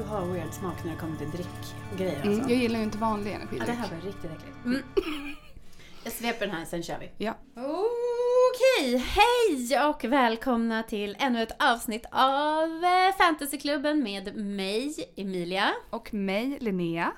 Du 0.00 0.06
har 0.06 0.26
weird 0.26 0.52
smak 0.52 0.84
när 0.84 0.92
det 0.92 0.98
kommer 0.98 1.16
till 1.16 1.30
drickgrejer 1.30 2.14
alltså. 2.14 2.30
Mm, 2.30 2.48
jag 2.48 2.58
gillar 2.58 2.78
ju 2.78 2.84
inte 2.84 2.98
vanlig 2.98 3.30
Ja, 3.30 3.34
energidryck. 3.34 3.66
det 3.66 3.72
här 3.72 3.88
var 3.90 3.96
riktigt 3.96 4.30
äckligt. 4.30 4.64
Mm. 4.64 4.82
Jag 6.04 6.12
sveper 6.12 6.46
den 6.46 6.56
här, 6.56 6.64
sen 6.64 6.82
kör 6.82 6.98
vi. 6.98 7.10
Ja. 7.24 7.34
Okej, 7.54 8.96
hej 8.96 9.80
och 9.88 10.04
välkomna 10.04 10.82
till 10.82 11.16
ännu 11.18 11.42
ett 11.42 11.62
avsnitt 11.62 12.06
av 12.10 12.84
eh, 12.84 13.16
Fantasyklubben 13.18 14.02
med 14.02 14.36
mig, 14.36 14.94
Emilia. 15.16 15.70
Och 15.90 16.14
mig, 16.14 16.58
Linnea. 16.60 17.12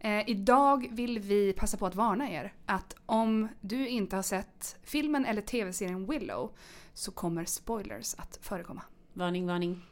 Eh, 0.00 0.30
idag 0.30 0.88
vill 0.90 1.18
vi 1.18 1.52
passa 1.52 1.76
på 1.76 1.86
att 1.86 1.94
varna 1.94 2.30
er 2.30 2.52
att 2.66 2.96
om 3.06 3.48
du 3.60 3.88
inte 3.88 4.16
har 4.16 4.22
sett 4.22 4.76
filmen 4.82 5.26
eller 5.26 5.42
tv-serien 5.42 6.06
Willow 6.06 6.52
så 6.94 7.12
kommer 7.12 7.44
spoilers 7.44 8.14
att 8.14 8.38
förekomma. 8.42 8.82
Varning, 9.12 9.46
varning. 9.46 9.82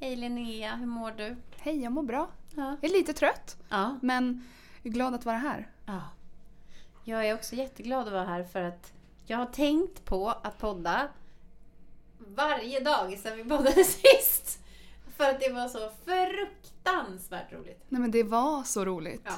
Hej 0.00 0.16
Linnea, 0.16 0.76
hur 0.76 0.86
mår 0.86 1.10
du? 1.10 1.36
Hej, 1.56 1.82
jag 1.82 1.92
mår 1.92 2.02
bra. 2.02 2.30
Ja. 2.54 2.76
Jag 2.80 2.90
är 2.90 2.94
lite 2.96 3.12
trött, 3.12 3.56
Ja. 3.68 3.98
men 4.02 4.44
jag 4.82 4.90
är 4.90 4.94
glad 4.94 5.14
att 5.14 5.24
vara 5.24 5.36
här. 5.36 5.70
ja. 5.86 6.00
Jag 7.04 7.26
är 7.28 7.34
också 7.34 7.54
jätteglad 7.56 8.06
att 8.06 8.12
vara 8.12 8.24
här 8.24 8.44
för 8.44 8.62
att 8.62 8.92
jag 9.26 9.38
har 9.38 9.46
tänkt 9.46 10.04
på 10.04 10.28
att 10.30 10.58
podda 10.58 11.08
varje 12.18 12.80
dag 12.80 13.18
sedan 13.18 13.36
vi 13.36 13.44
poddade 13.44 13.84
sist. 13.84 14.58
För 15.16 15.24
att 15.30 15.40
det 15.40 15.52
var 15.52 15.68
så 15.68 15.90
fruktansvärt 16.04 17.52
roligt. 17.52 17.84
Nej 17.88 18.00
men 18.00 18.10
det 18.10 18.22
var 18.22 18.62
så 18.62 18.84
roligt. 18.84 19.22
Ja. 19.24 19.32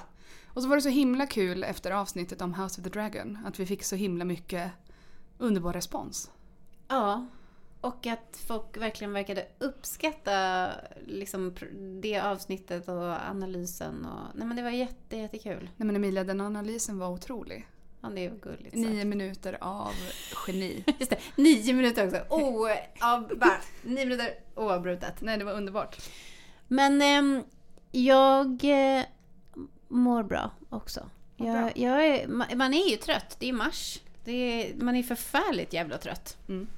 Och 0.55 0.63
så 0.63 0.69
var 0.69 0.77
det 0.77 0.83
så 0.83 0.89
himla 0.89 1.27
kul 1.27 1.65
efter 1.65 1.91
avsnittet 1.91 2.41
om 2.43 2.55
House 2.55 2.81
of 2.81 2.85
the 2.85 2.91
Dragon 2.91 3.39
att 3.47 3.61
vi 3.61 3.67
fick 3.67 3.85
så 3.85 3.97
himla 3.97 4.25
mycket 4.25 4.71
underbar 5.39 5.73
respons. 5.73 6.31
Ja. 6.89 7.27
Och 7.81 8.07
att 8.07 8.41
folk 8.47 8.77
verkligen 8.77 9.13
verkade 9.13 9.47
uppskatta 9.59 10.71
liksom, 11.07 11.55
det 12.03 12.21
avsnittet 12.21 12.89
och 12.89 13.29
analysen. 13.31 14.05
Och, 14.05 14.39
nej 14.39 14.47
men 14.47 14.57
det 14.57 14.63
var 14.63 14.71
jätte, 14.71 15.17
jättekul. 15.17 15.71
Nej 15.77 15.87
men 15.87 15.97
Emilia, 15.97 16.25
den 16.25 16.41
analysen 16.41 16.99
var 16.99 17.09
otrolig. 17.09 17.67
Ja, 18.01 18.09
det 18.09 18.29
var 18.29 18.37
gulligt 18.37 18.65
sagt. 18.65 18.77
Nio 18.77 19.05
minuter 19.05 19.59
av 19.61 19.93
geni. 20.47 20.85
Just 20.99 21.11
det, 21.11 21.19
nio 21.37 21.73
minuter 21.73 22.07
också. 22.07 22.25
Oh, 22.29 22.71
av, 23.01 23.39
bara, 23.39 23.61
nio 23.83 24.05
minuter 24.05 24.35
oavbrutet. 24.55 25.21
Nej, 25.21 25.39
det 25.39 25.45
var 25.45 25.53
underbart. 25.53 25.97
Men 26.69 27.03
ehm, 27.03 27.43
jag 27.93 28.65
eh, 28.65 29.05
mår 29.89 30.23
bra 30.23 30.51
också. 30.69 31.11
Jag, 31.37 31.57
bra. 31.57 31.71
jag 31.75 32.07
är, 32.07 32.27
ma- 32.27 32.55
man 32.55 32.75
är 32.75 32.91
ju 32.91 32.97
trött, 32.97 33.37
det 33.39 33.49
är 33.49 33.53
mars. 33.53 34.01
Det 34.25 34.33
är, 34.33 34.75
man 34.77 34.97
är 34.97 35.03
förfärligt 35.03 35.73
jävla 35.73 35.99
trött. 35.99 36.37
Mm. 36.49 36.69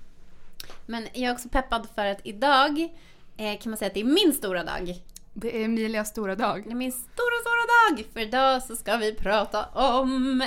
Men 0.91 1.09
jag 1.13 1.23
är 1.23 1.33
också 1.33 1.49
peppad 1.49 1.89
för 1.95 2.07
att 2.07 2.21
idag 2.25 2.89
eh, 3.37 3.59
kan 3.59 3.71
man 3.71 3.77
säga 3.77 3.87
att 3.87 3.95
det 3.95 4.01
är 4.01 4.05
min 4.25 4.33
stora 4.33 4.65
dag. 4.65 5.03
Det 5.33 5.61
är 5.61 5.65
Emilias 5.65 6.09
stora 6.09 6.35
dag. 6.35 6.65
Det 6.65 6.71
är 6.71 6.75
min 6.75 6.93
stora, 6.93 7.11
stora 7.41 7.97
dag! 7.97 8.07
För 8.13 8.21
idag 8.21 8.63
så 8.63 8.77
ska 8.77 8.97
vi 8.97 9.15
prata 9.15 9.67
om 9.67 10.43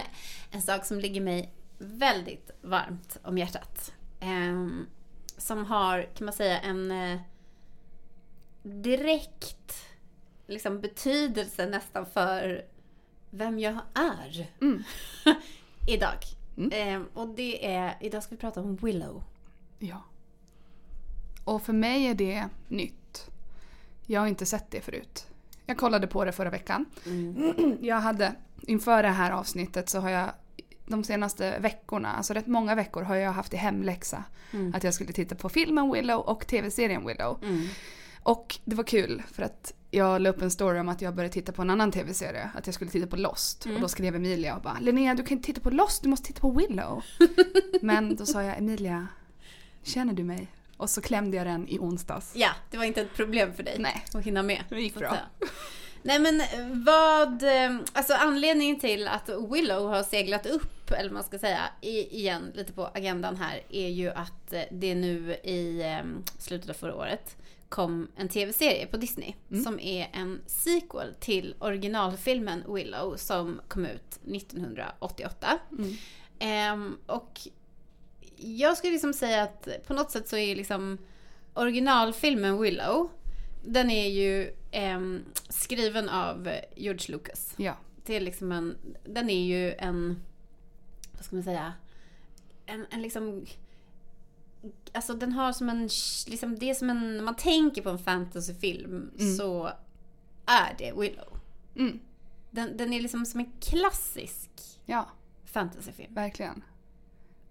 en 0.51 0.61
sak 0.61 0.85
som 0.85 0.99
ligger 0.99 1.21
mig 1.21 1.53
väldigt 1.77 2.51
varmt 2.61 3.17
om 3.23 3.37
hjärtat. 3.37 3.93
Ehm, 4.19 4.85
som 5.37 5.65
har, 5.65 6.09
kan 6.15 6.25
man 6.25 6.33
säga, 6.33 6.59
en 6.59 6.91
eh, 6.91 7.19
direkt 8.63 9.85
liksom, 10.47 10.81
betydelse 10.81 11.65
nästan 11.65 12.05
för 12.05 12.65
vem 13.29 13.59
jag 13.59 13.77
är 13.93 14.47
Mm. 14.61 14.83
idag. 15.87 16.19
Mm. 16.57 16.69
Ehm, 16.73 17.07
och 17.13 17.27
det 17.27 17.73
är, 17.73 17.97
idag 18.01 18.23
ska 18.23 18.35
vi 18.35 18.41
prata 18.41 18.61
om 18.61 18.75
Willow. 18.75 19.23
Ja. 19.79 20.03
Och 21.43 21.61
för 21.61 21.73
mig 21.73 22.05
är 22.05 22.13
det 22.13 22.47
nytt. 22.67 23.29
Jag 24.05 24.21
har 24.21 24.27
inte 24.27 24.45
sett 24.45 24.71
det 24.71 24.81
förut. 24.81 25.27
Jag 25.65 25.77
kollade 25.77 26.07
på 26.07 26.25
det 26.25 26.31
förra 26.31 26.49
veckan. 26.49 26.85
Jag 27.81 27.95
hade, 27.99 28.35
inför 28.61 29.03
det 29.03 29.09
här 29.09 29.31
avsnittet 29.31 29.89
så 29.89 29.99
har 29.99 30.09
jag 30.09 30.29
de 30.85 31.03
senaste 31.03 31.59
veckorna, 31.59 32.13
alltså 32.13 32.33
rätt 32.33 32.47
många 32.47 32.75
veckor 32.75 33.01
har 33.03 33.15
jag 33.15 33.31
haft 33.31 33.53
i 33.53 33.57
hemläxa 33.57 34.23
Mm. 34.53 34.73
att 34.75 34.83
jag 34.83 34.93
skulle 34.93 35.13
titta 35.13 35.35
på 35.35 35.49
filmen 35.49 35.91
Willow 35.91 36.19
och 36.19 36.47
tv-serien 36.47 37.07
Willow. 37.07 37.39
Mm. 37.43 37.67
Och 38.23 38.59
det 38.65 38.75
var 38.75 38.83
kul 38.83 39.23
för 39.31 39.43
att 39.43 39.73
jag 39.91 40.21
la 40.21 40.29
upp 40.29 40.41
en 40.41 40.51
story 40.51 40.79
om 40.79 40.89
att 40.89 41.01
jag 41.01 41.15
började 41.15 41.33
titta 41.33 41.51
på 41.51 41.61
en 41.61 41.69
annan 41.69 41.91
tv-serie. 41.91 42.49
Att 42.55 42.65
jag 42.67 42.73
skulle 42.73 42.91
titta 42.91 43.07
på 43.07 43.15
Lost. 43.15 43.65
Mm. 43.65 43.75
Och 43.75 43.81
då 43.81 43.87
skrev 43.87 44.15
Emilia 44.15 44.55
och 44.55 44.61
bara 44.61 44.77
Linnea 44.79 45.15
du 45.15 45.23
kan 45.23 45.37
inte 45.37 45.45
titta 45.45 45.61
på 45.61 45.69
Lost, 45.69 46.03
du 46.03 46.09
måste 46.09 46.27
titta 46.27 46.39
på 46.41 46.51
Willow. 46.51 47.03
Men 47.81 48.15
då 48.15 48.25
sa 48.25 48.43
jag 48.43 48.57
Emilia, 48.57 49.07
känner 49.83 50.13
du 50.13 50.23
mig? 50.23 50.47
Och 50.83 50.89
så 50.89 51.01
klämde 51.01 51.37
jag 51.37 51.45
den 51.47 51.67
i 51.67 51.79
onsdags. 51.79 52.31
Ja, 52.35 52.49
det 52.71 52.77
var 52.77 52.83
inte 52.85 53.01
ett 53.01 53.13
problem 53.13 53.53
för 53.53 53.63
dig 53.63 53.75
Nej, 53.79 54.05
att 54.13 54.23
hinna 54.25 54.43
med. 54.43 54.63
det 54.69 54.81
gick 54.81 54.95
bra. 54.95 55.17
Nej 56.01 56.19
men 56.19 56.41
vad, 56.83 57.43
eh, 57.43 57.77
alltså 57.93 58.13
anledningen 58.13 58.79
till 58.79 59.07
att 59.07 59.29
Willow 59.29 59.87
har 59.89 60.03
seglat 60.03 60.45
upp, 60.45 60.91
eller 60.91 61.09
man 61.11 61.23
ska 61.23 61.39
säga, 61.39 61.59
i, 61.81 62.17
igen 62.19 62.51
lite 62.55 62.73
på 62.73 62.85
agendan 62.93 63.35
här, 63.35 63.61
är 63.69 63.89
ju 63.89 64.09
att 64.09 64.53
eh, 64.53 64.61
det 64.71 64.95
nu 64.95 65.33
i 65.43 65.81
eh, 65.81 66.03
slutet 66.39 66.69
av 66.69 66.73
förra 66.73 66.95
året 66.95 67.35
kom 67.69 68.07
en 68.15 68.29
tv-serie 68.29 68.85
på 68.87 68.97
Disney 68.97 69.33
Mm. 69.51 69.63
som 69.63 69.79
är 69.79 70.09
en 70.13 70.41
sequel 70.45 71.13
till 71.19 71.55
originalfilmen 71.59 72.63
Willow 72.73 73.15
som 73.17 73.61
kom 73.67 73.85
ut 73.85 74.19
1988. 74.25 75.59
Mm. 75.71 75.93
Ehm, 76.39 76.97
och 77.05 77.39
jag 78.43 78.77
skulle 78.77 78.93
liksom 78.93 79.13
säga 79.13 79.43
att 79.43 79.67
på 79.87 79.93
något 79.93 80.11
sätt 80.11 80.27
så 80.29 80.37
är 80.37 80.55
liksom 80.55 80.97
originalfilmen 81.53 82.61
Willow, 82.61 83.09
den 83.65 83.89
är 83.89 84.07
ju 84.09 84.53
ehm, 84.71 85.25
skriven 85.49 86.09
av 86.09 86.49
George 86.75 87.05
Lucas. 87.15 87.53
Ja. 87.57 87.77
Det 88.05 88.15
är 88.15 88.19
liksom 88.21 88.51
en, 88.51 88.77
den 89.05 89.29
är 89.29 89.43
ju 89.45 89.73
en, 89.73 90.23
vad 91.13 91.25
ska 91.25 91.35
man 91.35 91.43
säga, 91.43 91.73
en, 92.65 92.85
en 92.91 93.01
liksom, 93.01 93.45
alltså 94.93 95.13
den 95.13 95.31
har 95.33 95.53
som 95.53 95.69
en, 95.69 95.89
liksom 96.27 96.59
det 96.59 96.69
är 96.69 96.73
som 96.73 96.89
en, 96.89 97.17
när 97.17 97.23
man 97.23 97.35
tänker 97.35 97.81
på 97.81 97.89
en 97.89 97.99
fantasyfilm 97.99 99.11
Mm. 99.19 99.35
så 99.37 99.69
är 100.45 100.75
det 100.77 100.91
Willow. 100.97 101.37
Mm. 101.75 101.99
Den, 102.51 102.77
den 102.77 102.93
är 102.93 103.01
liksom 103.01 103.25
som 103.25 103.39
en 103.39 103.51
klassisk 103.59 104.49
Ja, 104.85 105.09
fantasyfilm. 105.45 106.13
verkligen. 106.13 106.63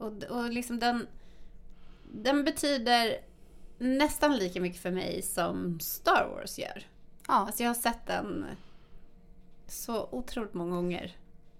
Och, 0.02 0.22
och 0.22 0.50
liksom 0.50 0.78
den, 0.78 1.06
den 2.12 2.44
betyder 2.44 3.16
nästan 3.78 4.36
lika 4.36 4.60
mycket 4.60 4.80
för 4.82 4.90
mig 4.90 5.22
som 5.22 5.80
Star 5.80 6.28
Wars 6.34 6.58
gör. 6.58 6.86
Ja. 7.28 7.34
Alltså 7.34 7.62
jag 7.62 7.70
har 7.70 7.74
sett 7.74 8.06
den 8.06 8.46
så 9.66 10.08
otroligt 10.12 10.54
många 10.54 10.76
gånger. 10.76 11.16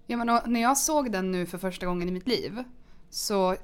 ja 0.06 0.16
men 0.16 0.40
när 0.46 0.60
jag 0.60 0.78
såg 0.78 1.12
den 1.12 1.32
nu 1.32 1.46
för 1.46 1.58
första 1.58 1.86
gången 1.86 2.08
i 2.08 2.12
mitt 2.12 2.28
liv 2.28 2.64
så 3.10 3.56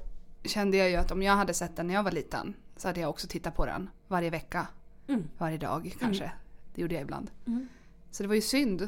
kände 0.43 0.77
jag 0.77 0.89
ju 0.89 0.95
att 0.95 1.11
om 1.11 1.21
jag 1.21 1.33
hade 1.33 1.53
sett 1.53 1.75
den 1.75 1.87
när 1.87 1.93
jag 1.93 2.03
var 2.03 2.11
liten 2.11 2.53
så 2.77 2.87
hade 2.87 2.99
jag 2.99 3.09
också 3.09 3.27
tittat 3.27 3.55
på 3.55 3.65
den 3.65 3.89
varje 4.07 4.29
vecka. 4.29 4.67
Mm. 5.07 5.23
Varje 5.37 5.57
dag 5.57 5.95
kanske. 5.99 6.31
Det 6.75 6.81
gjorde 6.81 6.93
jag 6.93 7.01
ibland. 7.01 7.31
Mm. 7.47 7.67
Så 8.11 8.23
det 8.23 8.27
var 8.27 8.35
ju 8.35 8.41
synd 8.41 8.87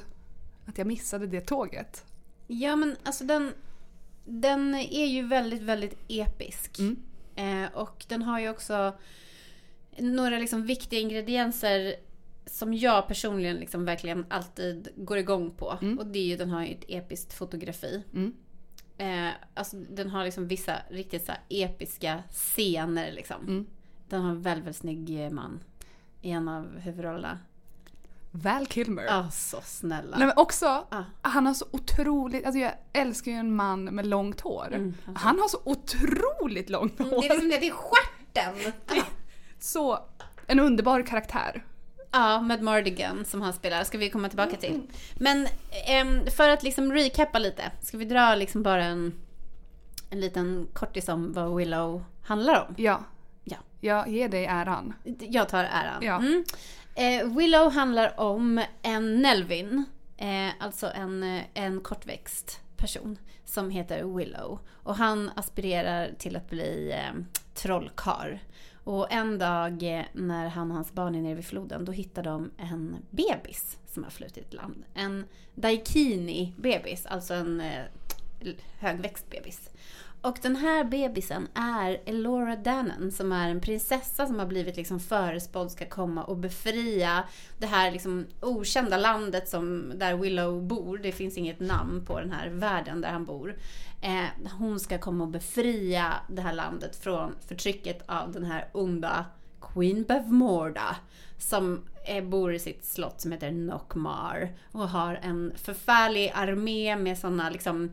att 0.66 0.78
jag 0.78 0.88
missade 0.88 1.28
det 1.28 1.42
tåget. 1.42 2.06
Ja 2.48 2.76
men 2.76 2.96
alltså 3.04 3.24
den, 3.24 3.54
den 4.26 4.76
är 4.76 5.06
ju 5.06 5.28
väldigt, 5.28 5.62
väldigt 5.62 5.98
episk. 6.08 6.80
Mm. 6.80 6.98
Eh, 7.36 7.72
och 7.74 8.06
den 8.08 8.22
har 8.22 8.40
ju 8.40 8.50
också 8.50 8.94
några 9.98 10.40
liksom 10.40 10.66
viktiga 10.66 11.00
ingredienser 11.00 11.96
som 12.46 12.74
jag 12.74 13.08
personligen 13.08 13.56
liksom 13.56 13.86
verkligen 13.86 14.26
alltid 14.30 14.90
går 14.96 15.18
igång 15.18 15.52
på. 15.52 15.78
Mm. 15.82 16.00
Och 16.00 16.08
det 16.08 16.20
är 16.20 16.24
ju, 16.24 16.38
den 16.38 16.50
har 16.50 16.66
ju 16.66 16.72
ett 16.72 16.86
episkt 16.88 17.34
fotografi. 17.34 18.04
Mm. 18.14 18.34
Eh, 18.98 19.34
alltså 19.54 19.78
den 19.78 20.10
har 20.10 20.24
liksom 20.24 20.48
vissa 20.48 20.78
riktigt 20.90 21.26
så 21.26 21.32
episka 21.50 22.24
scener 22.30 23.12
liksom. 23.12 23.42
Mm. 23.48 23.66
Den 24.10 24.22
har 24.22 24.30
en 24.30 24.42
väldigt, 24.42 24.66
väldigt 24.66 24.82
snygg 24.82 25.32
man 25.32 25.64
i 26.22 26.32
en 26.32 26.48
av 26.48 26.80
huvudrollerna. 26.80 27.40
Val 28.31 28.66
Kilmer. 28.68 29.04
Ja, 29.04 29.30
så 29.31 29.57
snälla. 29.63 30.18
Nej, 30.18 30.28
men 30.28 30.38
också, 30.38 30.66
Ja. 30.89 31.06
han 31.22 31.45
har 31.48 31.54
så 31.54 31.66
otroligt, 31.72 32.45
alltså 32.45 32.60
jag 32.60 32.72
älskar 32.94 33.31
ju 33.31 33.38
en 33.38 33.56
man 33.56 33.83
med 33.83 34.06
långt 34.07 34.42
hår. 34.42 34.68
Mm, 34.74 34.94
alltså. 35.07 35.24
Han 35.28 35.39
har 35.39 35.48
så 35.48 35.60
otroligt 35.63 36.69
långt 36.69 37.00
Mm, 37.00 37.12
hår. 37.12 37.22
det 37.22 37.28
är 37.28 37.33
liksom 37.33 37.50
det, 37.50 37.57
det 37.57 37.68
är 37.68 37.72
stjärten! 37.74 38.74
Så, 39.60 40.00
en 40.48 40.60
underbar 40.60 41.01
karaktär. 41.01 41.66
Ja, 42.12 42.42
med 42.42 42.62
Mardigan 42.63 43.25
som 43.25 43.42
han 43.42 43.54
spelar, 43.54 43.83
ska 43.83 43.98
vi 43.98 44.10
komma 44.10 44.30
tillbaka 44.30 44.56
till. 44.56 44.81
Men 45.16 45.48
ehm, 45.88 46.25
för 46.38 46.50
att 46.50 46.63
liksom 46.63 46.92
recappa 46.94 47.39
lite, 47.39 47.72
ska 47.81 47.98
vi 47.98 48.06
dra 48.06 48.36
liksom 48.36 48.63
bara 48.63 48.84
en, 48.84 49.13
en 50.10 50.19
liten 50.19 50.68
kortis 50.74 51.10
om 51.10 51.34
vad 51.34 51.56
Willow 51.56 52.04
handlar 52.24 52.62
om? 52.68 52.75
Ja. 52.77 53.00
Ja. 53.44 53.57
Jag 53.80 54.07
ger 54.10 54.30
dig 54.30 54.45
äran. 54.45 54.94
Jag 55.19 55.50
tar 55.50 55.63
äran. 55.63 56.01
Ja. 56.01 56.16
Mm. 56.16 56.44
Eh, 56.96 57.28
Willow 57.38 57.72
handlar 57.72 58.20
om 58.20 58.64
en 58.82 59.22
Nelvin, 59.22 59.86
eh, 60.18 60.50
alltså 60.60 60.92
en, 60.96 61.24
eh, 61.24 61.44
en 61.54 61.82
kortväxt 61.82 62.62
person 62.78 63.18
som 63.46 63.70
heter 63.70 64.04
Willow. 64.04 64.60
Och 64.70 64.96
han 64.96 65.32
aspirerar 65.36 66.12
till 66.18 66.36
att 66.36 66.50
bli 66.50 66.92
eh, 66.92 67.22
trollkarl. 67.54 68.38
Och 68.84 69.12
en 69.12 69.40
dag 69.40 69.84
eh, 69.84 70.06
när 70.14 70.48
han 70.48 70.72
och 70.72 70.76
hans 70.76 70.94
barn 70.94 71.16
är 71.16 71.22
nere 71.22 71.36
vid 71.36 71.46
floden, 71.46 71.86
då 71.86 71.92
hittar 71.92 72.24
de 72.24 72.52
en 72.58 72.96
bebis 73.10 73.78
som 73.88 74.04
har 74.04 74.12
flutit 74.12 74.54
i 74.54 74.56
land. 74.56 74.84
En 74.94 75.26
daikini-bebis, 75.56 77.06
alltså 77.06 77.34
en 77.34 77.62
eh, 77.62 77.84
högväxt 78.80 79.30
bebis. 79.30 79.70
Och 80.22 80.40
den 80.42 80.56
här 80.56 80.84
bebisen 80.84 81.48
är 81.54 82.02
Elora 82.06 82.56
Dannon 82.56 83.12
som 83.12 83.32
är 83.32 83.50
en 83.50 83.62
prinsessa 83.62 84.28
som 84.28 84.40
har 84.40 84.46
blivit 84.46 84.78
liksom 84.78 85.00
förespådd 85.00 85.72
ska 85.72 85.86
komma 85.86 86.24
och 86.24 86.38
befria 86.38 87.24
det 87.58 87.66
här 87.66 87.92
liksom 87.92 88.26
okända 88.40 88.98
landet 88.98 89.50
som, 89.50 89.94
där 89.96 90.16
Willow 90.16 90.64
bor. 90.64 90.98
Det 90.98 91.12
finns 91.12 91.38
inget 91.38 91.60
namn 91.60 92.06
på 92.06 92.20
den 92.20 92.32
här 92.32 92.50
världen 92.50 93.02
där 93.02 93.10
han 93.10 93.26
bor. 93.26 93.56
Eh, 94.02 94.52
hon 94.60 94.80
ska 94.80 94.98
komma 94.98 95.24
och 95.24 95.30
befria 95.30 96.14
det 96.30 96.42
här 96.42 96.54
landet 96.54 96.96
från 96.96 97.36
förtrycket 97.48 98.04
av 98.06 98.32
den 98.32 98.44
här 98.44 98.68
onda 98.72 99.26
Queen 99.62 100.04
Bevmorda 100.04 100.96
som 101.38 101.82
eh, 102.08 102.24
bor 102.24 102.54
i 102.54 102.60
sitt 102.60 102.86
slott 102.86 103.22
som 103.22 103.32
heter 103.32 103.52
Nockmar 103.52 104.50
och 104.72 104.90
har 104.90 105.20
en 105.22 105.54
förfärlig 105.56 106.32
armé 106.36 106.96
med 106.96 107.18
såna 107.18 107.50
liksom 107.50 107.92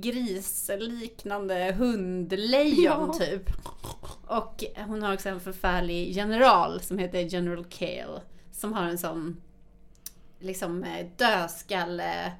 grisliknande 0.00 1.74
hundlejon 1.78 2.84
Ja. 2.84 3.12
typ. 3.12 3.50
Och 4.26 4.64
hon 4.86 5.02
har 5.02 5.14
också 5.14 5.28
en 5.28 5.40
förfärlig 5.40 6.12
general 6.12 6.80
som 6.80 6.98
heter 6.98 7.20
General 7.20 7.64
Kale. 7.64 8.20
Som 8.52 8.72
har 8.72 8.82
en 8.84 8.98
sån 8.98 9.40
liksom 10.40 10.84
eh, 10.84 11.06
dödskalle. 11.16 12.32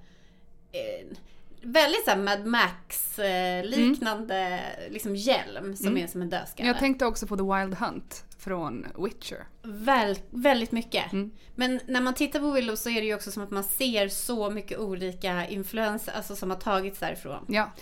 Eh, 1.62 1.68
väldigt 1.68 2.04
såhär 2.04 2.18
Mad 2.18 2.46
Max 2.46 3.18
eh, 3.18 3.64
liknande 3.64 4.60
liksom 4.90 5.16
hjälm 5.16 5.76
som 5.76 5.96
är 5.96 6.06
som 6.06 6.22
en 6.22 6.30
dödskalle. 6.30 6.68
Jag 6.68 6.78
tänkte 6.78 7.06
också 7.06 7.26
på 7.26 7.36
The 7.36 7.42
Wild 7.42 7.74
Hunt 7.74 8.24
från 8.38 8.86
Witcher. 8.98 9.46
Väl, 9.62 10.18
väldigt 10.30 10.72
mycket. 10.72 11.12
Mm. 11.12 11.30
Men 11.54 11.80
när 11.86 12.00
man 12.00 12.14
tittar 12.14 12.40
på 12.40 12.50
Willow 12.50 12.74
så 12.76 12.90
är 12.90 13.00
det 13.00 13.06
ju 13.06 13.14
också 13.14 13.30
som 13.30 13.42
att 13.42 13.50
man 13.50 13.64
ser 13.64 14.08
så 14.08 14.50
mycket 14.50 14.78
olika 14.78 15.46
influenser 15.46 16.12
alltså 16.12 16.36
som 16.36 16.50
har 16.50 16.56
tagits 16.56 17.00
därifrån. 17.00 17.44
Ja, 17.48 17.72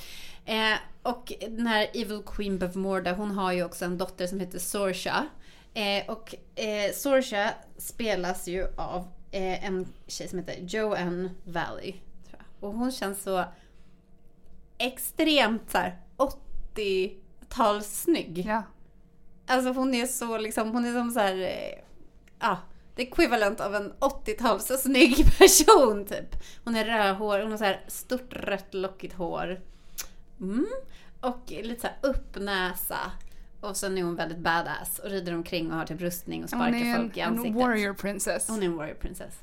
Eh, 0.48 0.78
och 1.02 1.32
den 1.40 1.66
här 1.66 1.86
Evil 1.94 2.22
Queen 2.26 2.58
Bevmorda, 2.58 3.12
hon 3.12 3.30
har 3.30 3.52
ju 3.52 3.64
också 3.64 3.84
en 3.84 3.98
dotter 3.98 4.26
som 4.26 4.40
heter 4.40 4.58
Sorsha. 4.58 5.26
Eh, 5.74 6.10
och 6.10 6.34
eh, 6.54 6.92
Sorsha 6.94 7.50
spelas 7.78 8.48
ju 8.48 8.66
av 8.76 9.08
eh, 9.30 9.64
en 9.64 9.86
tjej 10.06 10.28
som 10.28 10.38
heter 10.38 10.56
Joanne 10.60 11.30
Valley. 11.44 11.94
Och 12.60 12.72
hon 12.72 12.92
känns 12.92 13.22
så 13.22 13.44
extremt 14.78 15.70
så 15.70 15.78
här 15.78 15.98
80-talssnygg. 16.76 18.46
ja. 18.46 18.62
Alltså 19.46 19.72
hon 19.72 19.94
är 19.94 20.06
så 20.06 20.38
liksom, 20.38 20.70
hon 20.70 20.84
är 20.84 20.92
som 20.92 21.10
så 21.10 21.20
här, 21.20 21.36
eh, 21.36 21.78
ja, 22.40 22.58
det 22.94 23.02
equivalent 23.02 23.60
av 23.60 23.74
en 23.74 23.92
80-tals 23.92 24.82
snygg 24.82 25.16
person 25.38 26.04
typ. 26.06 26.36
Hon 26.64 26.76
är 26.76 26.84
rödhår, 26.84 27.40
hon 27.40 27.50
har 27.50 27.58
så 27.58 27.64
här 27.64 27.84
stort 27.86 28.32
rött 28.32 28.74
lockigt 28.74 29.14
hår. 29.14 29.60
Mm. 30.40 30.66
Och 31.20 31.42
lite 31.48 31.80
så 31.80 31.86
här 31.86 31.96
uppnäsa. 32.02 32.98
Och 33.60 33.76
sen 33.76 33.98
är 33.98 34.02
hon 34.02 34.16
väldigt 34.16 34.38
badass 34.38 34.98
och 34.98 35.10
rider 35.10 35.34
omkring 35.34 35.70
och 35.70 35.76
har 35.78 35.84
typ 35.86 36.00
rustning 36.00 36.44
och 36.44 36.50
Hon 36.50 36.60
sparkar 36.60 36.78
är 36.78 36.84
en, 36.84 36.96
folk 36.96 37.16
i 37.16 37.20
en 37.20 37.28
ansiktet. 37.28 37.62
warrior 37.62 37.94
princess. 37.94 38.48
Hon 38.48 38.62
är 38.62 38.66
en 38.66 38.76
warrior 38.76 38.94
princess. 38.94 39.34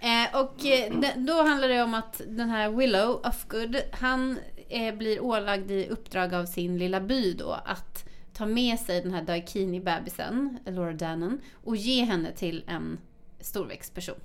Eh, 0.00 0.40
och 0.40 0.66
eh, 0.66 1.00
det, 1.00 1.14
då 1.16 1.42
handlar 1.42 1.68
det 1.68 1.82
om 1.82 1.94
att 1.94 2.20
den 2.28 2.50
här 2.50 2.70
Willow 2.70 3.20
Ofgood, 3.24 3.76
han 3.92 4.38
eh, 4.72 4.94
blir 4.94 5.20
ålagd 5.20 5.70
i 5.70 5.88
uppdrag 5.88 6.34
av 6.34 6.46
sin 6.46 6.78
lilla 6.78 7.00
by 7.00 7.32
då 7.32 7.50
att 7.64 8.08
ta 8.32 8.46
med 8.46 8.78
sig 8.78 9.00
den 9.00 9.14
här 9.14 9.22
Daikini-bebisen, 9.22 10.58
Laura 10.66 10.92
Dannon, 10.92 11.40
och 11.64 11.76
ge 11.76 12.04
henne 12.04 12.32
till 12.32 12.64
en 12.66 12.98
storväxt 13.40 13.94
person. 13.94 14.20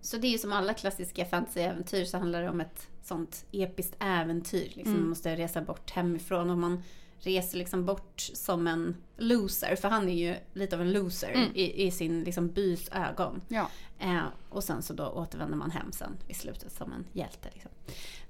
Så 0.00 0.16
det 0.16 0.26
är 0.26 0.30
ju 0.32 0.38
som 0.38 0.52
alla 0.52 0.74
klassiska 0.74 1.24
fantasyäventyr 1.24 2.04
så 2.04 2.18
handlar 2.18 2.42
det 2.42 2.48
om 2.48 2.60
ett 2.60 2.88
sånt 3.02 3.44
episkt 3.52 3.96
äventyr. 4.00 4.72
Liksom. 4.74 4.92
Man 4.92 5.08
måste 5.08 5.36
resa 5.36 5.60
bort 5.62 5.90
hemifrån 5.90 6.50
och 6.50 6.58
man 6.58 6.82
reser 7.18 7.58
liksom 7.58 7.86
bort 7.86 8.20
som 8.20 8.66
en 8.66 8.96
loser. 9.16 9.76
För 9.76 9.88
han 9.88 10.08
är 10.08 10.14
ju 10.14 10.36
lite 10.52 10.76
av 10.76 10.82
en 10.82 10.92
loser 10.92 11.48
i, 11.54 11.86
i 11.86 11.90
sin 11.90 12.24
liksom 12.24 12.48
bys 12.48 12.88
ögon. 12.92 13.40
Ja. 13.48 13.70
Eh, 14.00 14.24
och 14.48 14.64
sen 14.64 14.82
så 14.82 14.92
då 14.92 15.06
återvänder 15.06 15.56
man 15.56 15.70
hem 15.70 15.92
sen 15.92 16.16
i 16.28 16.34
slutet 16.34 16.72
som 16.72 16.92
en 16.92 17.04
hjälte. 17.12 17.48
Liksom. 17.52 17.70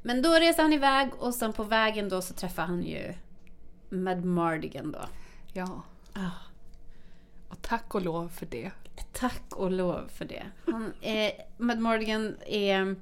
Men 0.03 0.23
då 0.23 0.35
reser 0.35 0.63
han 0.63 0.73
iväg 0.73 1.11
och 1.19 1.35
sen 1.35 1.53
på 1.53 1.65
vägen 1.65 2.09
då 2.09 2.23
så 2.23 2.35
träffar 2.35 2.63
han 2.63 2.83
ju 2.83 3.15
Mad 3.89 4.25
Mardigan 4.25 4.93
då. 4.93 5.01
ja. 5.53 5.83
Ah. 6.13 6.31
Och 7.49 7.63
tack 7.63 7.95
och 7.95 8.03
lov 8.03 8.29
för 8.29 8.47
det. 8.47 8.71
Tack 9.13 9.43
och 9.57 9.71
lov 9.71 10.09
för 10.15 10.25
det. 10.25 10.47
Han, 10.67 10.93
eh, 11.01 11.33
Mad 11.57 11.79
Morgan 11.79 12.37
är, 12.47 12.97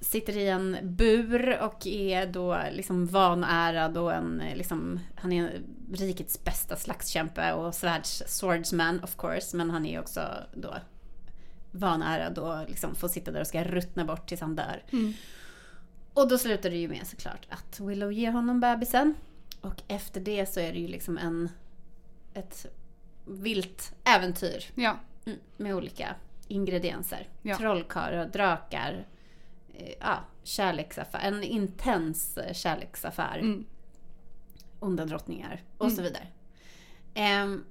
sitter 0.00 0.36
i 0.36 0.48
en 0.48 0.78
bur 0.82 1.58
och 1.62 1.86
är 1.86 2.26
då 2.26 2.58
liksom 2.72 3.06
vanärad 3.06 3.96
och 3.98 4.14
en, 4.14 4.42
liksom, 4.54 5.00
han 5.14 5.32
är 5.32 5.62
rikets 5.92 6.44
bästa 6.44 6.76
slagskämpe 6.76 7.52
och 7.52 7.74
svärds, 7.74 8.22
swordsman 8.26 9.04
of 9.04 9.16
course. 9.16 9.56
Men 9.56 9.70
han 9.70 9.86
är 9.86 10.00
också 10.00 10.20
då 10.54 10.74
vanärad 11.76 12.38
och 12.38 12.68
liksom 12.68 12.94
får 12.94 13.08
sitta 13.08 13.30
där 13.30 13.40
och 13.40 13.46
ska 13.46 13.64
ruttna 13.64 14.04
bort 14.04 14.28
tills 14.28 14.40
han 14.40 14.56
dör. 14.56 14.82
Och 16.14 16.28
då 16.28 16.38
slutar 16.38 16.70
det 16.70 16.76
ju 16.76 16.88
med 16.88 17.06
såklart 17.06 17.46
att 17.48 17.80
Willow 17.80 18.12
ger 18.12 18.30
honom 18.30 18.60
bebisen. 18.60 19.14
Och 19.60 19.82
efter 19.88 20.20
det 20.20 20.46
så 20.46 20.60
är 20.60 20.72
det 20.72 20.78
ju 20.78 20.88
liksom 20.88 21.18
en, 21.18 21.48
ett 22.34 22.66
vilt 23.24 23.94
äventyr. 24.04 24.64
Ja. 24.74 24.96
Mm, 25.26 25.38
med 25.56 25.74
olika 25.74 26.14
ingredienser. 26.48 27.28
Ja. 27.42 27.56
Trollkarlar, 27.56 28.26
drakar, 28.26 29.06
eh, 29.74 29.94
ja, 30.00 30.24
kärleksaffär. 30.42 31.20
En 31.22 31.42
intens 31.42 32.38
eh, 32.38 32.52
kärleksaffär. 32.52 33.38
Mm. 33.38 33.64
Onda 34.80 35.04
drottningar 35.04 35.62
och 35.78 35.92
så 35.92 36.02
vidare. 36.02 36.26
Ehm, 37.14 37.64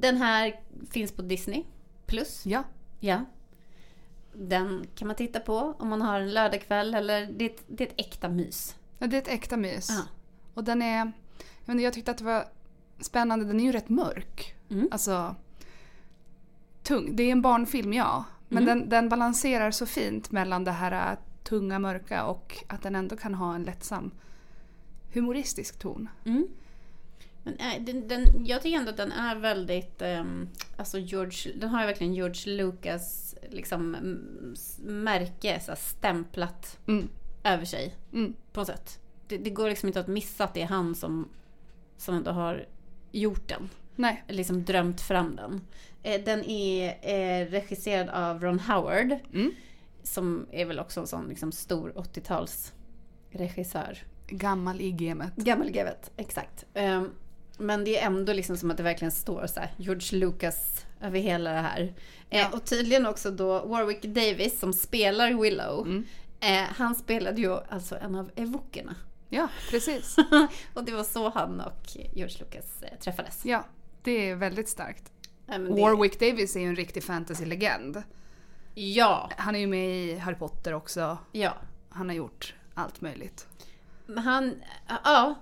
den 0.00 0.16
här 0.16 0.60
finns 0.90 1.12
på 1.12 1.22
Disney 1.22 1.64
plus. 2.12 2.46
Ja. 2.46 2.64
Ja. 3.00 3.24
Den 4.34 4.86
kan 4.94 5.08
man 5.08 5.16
titta 5.16 5.40
på 5.40 5.74
om 5.78 5.88
man 5.88 6.02
har 6.02 6.20
en 6.20 6.32
lördagkväll 6.34 6.94
eller 6.94 7.26
det 7.26 7.44
är 7.44 7.50
ett, 7.50 7.64
det 7.66 7.84
är 7.84 7.88
ett 7.88 8.00
äkta 8.00 8.28
mys. 8.28 8.76
ja. 8.98 9.06
Det 9.06 9.16
är 9.16 9.20
ett 9.22 9.28
äkta 9.28 9.56
mys. 9.56 9.88
Ja. 9.90 10.02
Och 10.54 10.64
den 10.64 10.82
är... 10.82 11.12
Jag, 11.64 11.74
inte, 11.74 11.82
jag 11.84 11.92
tyckte 11.92 12.10
att 12.10 12.18
det 12.18 12.24
var 12.24 12.44
spännande. 13.00 13.44
Den 13.44 13.60
är 13.60 13.64
ju 13.64 13.72
rätt 13.72 13.88
mörk. 13.88 14.54
Mm. 14.70 14.88
Alltså... 14.90 15.34
Tung. 16.82 17.16
Det 17.16 17.22
är 17.22 17.32
en 17.32 17.42
barnfilm, 17.42 17.92
ja. 17.92 18.24
Men 18.48 18.62
Mm. 18.62 18.78
den, 18.78 18.88
den 18.88 19.08
balanserar 19.08 19.70
så 19.70 19.86
fint 19.86 20.30
mellan 20.32 20.64
det 20.64 20.70
här 20.70 21.12
äh, 21.12 21.18
tunga, 21.44 21.78
mörka 21.78 22.24
och 22.24 22.64
att 22.66 22.82
den 22.82 22.94
ändå 22.94 23.16
kan 23.16 23.34
ha 23.34 23.54
en 23.54 23.62
lättsam 23.62 24.10
humoristisk 25.12 25.78
ton. 25.78 26.08
Mm. 26.24 26.48
Men 27.44 27.56
äh, 27.56 27.82
den, 27.84 28.08
den, 28.08 28.46
jag 28.46 28.62
tycker 28.62 28.78
ändå 28.78 28.90
att 28.90 28.96
den 28.96 29.12
är 29.12 29.36
väldigt, 29.36 30.02
ehm, 30.02 30.48
alltså 30.76 30.98
George, 30.98 31.52
den 31.56 31.68
har 31.68 31.80
ju 31.80 31.86
verkligen 31.86 32.14
George 32.14 32.56
Lucas 32.56 33.34
liksom 33.50 33.90
märke 34.78 35.60
så 35.60 35.70
här, 35.70 35.76
stämplat 35.78 36.78
Mm. 36.88 37.08
över 37.44 37.64
sig 37.64 37.94
Mm. 38.12 38.34
på 38.52 38.60
något 38.60 38.66
sätt. 38.66 38.98
Det, 39.28 39.38
det 39.38 39.50
går 39.50 39.68
liksom 39.68 39.86
inte 39.86 40.00
att 40.00 40.06
missa 40.08 40.44
att 40.44 40.54
det 40.54 40.62
är 40.62 40.66
han 40.66 40.94
som, 40.94 41.28
som 41.96 42.14
ändå 42.14 42.30
har 42.30 42.66
gjort 43.12 43.48
den. 43.48 43.68
Nej. 43.96 44.24
Liksom 44.28 44.64
drömt 44.64 45.00
fram 45.00 45.36
den. 45.36 45.60
Eh, 46.02 46.24
den 46.24 46.44
är 46.44 46.88
eh, 47.02 47.46
regisserad 47.50 48.08
av 48.08 48.42
Ron 48.42 48.58
Howard. 48.60 49.16
Mm. 49.32 49.52
Som 50.02 50.46
är 50.52 50.64
väl 50.64 50.78
också 50.78 51.00
en 51.00 51.06
sån 51.06 51.28
liksom, 51.28 51.52
stor 51.52 51.92
80-tals 51.96 52.72
regissör. 53.30 53.98
Gammal 54.26 54.80
i 54.80 54.92
gamet. 54.92 55.36
Gammelgevet, 55.36 56.10
exakt. 56.16 56.64
Ehm, 56.74 57.10
men 57.62 57.84
det 57.84 57.98
är 57.98 58.06
ändå 58.06 58.32
liksom 58.32 58.56
som 58.56 58.70
att 58.70 58.76
det 58.76 58.82
verkligen 58.82 59.12
står 59.12 59.46
så 59.46 59.60
här, 59.60 59.70
George 59.76 60.18
Lucas 60.18 60.86
över 61.00 61.18
hela 61.18 61.52
det 61.52 61.60
här. 61.60 61.94
Eh, 62.30 62.40
Ja. 62.40 62.48
och 62.52 62.64
tydligen 62.64 63.06
också 63.06 63.30
då 63.30 63.66
Warwick 63.66 64.02
Davis 64.02 64.60
som 64.60 64.72
spelar 64.72 65.32
Willow. 65.42 65.86
Mm. 65.86 66.04
Eh, 66.40 66.68
han 66.76 66.94
spelade 66.94 67.40
ju 67.40 67.56
alltså 67.68 67.96
en 67.98 68.14
av 68.14 68.30
evokerna. 68.36 68.94
Ja, 69.28 69.48
precis. 69.70 70.16
och 70.74 70.84
det 70.84 70.92
var 70.92 71.04
så 71.04 71.28
han 71.30 71.60
och 71.60 71.82
George 72.14 72.36
Lucas 72.40 72.82
eh, 72.82 72.98
träffades. 72.98 73.44
Ja, 73.44 73.64
det 74.02 74.30
är 74.30 74.34
väldigt 74.36 74.68
starkt. 74.68 75.12
Eh, 75.48 75.58
det- 75.58 75.80
Warwick 75.82 76.20
Davis 76.20 76.56
är 76.56 76.60
ju 76.60 76.66
en 76.66 76.76
riktig 76.76 77.02
fantasy-legend. 77.02 78.02
Ja, 78.74 79.30
Han 79.36 79.54
är 79.54 79.58
ju 79.58 79.66
med 79.66 79.88
i 79.96 80.16
Harry 80.18 80.34
Potter 80.36 80.74
också. 80.74 81.18
ja. 81.32 81.54
Han 81.94 82.08
har 82.08 82.16
gjort 82.16 82.54
allt 82.74 83.00
möjligt. 83.00 83.46
Men 84.06 84.18
han, 84.18 84.54
ja. 85.04 85.34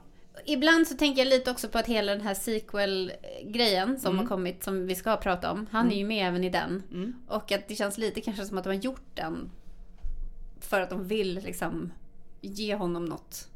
Ibland 0.46 0.88
så 0.88 0.96
tänker 0.96 1.24
jag 1.24 1.28
lite 1.28 1.50
också 1.50 1.68
på 1.68 1.78
att 1.78 1.86
hela 1.86 2.12
den 2.12 2.20
här 2.20 2.34
sequel-grejen 2.34 4.00
som 4.00 4.18
har 4.18 4.26
kommit, 4.26 4.64
som 4.64 4.86
vi 4.86 4.94
ska 4.94 5.16
prata 5.16 5.52
om. 5.52 5.66
Han 5.70 5.92
är 5.92 5.96
ju 5.96 6.04
med 6.04 6.28
även 6.28 6.44
i 6.44 6.50
den. 6.50 6.82
Mm. 6.90 7.14
Och 7.28 7.52
att 7.52 7.68
det 7.68 7.74
känns 7.74 7.98
lite 7.98 8.20
kanske 8.20 8.44
som 8.44 8.58
att 8.58 8.64
de 8.64 8.70
har 8.70 8.82
gjort 8.82 9.06
den 9.14 9.50
för 10.60 10.80
att 10.80 10.90
de 10.90 11.08
vill 11.08 11.34
liksom 11.34 11.92
ge 12.40 12.74
honom 12.74 13.04
något 13.04 13.50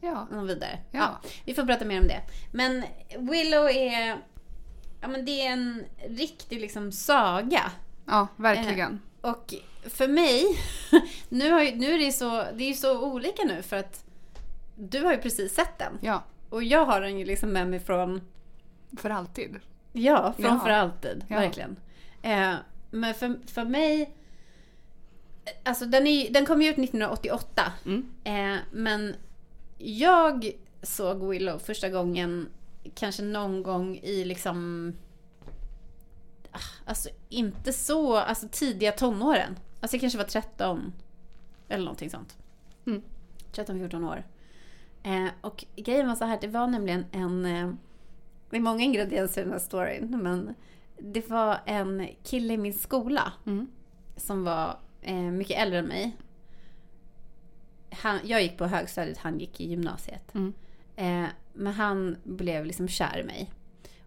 Ja. 0.00 0.26
Och 0.30 0.48
vidare. 0.48 0.78
Ja. 0.90 0.98
ja. 0.98 1.28
Vi 1.44 1.54
får 1.54 1.64
prata 1.66 1.84
mer 1.84 2.00
om 2.00 2.08
det. 2.08 2.20
Men 2.52 2.84
Willow 3.18 3.70
är... 3.70 4.18
Ja 5.00 5.08
men 5.08 5.24
det 5.24 5.46
är 5.46 5.52
en 5.52 5.84
riktig 6.08 6.60
liksom 6.60 6.92
saga. 6.92 7.72
Ja, 8.06 8.28
verkligen. 8.36 9.00
Eh, 9.22 9.30
och 9.30 9.54
för 9.84 10.08
mig, 10.08 10.44
nu, 11.28 11.50
har, 11.50 11.76
nu 11.76 11.94
är 11.94 11.98
det 11.98 12.12
så, 12.12 12.44
det 12.54 12.64
är 12.64 12.74
så 12.74 13.02
olika 13.02 13.42
nu 13.44 13.62
för 13.62 13.76
att 13.76 14.04
du 14.78 15.04
har 15.04 15.12
ju 15.12 15.18
precis 15.18 15.54
sett 15.54 15.78
den. 15.78 15.98
Ja. 16.00 16.22
Och 16.48 16.62
jag 16.62 16.86
har 16.86 17.00
den 17.00 17.18
ju 17.18 17.24
liksom 17.24 17.50
med 17.52 17.68
mig 17.68 17.80
från... 17.80 18.20
För 18.96 19.10
alltid. 19.10 19.60
Ja, 19.92 20.32
från 20.32 20.44
Ja. 20.44 20.60
för 20.60 20.70
alltid. 20.70 21.24
Ja. 21.28 21.36
Verkligen. 21.36 21.76
Eh, 22.22 22.54
men 22.90 23.14
för, 23.14 23.38
för 23.46 23.64
mig... 23.64 24.14
Alltså 25.64 25.86
den, 25.86 26.06
är, 26.06 26.30
den 26.30 26.46
kom 26.46 26.62
ju 26.62 26.68
ut 26.70 26.78
1988. 26.78 27.72
Mm. 27.86 28.10
Eh, 28.24 28.58
men 28.72 29.14
jag 29.78 30.50
såg 30.82 31.28
Willow 31.28 31.58
första 31.58 31.88
gången 31.88 32.48
kanske 32.94 33.22
någon 33.22 33.62
gång 33.62 33.96
i 34.02 34.24
liksom... 34.24 34.92
ah, 36.52 36.58
Alltså 36.84 37.08
inte 37.28 37.72
så, 37.72 38.16
alltså 38.16 38.48
tidiga 38.50 38.92
tonåren. 38.92 39.58
Alltså 39.80 39.96
jag 39.96 40.00
kanske 40.00 40.18
var 40.18 40.24
13 40.24 40.92
eller 41.68 41.84
någonting 41.84 42.10
sånt. 42.10 42.36
Mm. 42.86 43.02
13-14 43.52 44.08
år. 44.10 44.24
Eh, 45.02 45.26
och 45.40 45.64
grejen 45.76 46.08
var 46.08 46.14
så 46.14 46.24
här, 46.24 46.38
det 46.40 46.48
var 46.48 46.66
nämligen 46.66 47.04
en... 47.12 47.44
Eh, 47.46 47.70
det 48.50 48.56
är 48.56 48.60
många 48.60 48.82
ingredienser 48.84 49.40
i 49.40 49.44
den 49.44 49.52
här 49.52 49.58
storyn, 49.60 50.18
men 50.22 50.54
det 50.98 51.30
var 51.30 51.58
en 51.66 52.08
kille 52.22 52.54
i 52.54 52.58
min 52.58 52.74
skola 52.74 53.32
Mm. 53.46 53.66
som 54.16 54.44
var 54.44 54.78
eh, 55.02 55.14
mycket 55.16 55.58
äldre 55.58 55.78
än 55.78 55.86
mig. 55.86 56.16
Han, 57.90 58.18
jag 58.24 58.42
gick 58.42 58.58
på 58.58 58.66
högstadiet, 58.66 59.18
han 59.18 59.38
gick 59.38 59.60
i 59.60 59.68
gymnasiet. 59.68 60.34
Mm. 60.34 60.52
Eh, 60.96 61.24
men 61.52 61.72
han 61.72 62.16
blev 62.24 62.64
liksom 62.66 62.88
kär 62.88 63.18
i 63.18 63.24
mig. 63.24 63.52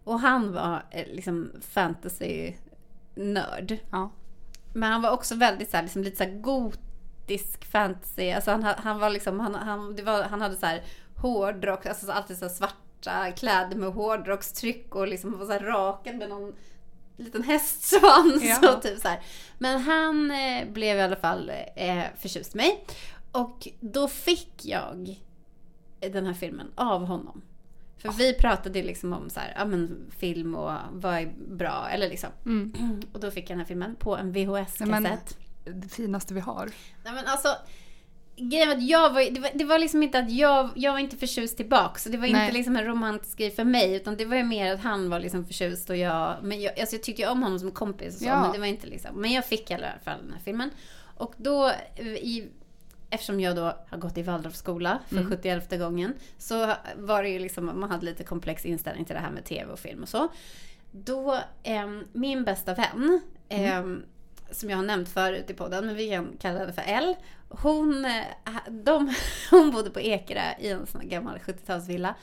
Och 0.04 0.20
han 0.20 0.52
var 0.52 0.84
eh, 0.90 1.06
liksom 1.06 1.52
fantasy-nörd. 1.60 3.76
Ja. 3.90 4.10
Men 4.74 4.92
han 4.92 5.02
var 5.02 5.10
också 5.10 5.34
väldigt 5.34 5.70
så 5.70 5.76
här, 5.76 5.84
liksom, 5.84 6.02
lite 6.02 6.16
så 6.16 6.24
här 6.24 6.38
gotisk 7.32 7.64
fantasy. 7.64 8.30
Alltså 8.30 8.50
han, 8.50 8.62
ha- 8.64 8.76
han 8.78 8.98
var 8.98 9.10
liksom, 9.10 9.40
han, 9.40 9.54
han, 9.54 9.96
det 9.96 10.02
var, 10.02 10.22
han 10.22 10.40
hade 10.40 10.56
så 10.56 10.66
här 10.66 10.82
hårdrock, 11.16 11.86
alltså 11.86 12.06
så 12.06 12.12
alltid 12.12 12.38
så 12.38 12.48
svarta 12.48 13.30
kläder 13.30 13.76
med 13.76 13.92
hårdrockstryck 13.92 14.94
och 14.94 15.08
liksom 15.08 15.38
var 15.38 15.46
så 15.46 15.52
här 15.52 15.60
raken 15.60 16.18
med 16.18 16.28
någon 16.28 16.52
liten 17.16 17.42
hästsvans. 17.42 18.42
Ja. 18.42 18.72
Och 18.76 18.82
typ 18.82 19.00
så 19.00 19.08
här. 19.08 19.20
Men 19.58 19.80
han 19.80 20.30
eh, 20.30 20.68
blev 20.68 20.96
i 20.96 21.00
alla 21.00 21.16
fall 21.16 21.52
eh, 21.76 22.04
förtjust 22.18 22.54
i 22.54 22.56
mig. 22.56 22.84
Och 23.32 23.68
då 23.80 24.08
fick 24.08 24.64
jag 24.64 25.20
den 26.00 26.26
här 26.26 26.34
filmen 26.34 26.70
av 26.74 27.04
honom. 27.04 27.42
För 27.98 28.12
vi 28.12 28.34
pratade 28.34 28.82
liksom 28.82 29.12
om 29.12 29.30
så 29.30 29.40
här, 29.40 29.54
ja 29.56 29.64
men 29.64 30.10
film 30.18 30.54
och 30.54 30.72
vad 30.92 31.14
är 31.14 31.32
bra, 31.48 31.88
eller 31.90 32.08
liksom. 32.08 32.30
Mm. 32.46 33.02
Och 33.12 33.20
då 33.20 33.30
fick 33.30 33.44
jag 33.44 33.48
den 33.48 33.58
här 33.58 33.66
filmen 33.66 33.94
på 33.94 34.16
en 34.16 34.32
VHS-kassett. 34.32 35.36
Det 35.64 35.88
finaste 35.88 36.34
vi 36.34 36.40
har. 36.40 36.70
Nej 37.04 37.14
men 37.14 37.26
alltså 37.26 37.48
Grejen 38.36 38.68
var 38.68 38.76
att 38.76 38.82
jag 38.82 39.12
var, 39.12 39.30
det 39.30 39.40
var, 39.40 39.50
det 39.54 39.64
var 39.64 39.78
liksom 39.78 40.02
inte 40.02 40.18
att 40.18 40.30
jag, 40.30 40.70
jag 40.74 40.92
var 40.92 40.98
inte 40.98 41.16
förtjust 41.16 41.56
tillbaka. 41.56 41.98
Så 41.98 42.08
det 42.08 42.16
var 42.16 42.28
Nej. 42.28 42.42
inte 42.44 42.56
liksom 42.56 42.76
en 42.76 42.84
romantisk 42.84 43.38
grej 43.38 43.50
för 43.50 43.64
mig. 43.64 43.94
Utan 43.94 44.16
det 44.16 44.24
var 44.24 44.36
ju 44.36 44.44
mer 44.44 44.74
att 44.74 44.80
han 44.80 45.10
var 45.10 45.20
liksom 45.20 45.46
förtjust 45.46 45.90
och 45.90 45.96
jag... 45.96 46.36
Men 46.42 46.60
jag, 46.60 46.80
alltså 46.80 46.96
jag 46.96 47.02
tyckte 47.02 47.22
ju 47.22 47.28
om 47.28 47.42
honom 47.42 47.58
som 47.58 47.70
kompis 47.70 48.14
och 48.14 48.20
så. 48.20 48.26
Ja. 48.26 48.42
Men 48.42 48.52
det 48.52 48.58
var 48.58 48.66
inte 48.66 48.86
liksom... 48.86 49.20
Men 49.20 49.32
jag 49.32 49.46
fick 49.46 49.70
i 49.70 49.74
alla 49.74 49.92
fall 50.04 50.18
den 50.22 50.32
här 50.32 50.40
filmen. 50.44 50.70
Och 51.16 51.34
då, 51.36 51.72
i, 52.00 52.48
eftersom 53.10 53.40
jag 53.40 53.56
då 53.56 53.72
har 53.88 53.98
gått 53.98 54.18
i 54.18 54.22
Waldorfskola 54.22 54.98
för 55.08 55.16
Mm. 55.16 55.30
71 55.30 55.78
gången. 55.78 56.14
Så 56.38 56.74
var 56.96 57.22
det 57.22 57.28
ju 57.28 57.38
liksom, 57.38 57.80
man 57.80 57.90
hade 57.90 58.04
lite 58.04 58.24
komplex 58.24 58.64
inställning 58.66 59.04
till 59.04 59.14
det 59.14 59.20
här 59.20 59.30
med 59.30 59.44
tv 59.44 59.72
och 59.72 59.78
film 59.78 60.02
och 60.02 60.08
så. 60.08 60.28
Då, 60.90 61.38
em, 61.62 62.04
min 62.12 62.44
bästa 62.44 62.74
vän, 62.74 63.20
em, 63.48 64.02
som 64.52 64.70
jag 64.70 64.76
har 64.76 64.84
nämnt 64.84 65.08
förut 65.08 65.50
i 65.50 65.54
podden, 65.54 65.86
men 65.86 65.94
vi 65.94 66.10
kan 66.10 66.36
kalla 66.40 66.58
henne 66.58 66.72
för 66.72 66.82
L. 66.86 67.14
Hon, 67.48 68.04
eh, 68.04 68.22
de, 68.70 69.14
hon 69.50 69.70
bodde 69.70 69.90
på 69.90 70.00
Ekerö 70.00 70.54
i 70.60 70.68
en 70.68 70.86
sån 70.86 71.08
gammal 71.08 71.38
70-talsvilla. 71.38 72.14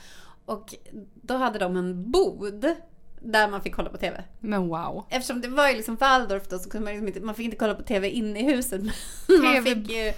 Och 0.44 0.74
då 1.14 1.36
hade 1.36 1.58
de 1.58 1.76
en 1.76 2.10
bod 2.10 2.74
där 3.20 3.48
man 3.48 3.62
fick 3.62 3.74
kolla 3.74 3.90
på 3.90 3.96
TV. 3.96 4.24
Men 4.40 4.68
wow. 4.68 5.04
Eftersom 5.08 5.40
det 5.40 5.48
var 5.48 5.68
ju 5.68 5.76
liksom 5.76 5.96
Waldorf 5.96 6.48
då 6.48 6.58
så 6.58 6.70
kunde 6.70 6.84
man 6.84 6.92
liksom 6.92 7.08
inte, 7.08 7.20
man 7.20 7.34
fick 7.34 7.44
inte 7.44 7.56
kolla 7.56 7.74
på 7.74 7.82
TV 7.82 8.10
inne 8.10 8.40
i 8.40 8.42
huset. 8.42 8.82
Man 9.42 9.62
fick 9.64 9.90
ju, 9.90 10.12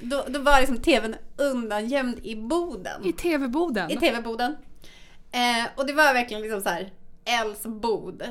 då, 0.00 0.24
då 0.28 0.40
var 0.40 0.60
liksom 0.60 0.78
TVn 0.78 1.14
undangömd 1.36 2.18
i 2.22 2.36
boden 2.36 3.04
I 3.04 3.12
tv-boden. 3.12 3.90
i 3.90 3.96
tv-boden. 3.96 4.56
Eh, 5.32 5.68
och 5.76 5.86
det 5.86 5.92
var 5.92 6.14
verkligen 6.14 6.42
liksom 6.42 6.60
så 6.60 6.68
här 6.68 6.92
Els 7.24 7.62
bod. 7.62 8.22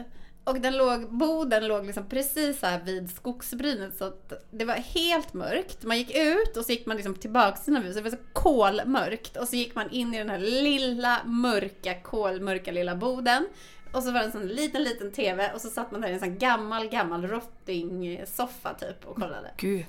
Och 0.45 0.61
den 0.61 0.77
låg, 0.77 1.09
boden 1.09 1.67
låg 1.67 1.85
liksom 1.85 2.09
precis 2.09 2.61
här 2.61 2.83
vid 2.83 3.09
skogsbrynet 3.09 3.97
så 3.97 4.05
att 4.05 4.33
det 4.51 4.65
var 4.65 4.75
helt 4.75 5.33
mörkt. 5.33 5.83
Man 5.83 5.97
gick 5.97 6.15
ut 6.15 6.57
och 6.57 6.65
så 6.65 6.71
gick 6.71 6.85
man 6.85 6.95
liksom 6.95 7.15
tillbaka 7.15 7.51
till 7.51 7.65
sina 7.65 7.79
hus. 7.79 7.95
Det 7.95 8.01
var 8.01 8.09
så 8.09 8.17
kolmörkt. 8.33 9.37
Och 9.37 9.47
så 9.47 9.55
gick 9.55 9.75
man 9.75 9.89
in 9.89 10.13
i 10.13 10.17
den 10.17 10.29
här 10.29 10.39
lilla 10.39 11.23
mörka, 11.25 12.01
kolmörka 12.01 12.71
lilla 12.71 12.95
boden. 12.95 13.47
Och 13.91 14.03
så 14.03 14.11
var 14.11 14.19
det 14.19 14.25
en 14.25 14.31
sån 14.31 14.47
liten, 14.47 14.83
liten 14.83 15.11
TV 15.11 15.51
och 15.53 15.61
så 15.61 15.69
satt 15.69 15.91
man 15.91 16.01
där 16.01 16.09
i 16.09 16.13
en 16.13 16.19
sån 16.19 16.37
gammal, 16.37 16.87
gammal 16.87 17.27
rotting-soffa 17.27 18.73
typ 18.73 19.05
och 19.05 19.15
kollade. 19.15 19.51
Gud. 19.57 19.85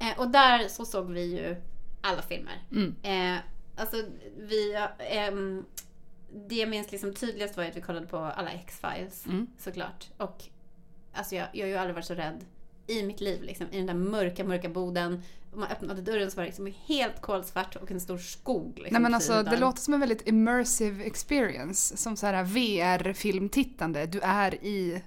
Eh, 0.00 0.18
och 0.18 0.28
där 0.28 0.68
så 0.68 0.84
såg 0.84 1.10
vi 1.10 1.36
ju 1.36 1.56
alla 2.00 2.22
filmer. 2.22 2.62
Mm. 2.72 2.94
Eh, 3.02 3.40
alltså 3.76 3.96
vi, 4.38 4.86
ehm, 4.98 5.64
det 6.48 6.54
jag 6.54 6.68
minns 6.68 6.92
liksom 6.92 7.14
tydligast 7.14 7.56
var 7.56 7.64
att 7.64 7.76
vi 7.76 7.80
kollade 7.80 8.06
på 8.06 8.16
alla 8.18 8.50
X-Files 8.50 9.26
Mm. 9.26 9.46
såklart. 9.58 10.06
Och 10.16 10.44
alltså 11.12 11.34
jag, 11.34 11.46
jag 11.52 11.64
har 11.64 11.68
ju 11.68 11.76
aldrig 11.76 11.94
varit 11.94 12.06
så 12.06 12.14
rädd 12.14 12.44
i 12.86 13.02
mitt 13.02 13.20
liv 13.20 13.42
liksom. 13.42 13.66
I 13.70 13.76
den 13.76 13.86
där 13.86 13.94
mörka, 13.94 14.44
mörka 14.44 14.68
boden. 14.68 15.22
Man 15.54 15.68
öppnade 15.68 16.02
dörren 16.02 16.30
så 16.30 16.36
var 16.36 16.42
det 16.42 16.48
liksom 16.48 16.72
helt 16.86 17.20
kolsvart 17.20 17.76
och 17.76 17.90
en 17.90 18.00
stor 18.00 18.18
skog. 18.18 18.72
Liksom, 18.78 18.92
Nej 18.92 19.02
men 19.02 19.14
alltså 19.14 19.42
det 19.42 19.56
låter 19.56 19.80
som 19.80 19.94
en 19.94 20.00
väldigt 20.00 20.28
immersive 20.28 21.04
experience. 21.04 21.96
Som 21.96 22.16
så 22.16 22.26
här 22.26 22.44
VR-filmtittande. 22.44 24.06
Du 24.06 24.20
är 24.20 24.54
i... 24.54 25.02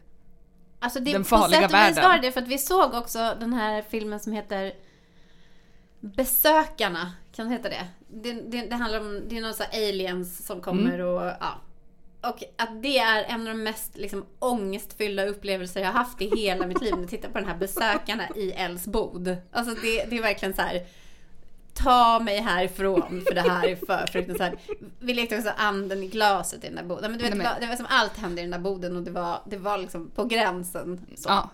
Alltså 0.79 0.99
det, 0.99 1.11
den 1.13 1.25
farliga 1.25 1.61
på 1.61 1.67
sätt 1.67 1.73
och 1.73 1.89
vis 1.89 1.97
världen. 1.97 2.09
var 2.09 2.17
det 2.19 2.31
för 2.31 2.41
att 2.41 2.47
vi 2.47 2.57
såg 2.57 2.93
också 2.93 3.35
den 3.39 3.53
här 3.53 3.81
filmen 3.81 4.19
som 4.19 4.33
heter 4.33 4.73
Besökarna. 5.99 7.13
Kan 7.39 7.47
det 7.49 7.53
heta 7.53 7.69
det? 7.69 7.87
Det, 8.07 8.33
det, 8.33 8.61
det 8.65 8.75
handlar 8.75 8.99
om, 8.99 9.21
det 9.27 9.37
är 9.37 9.41
någon 9.41 9.53
sån 9.53 9.65
här 9.71 9.89
aliens 9.89 10.45
som 10.45 10.61
kommer 10.61 10.93
Mm. 10.93 11.07
och 11.07 11.21
ja. 11.39 11.61
Och 12.21 12.43
att 12.57 12.81
det 12.83 12.97
är 12.99 13.23
en 13.23 13.41
av 13.41 13.47
de 13.47 13.63
mest 13.63 13.97
liksom, 13.97 14.25
ångestfyllda 14.39 15.25
upplevelser 15.25 15.79
jag 15.79 15.87
har 15.87 15.93
haft 15.93 16.21
i 16.21 16.35
hela 16.37 16.67
mitt 16.67 16.81
liv. 16.81 16.93
När 16.93 17.01
jag 17.01 17.09
tittar 17.09 17.29
på 17.29 17.37
den 17.39 17.47
här 17.47 17.57
Besökarna 17.57 18.23
i 18.35 18.51
Älvsbod. 18.51 19.37
Alltså 19.51 19.75
det, 19.81 20.03
det 20.09 20.17
är 20.17 20.21
verkligen 20.21 20.53
så 20.53 20.61
här. 20.61 20.85
Ta 21.73 22.19
mig 22.19 22.39
härifrån 22.39 23.21
för 23.27 23.35
det 23.35 23.41
här 23.41 23.67
är 23.67 23.75
för 23.75 24.07
fruktansvärt. 24.11 24.53
Vi 24.99 25.13
lekte 25.13 25.37
också 25.37 25.51
anden 25.57 26.03
i 26.03 26.07
glaset 26.07 26.63
i 26.63 26.67
den 26.67 26.75
där 26.75 26.83
boden. 26.83 27.11
Men 27.11 27.19
du 27.19 27.25
vet, 27.25 27.37
Nej, 27.37 27.47
men- 27.51 27.61
det 27.61 27.67
var 27.67 27.75
som 27.75 27.87
allt 27.89 28.17
hände 28.17 28.41
i 28.41 28.43
den 28.43 28.51
där 28.51 28.59
boden 28.59 28.95
och 28.95 29.03
det 29.03 29.11
var, 29.11 29.41
det 29.45 29.57
var 29.57 29.77
liksom 29.77 30.09
på 30.15 30.23
gränsen. 30.25 31.05
Så. 31.15 31.29
Ja. 31.29 31.49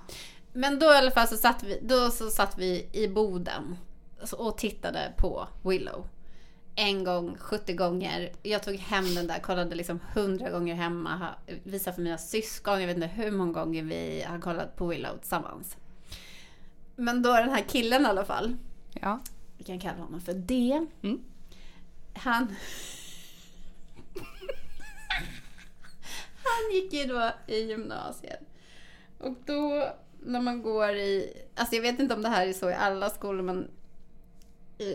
Men 0.53 0.79
då 0.79 0.85
i 0.85 0.95
alla 0.95 1.11
fall 1.11 1.27
så 1.27 1.37
satt 1.37 1.63
vi, 1.63 1.79
då 1.81 2.11
så 2.11 2.29
satt 2.29 2.57
vi 2.57 2.89
i 2.93 3.07
boden 3.07 3.77
och 4.33 4.57
tittade 4.57 5.13
på 5.17 5.47
Willow. 5.63 6.07
En 6.75 7.03
gång, 7.03 7.37
70 7.39 7.73
gånger. 7.73 8.31
Jag 8.43 8.63
tog 8.63 8.75
hem 8.75 9.15
den 9.15 9.27
där, 9.27 9.39
kollade 9.39 9.75
liksom 9.75 9.99
100 10.13 10.49
gånger 10.49 10.75
hemma. 10.75 11.29
Visade 11.63 11.95
för 11.95 12.01
mina 12.01 12.17
syskon. 12.17 12.79
Jag 12.79 12.87
vet 12.87 12.97
inte 12.97 13.07
hur 13.07 13.31
många 13.31 13.51
gånger 13.51 13.83
vi 13.83 14.25
har 14.27 14.39
kollat 14.39 14.75
på 14.75 14.87
Willow 14.87 15.17
tillsammans. 15.17 15.77
Men 16.95 17.21
då 17.21 17.33
den 17.33 17.49
här 17.49 17.63
killen 17.67 18.01
i 18.01 18.05
alla 18.05 18.25
fall. 18.25 18.57
ja. 19.01 19.19
Vi 19.57 19.63
kan 19.63 19.79
kalla 19.79 20.03
honom 20.03 20.21
för 20.21 20.33
D. 20.33 20.85
Mm. 21.01 21.23
Han... 22.13 22.55
Han 26.43 26.73
gick 26.73 26.93
ju 26.93 27.05
då 27.05 27.31
i 27.47 27.59
gymnasiet. 27.59 28.39
Och 29.17 29.35
då 29.45 29.89
när 30.19 30.41
man 30.41 30.61
går 30.61 30.89
i... 30.89 31.33
Alltså 31.55 31.75
jag 31.75 31.81
vet 31.81 31.99
inte 31.99 32.13
om 32.13 32.21
det 32.21 32.29
här 32.29 32.47
är 32.47 32.53
så 32.53 32.69
i 32.69 32.73
alla 32.73 33.09
skolor 33.09 33.41
men 33.41 33.71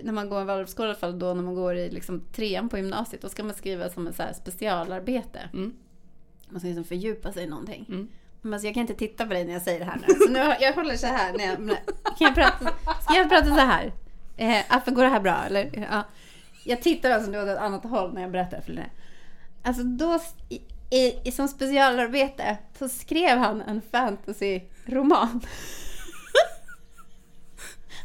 när 0.02 0.12
man 0.12 0.30
går 0.30 0.42
i 0.42 0.44
Waldorfskola 0.44 0.88
i 0.88 0.90
alla 0.90 0.98
fall 0.98 1.18
då 1.18 1.34
när 1.34 1.42
man 1.42 1.54
går 1.54 1.74
i 1.74 1.90
liksom 1.90 2.20
trean 2.32 2.68
på 2.68 2.76
gymnasiet 2.76 3.22
då 3.22 3.28
ska 3.28 3.44
man 3.44 3.54
skriva 3.54 3.88
som 3.88 4.06
ett 4.06 4.16
så 4.16 4.22
specialarbete. 4.34 5.50
Mm. 5.52 5.74
Man 6.48 6.60
ska 6.60 6.66
liksom 6.66 6.84
fördjupa 6.84 7.32
sig 7.32 7.44
i 7.44 7.46
någonting. 7.46 7.86
Mm. 7.88 8.08
Men 8.42 8.52
alltså 8.52 8.66
jag 8.66 8.74
kan 8.74 8.80
inte 8.80 8.94
titta 8.94 9.26
på 9.26 9.32
dig 9.32 9.44
när 9.44 9.52
jag 9.52 9.62
säger 9.62 9.78
det 9.78 9.84
här 9.84 10.00
nu. 10.08 10.14
Så 10.14 10.30
nu 10.32 10.38
jag 10.60 10.72
håller 10.72 10.96
så 10.96 11.06
här 11.06 11.32
när 11.32 11.44
jag, 11.44 11.56
kan 11.56 11.76
jag 12.18 12.34
prata, 12.34 12.72
Ska 13.00 13.14
jag 13.14 13.28
prata 13.28 13.46
så 13.46 13.60
här? 13.60 13.92
Eh, 14.36 14.64
Affe, 14.68 14.90
går 14.90 15.02
det 15.02 15.08
här 15.08 15.20
bra 15.20 15.44
eller? 15.46 15.86
Ja. 15.90 16.04
Jag 16.64 16.82
tittar 16.82 17.10
alltså 17.10 17.30
nu 17.30 17.42
åt 17.42 17.48
ett 17.48 17.58
annat 17.58 17.84
håll 17.84 18.14
när 18.14 18.22
jag 18.22 18.30
berättar 18.30 18.60
för 18.60 18.72
Linnea. 18.72 18.90
Alltså 19.62 19.82
då, 19.82 20.18
i, 20.90 21.28
i, 21.28 21.32
som 21.32 21.48
specialarbete, 21.48 22.58
så 22.78 22.88
skrev 22.88 23.38
han 23.38 23.62
en 23.62 23.82
fantasy-roman. 23.92 25.40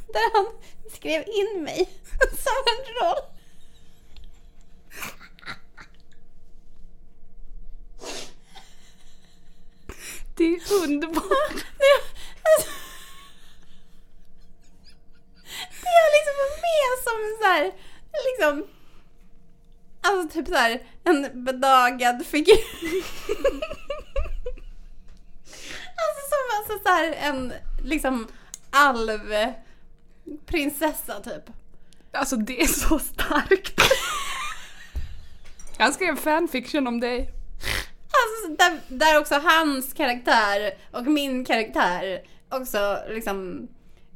Där 0.08 0.36
han 0.36 0.46
skrev 0.96 1.24
in 1.28 1.64
mig 1.64 1.90
som 2.20 2.64
en 2.68 2.84
roll. 3.02 3.24
Det 10.38 10.44
är 10.44 10.74
underbart. 10.84 11.26
Det 15.82 15.92
jag 15.92 16.12
liksom 16.16 16.36
var 16.42 16.52
med 16.66 16.92
som 17.04 17.18
en 17.26 17.36
så 17.42 17.48
här, 17.48 17.66
liksom, 18.26 18.54
alltså 20.02 20.24
typ 20.34 20.48
så 20.48 20.56
här, 20.56 20.84
en 21.04 21.44
bedagad 21.46 22.26
figur. 22.26 22.54
alltså 26.02 26.22
som 26.30 26.46
alltså 26.58 26.80
så 26.84 26.90
här, 26.90 27.12
en 27.12 27.54
liksom 27.84 28.28
alv 28.72 29.34
alvprinsessa 30.56 31.20
typ. 31.20 31.50
Alltså 32.12 32.36
det 32.36 32.62
är 32.62 32.68
så 32.68 33.00
starkt. 33.00 33.82
Han 35.78 35.94
skrev 35.94 36.16
fanfiction 36.16 36.88
om 36.88 37.00
dig. 37.00 37.20
Alltså 37.20 38.56
där, 38.58 38.80
där 38.88 39.20
också 39.20 39.36
hans 39.36 39.94
karaktär 39.94 40.72
och 40.92 41.06
min 41.06 41.46
karaktär 41.46 42.22
också 42.50 42.98
liksom 43.10 43.68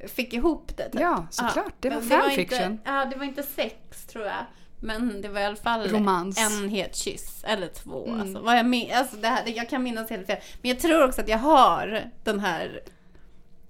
fick 0.07 0.33
ihop 0.33 0.77
det. 0.77 0.89
Typ. 0.89 1.01
Ja, 1.01 1.27
såklart. 1.29 1.73
Det 1.79 1.89
var 1.89 2.01
fanfiction. 2.01 2.79
ja, 2.85 3.05
det 3.05 3.15
var 3.15 3.25
inte 3.25 3.43
sex 3.43 4.05
tror 4.05 4.25
jag. 4.25 4.45
Men 4.81 5.21
det 5.21 5.27
var 5.27 5.39
i 5.39 5.45
alla 5.45 5.55
fall 5.55 5.87
Romans. 5.87 6.39
en 6.39 6.69
het 6.69 6.95
kyss. 6.95 7.43
Eller 7.43 7.67
två. 7.67 8.07
Mm. 8.07 8.21
Alltså, 8.21 8.41
vad 8.41 8.57
jag, 8.57 8.65
min, 8.65 8.93
alltså 8.93 9.15
det 9.15 9.27
här, 9.27 9.43
jag 9.55 9.69
kan 9.69 9.83
minnas 9.83 10.09
helt 10.09 10.27
fel. 10.27 10.37
Men 10.61 10.69
jag 10.69 10.79
tror 10.79 11.03
också 11.03 11.21
att 11.21 11.27
jag 11.27 11.37
har 11.37 12.03
den 12.23 12.39
här... 12.39 12.81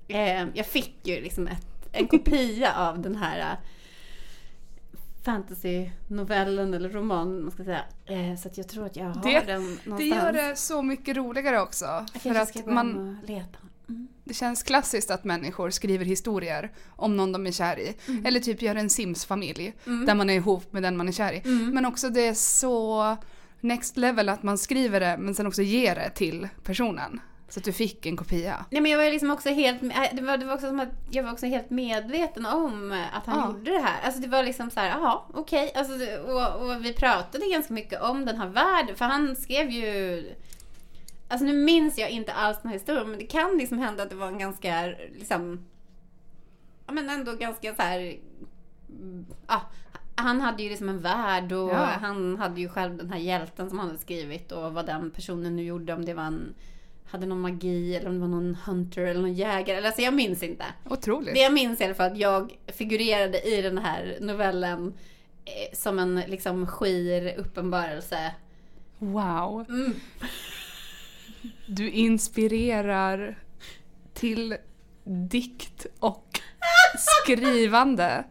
Eh, 0.08 0.46
jag 0.54 0.66
fick 0.66 0.96
ju 1.04 1.22
liksom 1.22 1.48
ett, 1.48 1.69
en 1.92 2.08
kopia 2.08 2.74
av 2.76 3.00
den 3.02 3.16
här 3.16 3.40
eh, 3.40 3.58
fantasy-novellen 5.26 6.74
eller 6.74 6.90
romanen 6.90 7.42
man 7.44 7.52
ska 7.52 7.64
säga. 7.64 7.82
Eh, 8.06 8.36
så 8.38 8.48
att 8.48 8.58
jag 8.58 8.68
tror 8.70 8.86
att 8.86 8.96
jag 8.96 9.06
har 9.06 9.24
Det- 9.24 9.40
den 9.48 9.62
någonstans. 9.64 9.98
Det 9.98 10.06
gör 10.06 10.34
det 10.34 10.56
så 10.56 10.82
mycket 10.82 11.18
roligare 11.18 11.62
också. 11.62 11.86
Jag 12.14 12.22
För 12.22 12.36
att 12.36 12.66
man, 12.66 13.18
leta. 13.28 13.58
det 14.24 14.34
känns 14.34 14.64
klassiskt 14.64 15.12
att 15.12 15.24
människor 15.24 15.70
skriver 15.70 16.06
historier 16.06 16.72
om 16.90 17.18
någon 17.18 17.32
de 17.32 17.48
är 17.48 17.52
kär 17.52 17.80
i. 17.80 17.96
Mm. 18.08 18.26
Eller 18.26 18.40
typ 18.40 18.62
gör 18.62 18.76
en 18.76 18.90
Sims-familj 18.90 19.74
där 20.08 20.16
man 20.16 20.30
är 20.30 20.34
ihop 20.34 20.74
med 20.74 20.84
den 20.84 20.98
man 20.98 21.08
är 21.08 21.12
kär 21.12 21.34
i. 21.34 21.42
Mm. 21.46 21.70
Men 21.74 21.86
också 21.86 22.10
det 22.10 22.28
är 22.28 22.34
så 22.34 23.18
next 23.62 23.98
level 23.98 24.30
att 24.30 24.44
man 24.44 24.58
skriver 24.58 25.00
det 25.00 25.18
men 25.20 25.36
sen 25.36 25.48
också 25.48 25.62
ger 25.62 25.96
det 25.96 26.10
till 26.10 26.48
personen. 26.64 27.20
Så 27.50 27.60
att 27.60 27.64
du 27.64 27.74
fick 27.74 28.06
en 28.06 28.18
kopia. 28.18 28.66
Nej 28.70 28.82
men 28.82 28.92
jag 28.92 28.98
var 28.98 29.12
liksom 29.12 29.32
också 29.32 29.50
helt, 29.50 29.82
det 30.14 30.22
var, 30.22 30.38
det 30.38 30.46
var 30.46 30.54
också 30.54 30.68
som 30.68 30.80
att 30.80 30.90
jag 31.12 31.24
var 31.24 31.32
också 31.32 31.46
helt 31.46 31.70
medveten 31.70 32.46
om 32.46 33.04
att 33.14 33.26
han 33.26 33.38
Ja. 33.40 33.48
gjorde 33.48 33.72
det 33.72 33.80
här. 33.82 34.02
Alltså 34.06 34.22
det 34.22 34.28
var 34.28 34.44
liksom 34.44 34.70
så 34.70 34.80
här, 34.80 34.88
jaha, 34.90 35.22
okej. 35.34 35.72
Alltså, 35.76 35.94
det- 35.98 36.20
och, 36.20 36.62
och 36.62 36.86
vi 36.86 36.94
pratade 36.94 37.46
ganska 37.52 37.74
mycket 37.74 38.02
om 38.02 38.26
den 38.26 38.38
här 38.38 38.48
världen, 38.48 38.96
för 38.96 39.06
han 39.06 39.36
skrev 39.36 39.70
ju... 39.70 40.24
Alltså 41.28 41.46
nu 41.46 41.54
minns 41.54 41.98
jag 41.98 42.10
inte 42.10 42.34
alls 42.34 42.58
den 42.62 42.70
här 42.72 42.78
historien, 42.78 43.10
men 43.10 43.20
det 43.20 43.26
kan 43.26 43.58
liksom 43.58 43.80
hända 43.80 44.04
att 44.04 44.10
det 44.10 44.16
var 44.16 44.28
en 44.28 44.40
ganska, 44.40 44.86
liksom... 45.14 45.66
Ja 46.88 46.94
men 46.94 47.10
ändå 47.10 47.34
ganska 47.36 47.76
så 47.76 47.82
här... 47.82 48.18
Ja, 49.48 49.62
han 50.16 50.42
hade 50.42 50.64
ju 50.64 50.70
liksom 50.70 50.90
en 50.90 51.02
värld 51.02 51.52
och 51.52 51.70
Ja. 51.70 51.76
han 52.02 52.38
hade 52.38 52.62
ju 52.62 52.70
själv 52.70 52.98
den 52.98 53.10
här 53.10 53.20
hjälten 53.20 53.70
som 53.70 53.80
han 53.80 53.88
hade 53.88 54.00
skrivit 54.00 54.52
och 54.52 54.74
vad 54.74 54.86
den 54.86 55.12
personen 55.12 55.56
nu 55.56 55.64
gjorde, 55.64 55.94
om 55.94 56.06
det 56.06 56.14
var 56.14 56.24
en 56.24 56.54
hade 57.12 57.26
någon 57.26 57.42
magi 57.42 57.96
eller 57.96 58.08
om 58.08 58.14
det 58.14 58.20
var 58.20 58.28
någon 58.28 58.56
hunter 58.66 59.02
eller 59.02 59.22
någon 59.22 59.34
jägare. 59.34 59.78
Eller, 59.78 59.88
alltså 59.88 60.02
jag 60.02 60.14
minns 60.14 60.44
inte. 60.44 60.66
Otroligt. 60.90 61.34
Det 61.34 61.40
jag 61.40 61.54
minns 61.54 61.82
i 61.82 61.84
alla 61.84 61.94
fall 61.94 62.12
att 62.12 62.18
jag 62.18 62.58
figurerade 62.68 63.42
i 63.42 63.62
den 63.62 63.78
här 63.78 64.18
novellen 64.22 64.94
eh, 65.46 65.78
som 65.78 66.00
en 66.00 66.16
liksom 66.28 66.68
skir 66.68 67.36
uppenbarelse. 67.38 68.36
Wow. 69.00 69.66
Mm. 69.70 69.94
Du 71.66 71.90
inspirerar 71.90 73.40
till 74.14 74.58
dikt 75.30 75.86
och 76.00 76.40
skrivande. 76.98 78.24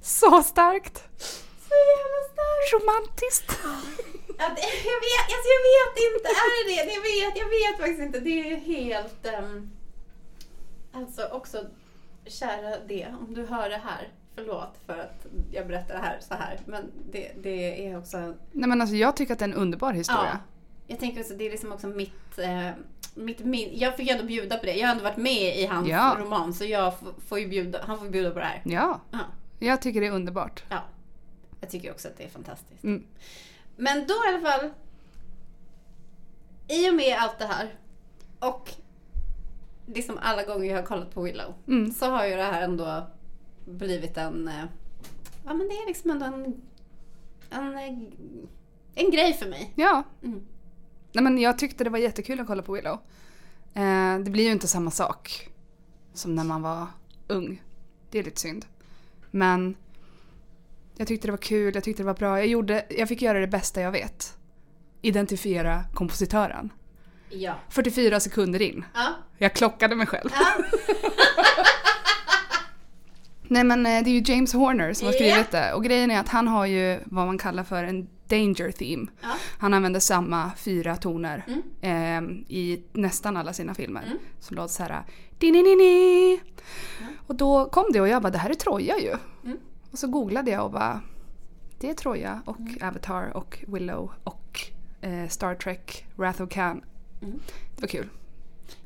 Så 0.00 0.42
starkt. 0.42 0.96
Så 1.68 1.74
jävla 1.74 2.32
starkt! 2.32 2.72
Romantiskt. 2.72 3.60
Ja, 4.40 4.46
jag, 4.90 5.00
vet, 5.06 5.26
alltså 5.34 5.48
jag 5.56 5.62
vet 5.70 5.96
inte, 6.14 6.28
är 6.28 6.64
det 6.68 6.84
det? 6.84 6.94
Jag 6.94 7.02
vet, 7.02 7.38
jag 7.38 7.48
vet 7.48 7.78
faktiskt 7.80 8.00
inte. 8.00 8.20
Det 8.20 8.52
är 8.52 8.56
helt... 8.56 9.26
ehm, 9.26 9.70
alltså 10.92 11.22
också, 11.32 11.64
kära 12.26 12.76
det, 12.88 13.06
om 13.20 13.34
du 13.34 13.46
hör 13.46 13.68
det 13.70 13.80
här. 13.84 14.08
Förlåt 14.34 14.74
för 14.86 14.98
att 14.98 15.26
jag 15.52 15.66
berättar 15.66 15.94
det 15.94 16.00
här 16.00 16.18
så 16.20 16.34
här. 16.34 16.60
Men 16.66 16.90
det, 17.12 17.32
det 17.42 17.86
är 17.86 17.98
också... 17.98 18.18
Nej 18.52 18.68
men 18.68 18.80
alltså 18.80 18.96
jag 18.96 19.16
tycker 19.16 19.32
att 19.32 19.38
det 19.38 19.44
är 19.44 19.48
en 19.48 19.54
underbar 19.54 19.92
Ja. 19.92 19.98
historia. 19.98 20.38
Jag 20.86 20.98
tänker 20.98 21.20
också, 21.20 21.34
det 21.34 21.46
är 21.46 21.50
liksom 21.50 21.72
också 21.72 21.86
mitt... 21.86 22.38
Eh, 22.38 22.70
mitt 23.14 23.38
min, 23.40 23.68
jag 23.78 23.96
fick 23.96 24.06
ju 24.06 24.12
ändå 24.12 24.24
bjuda 24.24 24.58
på 24.58 24.66
det. 24.66 24.74
Jag 24.74 24.86
har 24.86 24.92
ändå 24.92 25.04
varit 25.04 25.16
med 25.16 25.58
i 25.58 25.66
hans 25.66 25.88
Ja. 25.88 26.16
roman. 26.18 26.54
Så 26.54 26.64
jag 26.64 26.94
får 27.28 27.38
ju 27.40 27.48
bjuda, 27.48 27.80
han 27.86 27.96
får 27.98 28.06
ju 28.06 28.12
bjuda 28.12 28.30
på 28.30 28.38
det 28.38 28.44
här. 28.44 28.62
Ja. 28.64 29.00
Ja. 29.10 29.18
Jag 29.58 29.82
tycker 29.82 30.00
det 30.00 30.06
är 30.06 30.10
underbart. 30.12 30.64
ja. 30.68 30.82
Jag 31.60 31.70
tycker 31.70 31.90
också 31.90 32.08
att 32.08 32.16
det 32.18 32.24
är 32.24 32.28
fantastiskt. 32.28 32.84
Mm. 32.84 33.04
Men 33.80 34.06
då 34.06 34.14
i 34.14 34.28
alla 34.28 34.40
fall. 34.50 34.70
I 36.68 36.90
och 36.90 36.94
med 36.94 37.16
allt 37.18 37.38
det 37.38 37.46
här. 37.46 37.74
Och 38.38 38.70
liksom 39.86 40.18
alla 40.22 40.42
gånger 40.44 40.66
jag 40.70 40.76
har 40.76 40.82
kollat 40.86 41.14
på 41.14 41.22
Willow. 41.22 41.54
Mm. 41.68 41.92
Så 41.92 42.10
har 42.10 42.26
ju 42.26 42.36
det 42.36 42.42
här 42.42 42.62
ändå 42.62 43.06
blivit 43.64 44.16
en... 44.16 44.48
eh, 44.48 44.64
Ja 45.44 45.54
men 45.54 45.68
det 45.68 45.74
är 45.74 45.86
liksom 45.86 46.10
ändå 46.10 46.26
en... 46.26 46.62
En, 47.50 47.78
en 48.94 49.10
grej 49.10 49.34
för 49.34 49.46
mig. 49.48 49.72
Ja. 49.76 50.02
Mm. 50.22 50.46
Nej 51.12 51.24
men 51.24 51.38
jag 51.38 51.58
tyckte 51.58 51.84
det 51.84 51.90
var 51.90 51.98
jättekul 51.98 52.40
att 52.40 52.46
kolla 52.46 52.62
på 52.62 52.72
Willow. 52.72 52.98
Eh, 53.74 54.18
det 54.18 54.30
blir 54.30 54.44
ju 54.44 54.52
inte 54.52 54.68
samma 54.68 54.90
sak 54.90 55.48
som 56.14 56.34
när 56.34 56.44
man 56.44 56.62
var 56.62 56.86
ung. 57.28 57.62
Det 58.10 58.18
är 58.18 58.22
lite 58.24 58.40
synd. 58.40 58.66
Men 59.30 59.76
jag 61.00 61.08
tyckte 61.08 61.28
det 61.28 61.32
var 61.32 61.38
kul, 61.38 61.74
jag 61.74 61.84
tyckte 61.84 62.02
det 62.02 62.06
var 62.06 62.14
bra. 62.14 62.38
Jag, 62.38 62.46
gjorde, 62.46 62.84
jag 62.90 63.08
fick 63.08 63.22
göra 63.22 63.40
det 63.40 63.46
bästa 63.46 63.80
jag 63.80 63.92
vet. 63.92 64.36
Identifiera 65.02 65.84
kompositören. 65.94 66.72
Ja. 67.30 67.54
44 67.68 68.20
sekunder 68.20 68.62
in. 68.62 68.84
Ja. 68.94 69.08
Jag 69.38 69.54
klockade 69.54 69.94
mig 69.96 70.06
själv. 70.06 70.30
ja. 70.34 70.64
Nej 73.42 73.64
men 73.64 73.86
eh, 73.86 74.02
det 74.04 74.10
är 74.10 74.20
ju 74.20 74.34
James 74.34 74.52
Horner 74.54 74.92
som 74.92 75.06
har 75.06 75.12
skrivit 75.12 75.50
det. 75.50 75.72
Och 75.74 75.84
grejen 75.84 76.10
är 76.10 76.20
att 76.20 76.28
han 76.28 76.48
har 76.48 76.66
ju 76.66 76.98
vad 77.04 77.26
man 77.26 77.38
kallar 77.38 77.64
för 77.64 77.84
en 77.84 78.08
danger 78.28 78.70
theme. 78.70 79.06
Ja. 79.20 79.28
Han 79.58 79.74
använder 79.74 80.00
samma 80.00 80.50
fyra 80.56 80.96
toner 80.96 81.44
Mm. 81.46 81.62
eh, 81.80 82.54
i 82.56 82.82
nästan 82.92 83.36
alla 83.36 83.52
sina 83.52 83.74
filmer. 83.74 84.02
Mm. 84.06 84.18
Som 84.40 84.56
låter 84.56 84.72
så 84.74 84.82
här. 84.82 85.02
Di-ni-ni-ni. 85.38 86.40
Och 87.26 87.34
då 87.34 87.64
kom 87.64 87.84
det 87.92 88.00
och 88.00 88.08
jag 88.08 88.22
bara 88.22 88.30
det 88.30 88.38
här 88.38 88.50
är 88.50 88.54
Troja 88.54 88.98
ju. 88.98 89.16
Mm. 89.44 89.58
Och 89.90 89.98
så 89.98 90.06
googlade 90.06 90.50
jag 90.50 90.64
och 90.64 90.70
bara 90.70 91.00
det 91.78 91.90
är 91.90 91.94
Troja 91.94 92.42
och 92.46 92.82
Avatar 92.82 93.36
och 93.36 93.64
Willow 93.68 94.10
och 94.24 94.60
eh, 95.00 95.28
Star 95.28 95.54
Trek, 95.54 96.06
Wrath 96.16 96.42
of 96.42 96.50
Khan. 96.50 96.84
Mm. 97.22 97.40
Det 97.76 97.80
var 97.80 97.88
kul. 97.88 98.08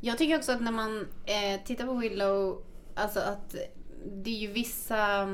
Jag 0.00 0.18
tycker 0.18 0.36
också 0.36 0.52
att 0.52 0.62
när 0.62 0.72
man 0.72 1.08
eh, 1.24 1.60
tittar 1.64 1.86
på 1.86 1.94
Willow, 1.94 2.62
alltså 2.94 3.20
att 3.20 3.54
det 4.12 4.30
är 4.30 4.38
ju 4.38 4.52
vissa, 4.52 5.28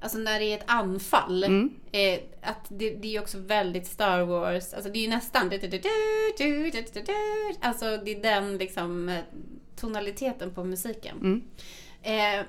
alltså 0.00 0.18
när 0.18 0.38
det 0.40 0.44
är 0.44 0.56
ett 0.58 0.64
anfall, 0.66 1.44
Mm. 1.44 1.70
eh, 1.92 2.20
att 2.42 2.66
det, 2.68 2.90
det 2.90 3.16
är 3.16 3.20
också 3.22 3.38
väldigt 3.38 3.86
Star 3.86 4.20
Wars, 4.20 4.74
alltså 4.74 4.90
det 4.90 4.98
är 4.98 5.02
ju 5.02 5.08
nästan, 5.08 5.42
alltså 7.60 7.96
det 8.04 8.10
är 8.16 8.22
den 8.22 8.58
liksom 8.58 9.08
eh, 9.08 9.20
tonaliteten 9.76 10.54
på 10.54 10.64
musiken. 10.64 11.16
Mm. 11.20 11.42
Eh, 12.02 12.46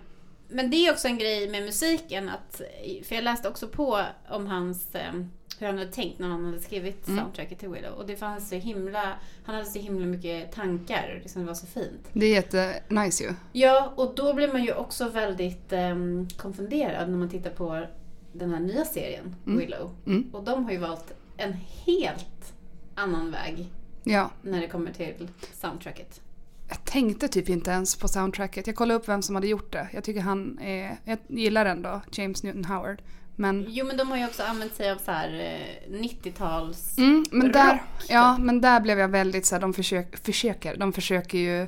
men 0.50 0.70
det 0.70 0.76
är 0.88 0.92
också 0.92 1.08
en 1.08 1.18
grej 1.18 1.50
med 1.50 1.64
musiken 1.64 2.30
att, 2.30 2.62
för 3.04 3.16
jag 3.16 3.24
läste 3.24 3.50
också 3.50 3.68
på 3.68 4.02
om 4.30 4.48
hans, 4.48 4.96
eh, 4.96 5.14
hur 5.60 5.68
han 5.68 5.78
hade 5.78 5.92
tänkt 5.92 6.20
när 6.20 6.28
han 6.28 6.46
hade 6.46 6.60
skrivit 6.60 7.08
Mm. 7.08 7.20
soundtracket 7.20 7.60
till 7.60 7.70
Willow. 7.70 7.92
Och 7.94 8.06
det 8.08 8.16
fanns 8.16 8.50
så 8.50 8.56
himla, 8.56 9.14
han 9.46 9.56
hade 9.56 9.68
så 9.68 9.80
himla 9.80 10.06
mycket 10.06 10.52
tankar, 10.52 11.20
liksom 11.24 11.42
det 11.42 11.48
var 11.48 11.54
så 11.56 11.66
fint. 11.68 12.08
Det 12.14 12.26
är 12.26 12.34
jättenice 12.34 13.24
ju. 13.24 13.34
Ja, 13.52 13.94
och 13.96 14.16
då 14.16 14.34
blir 14.34 14.48
man 14.48 14.64
ju 14.64 14.74
också 14.74 15.10
väldigt 15.10 15.74
eh, 15.74 15.96
konfunderad 16.38 17.10
när 17.10 17.18
man 17.18 17.30
tittar 17.30 17.50
på 17.50 17.86
den 18.34 18.50
här 18.54 18.60
nya 18.60 18.86
serien, 18.86 19.36
Mm. 19.46 19.60
Willow. 19.60 19.92
Mm. 20.06 20.30
Och 20.34 20.44
de 20.44 20.66
har 20.66 20.72
ju 20.72 20.78
valt 20.78 21.14
en 21.38 21.54
helt 21.86 22.54
annan 22.96 23.32
väg 23.32 23.68
Ja. 24.04 24.32
när 24.42 24.62
det 24.62 24.68
kommer 24.68 24.92
till 24.92 25.28
soundtracket. 25.54 26.22
Jag 26.70 26.84
tänkte 26.86 27.28
typ 27.28 27.50
inte 27.50 27.72
ens 27.72 27.96
på 27.96 28.08
soundtracket. 28.08 28.68
Jag 28.68 28.76
kollade 28.76 29.00
upp 29.00 29.08
vem 29.10 29.22
som 29.22 29.36
hade 29.36 29.48
gjort 29.48 29.72
det. 29.72 29.88
Jag 29.94 30.04
tycker 30.04 30.22
han 30.22 30.60
är... 30.62 30.98
Jag 31.04 31.18
gillar 31.28 31.66
ändå 31.66 32.02
James 32.12 32.44
Newton 32.44 32.66
Howard. 32.66 33.02
Men, 33.36 33.66
Jo, 33.68 33.86
men 33.86 33.98
de 33.98 34.10
har 34.10 34.18
ju 34.18 34.26
också 34.26 34.44
använt 34.44 34.76
sig 34.76 34.92
av 34.92 34.98
så 34.98 35.12
här 35.12 35.58
eh, 35.88 35.92
90-tals... 35.94 36.98
mm, 36.98 37.26
men, 37.32 37.52
där, 37.52 37.72
Rock, 37.74 37.82
ja, 38.10 38.38
men 38.38 38.62
där 38.62 38.80
blev 38.80 39.00
jag 39.00 39.08
väldigt 39.08 39.46
så 39.46 39.56
här, 39.56 39.62
de 39.62 39.74
försök, 39.74 40.26
försöker, 40.26 40.78
de 40.78 40.94
försöker 40.94 41.38
ju... 41.38 41.68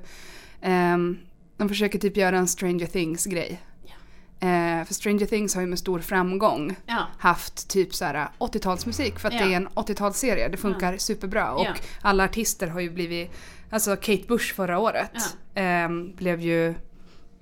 ehm, 0.62 1.18
de 1.58 1.70
försöker 1.70 2.00
typ 2.00 2.18
göra 2.18 2.38
en 2.38 2.48
Stranger 2.48 2.86
Things 2.88 3.26
grej. 3.26 3.62
Ja. 3.86 4.48
Eh, 4.48 4.86
för 4.86 4.94
Stranger 4.94 5.26
Things 5.26 5.56
har 5.56 5.62
ju 5.62 5.68
med 5.68 5.80
stor 5.80 6.00
framgång 6.00 6.76
Ja. 6.86 7.08
haft 7.18 7.70
typ 7.70 7.96
så 7.96 8.06
här 8.06 8.30
80-talsmusik 8.40 9.20
för 9.20 9.28
att 9.28 9.34
Ja. 9.34 9.46
det 9.46 9.54
är 9.54 9.58
en 9.58 9.68
80-talsserie. 9.70 10.50
Det 10.52 10.58
funkar 10.58 10.98
superbra 10.98 11.52
och 11.54 11.68
alla 12.02 12.24
artister 12.24 12.68
har 12.68 12.80
ju 12.80 12.90
blivit, 12.90 13.32
alltså 13.72 13.96
Kate 13.96 14.24
Bush 14.28 14.54
förra 14.54 14.80
året 14.80 15.12
ehm, 15.56 16.16
blev 16.16 16.42
ju, 16.42 16.74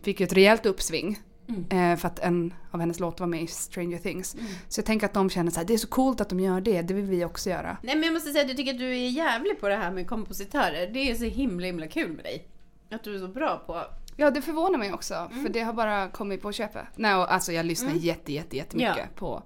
fick 0.01 0.19
ju 0.19 0.23
ett 0.23 0.33
rejält 0.33 0.65
uppsving. 0.65 1.19
Mm. 1.49 1.91
Eh, 1.93 1.97
för 1.99 2.07
att 2.07 2.19
en 2.19 2.53
av 2.71 2.79
hennes 2.79 2.99
låtar 2.99 3.19
var 3.25 3.29
med 3.29 3.41
i 3.41 3.47
Stranger 3.47 3.97
Things. 3.97 4.35
Så 4.67 4.79
jag 4.79 4.85
tänker 4.85 5.05
att 5.05 5.13
de 5.13 5.29
känner 5.29 5.51
så 5.51 5.59
här, 5.59 5.67
det 5.67 5.73
är 5.73 5.77
så 5.77 5.87
coolt 5.87 6.21
att 6.21 6.29
de 6.29 6.39
gör 6.39 6.61
det, 6.61 6.81
det 6.81 6.93
vill 6.93 7.05
vi 7.05 7.25
också 7.25 7.49
göra. 7.49 7.77
Nej 7.83 7.95
men 7.95 8.03
jag 8.03 8.13
måste 8.13 8.31
säga 8.31 8.41
att 8.43 8.47
jag 8.49 8.57
tycker 8.57 8.71
att 8.73 8.79
du 8.79 8.89
är 8.89 9.09
jävlig 9.09 9.59
på 9.59 9.67
det 9.67 9.75
här 9.75 9.91
med 9.91 10.07
kompositörer. 10.07 10.87
Det 10.93 11.11
är 11.11 11.15
så 11.15 11.23
himla 11.25 11.65
himla 11.65 11.87
kul 11.87 12.11
med 12.11 12.25
dig. 12.25 12.47
Att 12.91 13.03
du 13.03 13.15
är 13.15 13.19
så 13.19 13.27
bra 13.27 13.63
på... 13.65 13.85
Ja 14.15 14.31
det 14.31 14.41
förvånar 14.41 14.79
mig 14.79 14.93
också 14.93 15.13
Mm. 15.31 15.43
för 15.45 15.53
det 15.53 15.59
har 15.59 15.73
bara 15.73 16.09
kommit 16.09 16.41
på 16.41 16.51
köpet. 16.51 16.83
Nej 16.95 17.15
och 17.15 17.33
alltså 17.33 17.51
jag 17.51 17.65
lyssnar 17.65 17.91
jätte 17.93 18.33
jätte 18.33 18.57
jättemycket 18.57 18.97
Ja. 18.97 19.03
på 19.15 19.43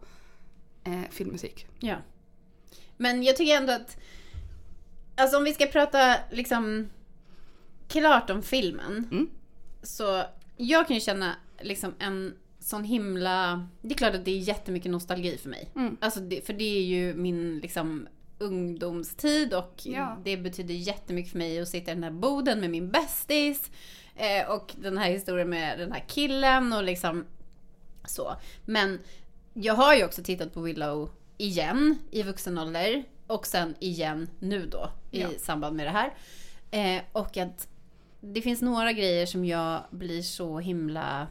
eh, 0.84 1.02
filmmusik. 1.12 1.68
Ja. 1.80 1.96
Men 2.98 3.24
jag 3.24 3.38
tycker 3.38 3.58
ändå 3.58 3.74
att... 3.74 3.98
Alltså 5.16 5.38
om 5.38 5.44
vi 5.44 5.54
ska 5.54 5.66
prata 5.66 6.16
liksom 6.32 6.90
klart 7.88 8.30
om 8.30 8.44
filmen. 8.44 9.08
Mm. 9.12 9.30
Så 9.84 10.24
jag 10.58 10.88
kan 10.88 10.96
ju 10.96 11.00
känna 11.00 11.36
liksom 11.62 11.94
en 12.00 12.34
sån 12.60 12.84
himla... 12.84 13.68
Det 13.82 13.94
är 13.94 13.98
klart 13.98 14.16
att 14.16 14.26
det 14.26 14.32
är 14.32 14.38
jättemycket 14.38 14.92
nostalgi 14.92 15.38
för 15.38 15.50
mig. 15.50 15.70
Mm. 15.76 15.98
Alltså 16.02 16.20
det, 16.20 16.46
för 16.46 16.54
det 16.54 16.78
är 16.78 16.84
ju 16.84 17.14
min 17.14 17.60
liksom 17.60 18.08
ungdomstid 18.40 19.54
och 19.54 19.82
Ja. 19.84 20.18
det 20.24 20.38
betyder 20.38 20.74
jättemycket 20.74 21.32
för 21.32 21.38
mig 21.38 21.62
att 21.62 21.68
sitta 21.68 21.92
i 21.92 21.94
den 21.94 22.04
här 22.04 22.12
boden 22.12 22.60
med 22.60 22.70
min 22.70 22.90
bästis. 22.90 23.72
Eh, 24.16 24.50
och 24.52 24.74
den 24.76 24.98
här 24.98 25.10
historien 25.10 25.50
med 25.50 25.80
den 25.80 25.92
här 25.92 26.04
killen 26.08 26.74
och 26.74 26.84
liksom 26.84 27.26
så. 28.06 28.36
Men 28.66 29.00
jag 29.54 29.74
har 29.74 29.96
ju 29.96 30.06
också 30.06 30.24
tittat 30.24 30.54
på 30.54 30.62
Willow 30.62 31.10
igen 31.38 31.98
i 32.12 32.24
vuxen 32.24 32.58
ålder 32.58 33.04
och 33.28 33.48
sen 33.48 33.76
igen 33.80 34.30
nu 34.40 34.66
då 34.66 34.90
i 35.12 35.22
Ja. 35.22 35.30
samband 35.40 35.76
med 35.78 35.86
det 35.86 35.92
här. 35.92 36.14
Eh, 36.72 37.02
och 37.12 37.38
att 37.38 37.68
det 38.22 38.42
finns 38.42 38.62
några 38.62 38.92
grejer 38.94 39.26
som 39.26 39.46
jag 39.46 39.84
blir 39.90 40.22
så 40.22 40.60
himla 40.60 41.28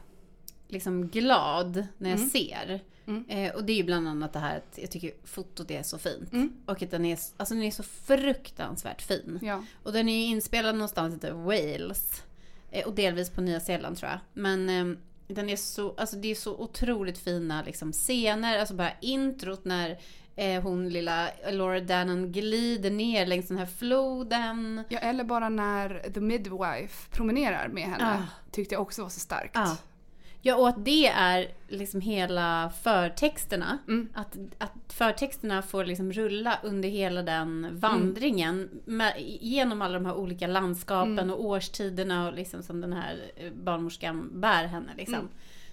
liksom 0.67 1.07
glad 1.07 1.87
när 1.97 2.09
jag 2.09 2.19
ser. 2.19 2.81
Mm. 3.05 3.25
Eh, 3.29 3.53
och 3.55 3.63
det 3.63 3.73
är 3.73 3.77
ju 3.77 3.83
bland 3.83 4.07
annat 4.07 4.33
det 4.33 4.39
här 4.39 4.57
att 4.57 4.77
jag 4.81 4.91
tycker 4.91 5.11
fotot 5.23 5.71
är 5.71 5.83
så 5.83 5.97
fint. 5.97 6.33
Mm. 6.33 6.53
Och 6.65 6.81
att 6.83 6.91
den 6.91 7.05
är, 7.05 7.19
alltså 7.37 7.53
den 7.55 7.63
är 7.63 7.71
så 7.71 7.83
fruktansvärt 7.83 9.01
fin. 9.01 9.39
Ja. 9.41 9.63
Och 9.83 9.93
den 9.93 10.09
är 10.09 10.13
ju 10.17 10.23
inspelad 10.25 10.75
någonstans 10.75 11.23
i 11.23 11.29
Wales. 11.29 12.23
Eh, 12.71 12.87
och 12.87 12.93
delvis 12.95 13.29
på 13.29 13.41
Nya 13.41 13.59
Zeeland 13.59 13.97
tror 13.97 14.11
jag. 14.11 14.19
Men 14.33 14.69
eh, 14.69 14.97
den 15.27 15.49
är 15.49 15.55
så, 15.55 15.93
alltså 15.97 16.15
det 16.15 16.31
är 16.31 16.35
så 16.35 16.55
otroligt 16.57 17.17
fina 17.17 17.63
liksom, 17.63 17.91
scener. 17.91 18.59
Alltså 18.59 18.75
bara 18.75 18.91
introt 19.01 19.65
när 19.65 19.99
eh, 20.35 20.61
hon 20.63 20.89
lilla 20.89 21.29
Laura 21.51 21.79
Dannon 21.79 22.31
glider 22.31 22.91
ner 22.91 23.25
längs 23.25 23.47
den 23.47 23.57
här 23.57 23.65
floden. 23.65 24.83
ja 24.89 24.99
eller 24.99 25.23
bara 25.23 25.49
när 25.49 26.09
The 26.13 26.19
Midwife 26.19 27.09
promenerar 27.11 27.67
med 27.67 27.83
henne. 27.83 28.13
Ah. 28.13 28.51
Tyckte 28.51 28.75
jag 28.75 28.81
också 28.81 29.01
var 29.01 29.09
så 29.09 29.19
starkt. 29.19 29.51
Ja. 29.55 29.77
Ja, 30.45 30.55
och 30.55 30.69
att 30.69 30.85
det 30.85 31.07
är 31.07 31.47
liksom 31.67 32.01
hela 32.01 32.71
förtexterna. 32.83 33.77
Mm. 33.87 34.09
Att, 34.13 34.37
att 34.57 34.73
förtexterna 34.93 35.61
får 35.61 35.85
liksom 35.85 36.11
rulla 36.13 36.59
under 36.63 36.89
hela 36.89 37.21
den 37.23 37.67
vandringen. 37.79 38.69
Med, 38.85 39.13
genom 39.41 39.81
alla 39.81 39.93
de 39.93 40.05
här 40.05 40.15
olika 40.15 40.47
landskapen 40.47 41.19
Mm. 41.19 41.29
och 41.31 41.45
årstiderna 41.45 42.27
och 42.27 42.33
liksom 42.35 42.63
som 42.63 42.81
den 42.81 42.93
här 42.93 43.31
eh, 43.35 43.51
barnmorskan 43.63 44.29
bär 44.41 44.65
henne. 44.65 44.91
Liksom. 44.97 45.29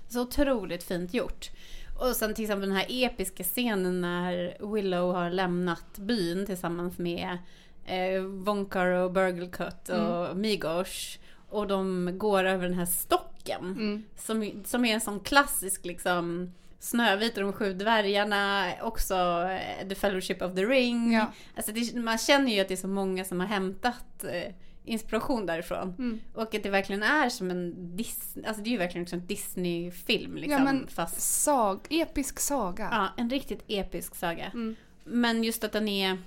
Så 0.09 0.23
otroligt 0.23 0.83
fint 0.83 1.15
gjort. 1.15 1.51
Och 2.01 2.17
sen 2.17 2.35
till 2.35 2.45
exempel 2.45 2.69
den 2.69 2.79
här 2.79 2.87
episka 2.89 3.45
scenen 3.45 4.01
när 4.01 4.57
Willow 4.75 5.15
har 5.15 5.31
lämnat 5.31 5.99
byn 5.99 6.47
tillsammans 6.47 6.99
med 6.99 7.39
eh, 7.87 8.23
Vonkar 8.23 8.87
och 8.87 9.13
Burglecut 9.13 9.89
och 9.89 10.37
Migosh. 10.37 11.19
Och 11.49 11.67
de 11.67 12.11
går 12.19 12.45
över 12.45 12.69
den 12.69 12.79
här 12.79 12.87
stocken. 12.87 13.65
Mm. 13.65 14.03
Som, 14.17 14.63
som 14.65 14.85
är 14.85 14.95
en 14.95 15.01
sån 15.01 15.21
klassisk 15.21 15.85
liksom 15.85 16.53
Snövit 16.83 17.37
och 17.37 17.43
de 17.43 17.53
sju 17.53 17.73
dvärgarna, 17.73 18.73
också 18.83 19.15
eh, 19.51 19.89
The 19.89 19.95
Fellowship 19.95 20.43
of 20.43 20.55
the 20.55 20.65
Ring. 20.65 21.13
Ja. 21.13 21.33
Alltså 21.57 21.73
det, 21.73 21.95
man 21.95 22.19
känner 22.19 22.53
ju 22.53 22.61
att 22.61 22.69
det 22.69 22.75
är 22.75 22.77
så 22.77 22.89
många 22.89 23.25
som 23.25 23.41
har 23.41 23.47
hämtat 23.47 24.25
eh, 24.25 24.55
inspiration 24.85 25.47
därifrån. 25.47 25.95
Mm. 25.99 26.21
Och 26.35 26.55
att 26.55 26.63
det 26.63 26.71
verkligen 26.71 27.03
är 27.03 27.29
som 27.29 27.51
en 27.51 27.97
Disney, 27.97 28.47
alltså 28.47 28.63
det 28.63 28.69
är 28.69 28.73
ju 28.73 28.79
verkligen 28.79 29.07
en 29.13 29.27
Disney-film 29.27 30.37
liksom. 30.37 30.53
Ja, 30.53 30.65
men- 30.65 30.87
fast, 30.89 31.21
Sag, 31.21 31.81
episk 31.91 32.41
saga. 32.41 32.89
ja, 32.93 33.09
en 33.17 33.31
riktigt 33.31 33.65
episk 33.69 34.15
saga. 34.15 34.47
Mm. 34.47 34.77
Men 35.05 35.45
just 35.45 35.65
att 35.65 35.73
den 35.73 35.89
är... 35.89 36.19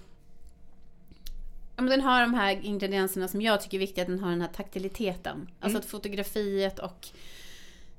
Ja, 1.75 1.81
men 1.81 1.89
den 1.89 2.01
har 2.01 2.21
de 2.21 2.33
här 2.33 2.65
ingredienserna 2.65 3.27
som 3.27 3.41
jag 3.41 3.61
tycker 3.61 3.77
är 3.77 3.79
viktiga. 3.79 4.01
Att 4.01 4.07
den 4.07 4.19
har 4.19 4.29
den 4.29 4.41
här 4.41 4.47
taktiliteten. 4.47 5.49
Alltså 5.59 5.79
att 5.79 5.85
fotografiet 5.85 6.79
och 6.79 7.07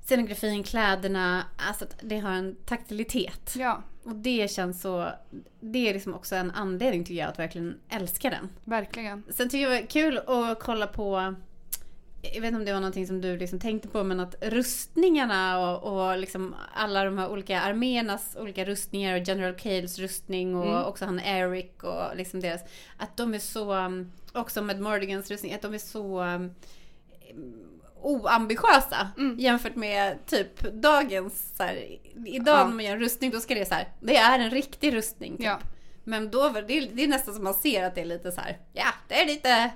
scenografin, 0.04 0.62
kläderna. 0.62 1.44
Alltså 1.68 1.84
att 1.84 1.96
det 2.02 2.18
har 2.18 2.30
en 2.30 2.56
taktilitet. 2.64 3.54
Ja, 3.58 3.82
Och 4.04 4.16
det 4.16 4.50
känns 4.50 4.80
så... 4.80 5.08
Det 5.60 5.88
är 5.88 5.94
liksom 5.94 6.14
också 6.14 6.36
en 6.36 6.50
anledning 6.50 7.04
tycker 7.04 7.20
jag 7.20 7.28
att 7.28 7.38
verkligen 7.38 7.80
älska 7.88 8.30
den. 8.30 8.48
verkligen. 8.64 9.22
Sen 9.30 9.48
tycker 9.48 9.62
jag 9.62 9.72
det 9.72 9.80
var 9.80 9.86
kul 9.90 10.18
att 10.52 10.58
kolla 10.60 10.86
på 10.86 11.34
jag 12.34 12.40
vet 12.40 12.48
inte 12.48 12.56
om 12.56 12.64
det 12.64 12.72
var 12.72 12.80
någonting 12.80 13.06
som 13.06 13.20
du 13.20 13.36
liksom 13.36 13.60
tänkte 13.60 13.88
på 13.88 14.04
men 14.04 14.20
att 14.20 14.34
rustningarna 14.40 15.58
och, 15.58 15.92
och 16.10 16.18
liksom 16.18 16.54
alla 16.74 17.04
de 17.04 17.18
här 17.18 17.30
olika 17.30 17.60
arméernas 17.60 18.36
olika 18.40 18.64
rustningar 18.64 19.20
och 19.20 19.28
General 19.28 19.54
Cales 19.54 19.98
rustning 19.98 20.56
och 20.56 20.64
Mm. 20.66 20.84
också 20.84 21.04
han 21.04 21.20
Eric 21.20 21.82
och 21.82 22.16
liksom 22.16 22.40
deras 22.40 22.60
att 22.96 23.16
de 23.16 23.34
är 23.34 23.38
så 23.38 23.90
också 24.32 24.62
med 24.62 24.80
Mordigans 24.80 25.30
rustning 25.30 25.52
att 25.54 25.62
de 25.62 25.74
är 25.74 25.78
så 25.78 26.24
oambitiösa 28.06 29.08
Mm. 29.18 29.38
jämfört 29.38 29.76
med 29.76 30.26
typ 30.26 30.60
dagens 30.82 31.56
så 31.56 31.62
här, 31.62 31.98
idag 32.26 32.58
Ja. 32.58 32.66
när 32.66 32.74
man 32.74 32.84
gör 32.84 32.92
en 32.92 33.00
rustning 33.00 33.30
då 33.30 33.40
ska 33.40 33.54
det 33.54 33.68
så 33.68 33.74
här 33.74 33.88
det 34.00 34.16
är 34.16 34.38
en 34.38 34.50
riktig 34.50 34.94
rustning 34.94 35.36
typ. 35.36 35.46
Ja. 35.46 35.58
Men 36.04 36.30
då 36.30 36.48
det, 36.48 36.60
det 36.80 37.04
är 37.04 37.08
nästan 37.08 37.34
som 37.34 37.44
man 37.44 37.54
ser 37.54 37.84
att 37.84 37.94
det 37.94 38.00
är 38.00 38.04
lite 38.04 38.32
så 38.32 38.40
här. 38.40 38.58
ja 38.72 38.86
det 39.08 39.20
är 39.22 39.26
lite 39.26 39.70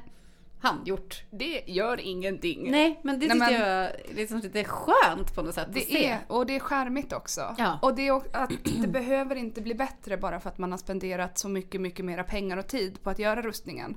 handgjort. 0.60 1.22
Det 1.30 1.62
gör 1.66 2.00
ingenting. 2.00 2.70
Nej, 2.70 3.00
men 3.04 3.18
det 3.20 3.26
Nej, 3.26 3.38
tyckte 3.38 3.52
men- 3.58 3.68
jag 3.68 3.82
var 3.82 3.92
liksom 4.14 4.38
lite 4.38 4.64
skönt 4.64 5.34
på 5.34 5.42
något 5.42 5.54
sätt 5.54 5.68
att 5.68 5.74
Det 5.74 5.80
se. 5.80 6.06
är, 6.06 6.18
och 6.26 6.46
det 6.46 6.56
är 6.56 6.60
skärmigt 6.60 7.12
också. 7.12 7.54
Ja. 7.58 7.78
Och 7.82 7.94
det, 7.94 8.08
är, 8.08 8.36
att 8.36 8.50
det 8.82 8.88
behöver 8.92 9.36
inte 9.36 9.60
bli 9.60 9.74
bättre 9.74 10.16
bara 10.16 10.40
för 10.40 10.48
att 10.50 10.58
man 10.58 10.70
har 10.70 10.78
spenderat 10.78 11.38
så 11.38 11.48
mycket, 11.48 11.80
mycket 11.80 12.04
mera 12.04 12.24
pengar 12.24 12.56
och 12.56 12.66
tid 12.66 13.02
på 13.02 13.10
att 13.10 13.18
göra 13.18 13.42
rustningen. 13.42 13.96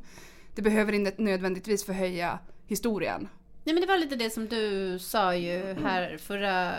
Det 0.56 0.62
behöver 0.62 0.94
inte 0.94 1.14
nödvändigtvis 1.24 1.86
förhöja 1.86 2.40
historien. 2.68 3.28
Nej 3.64 3.74
men 3.74 3.82
det 3.82 3.88
var 3.88 3.98
lite 3.98 4.16
det 4.16 4.30
som 4.30 4.48
du 4.48 5.00
sa 5.00 5.36
ju 5.36 5.76
här 5.84 6.18
förra, 6.18 6.74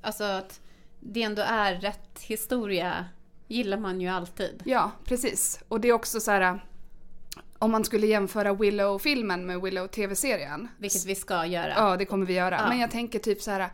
alltså 0.00 0.24
att 0.24 0.60
det 1.00 1.22
ändå 1.22 1.42
är 1.42 1.74
rätt 1.74 2.20
historia 2.20 3.04
gillar 3.48 3.78
man 3.78 4.00
ju 4.00 4.08
alltid. 4.08 4.62
Ja, 4.64 4.90
precis. 5.04 5.62
Och 5.68 5.80
det 5.80 5.88
är 5.88 5.92
också 5.92 6.20
så 6.20 6.30
här. 6.30 6.64
Om 7.58 7.70
man 7.70 7.84
skulle 7.84 8.06
jämföra 8.06 8.52
Willow-filmen 8.54 9.46
med 9.46 9.60
Willow-tv-serien. 9.60 10.68
Vilket 10.78 11.06
vi 11.06 11.14
ska 11.14 11.46
göra. 11.46 11.72
Ja, 11.76 11.96
det 11.96 12.04
kommer 12.04 12.26
vi 12.26 12.34
göra. 12.34 12.56
Ja. 12.62 12.68
Men 12.68 12.78
jag 12.78 12.90
tänker 12.90 13.18
typ 13.18 13.42
så 13.42 13.50
här. 13.50 13.70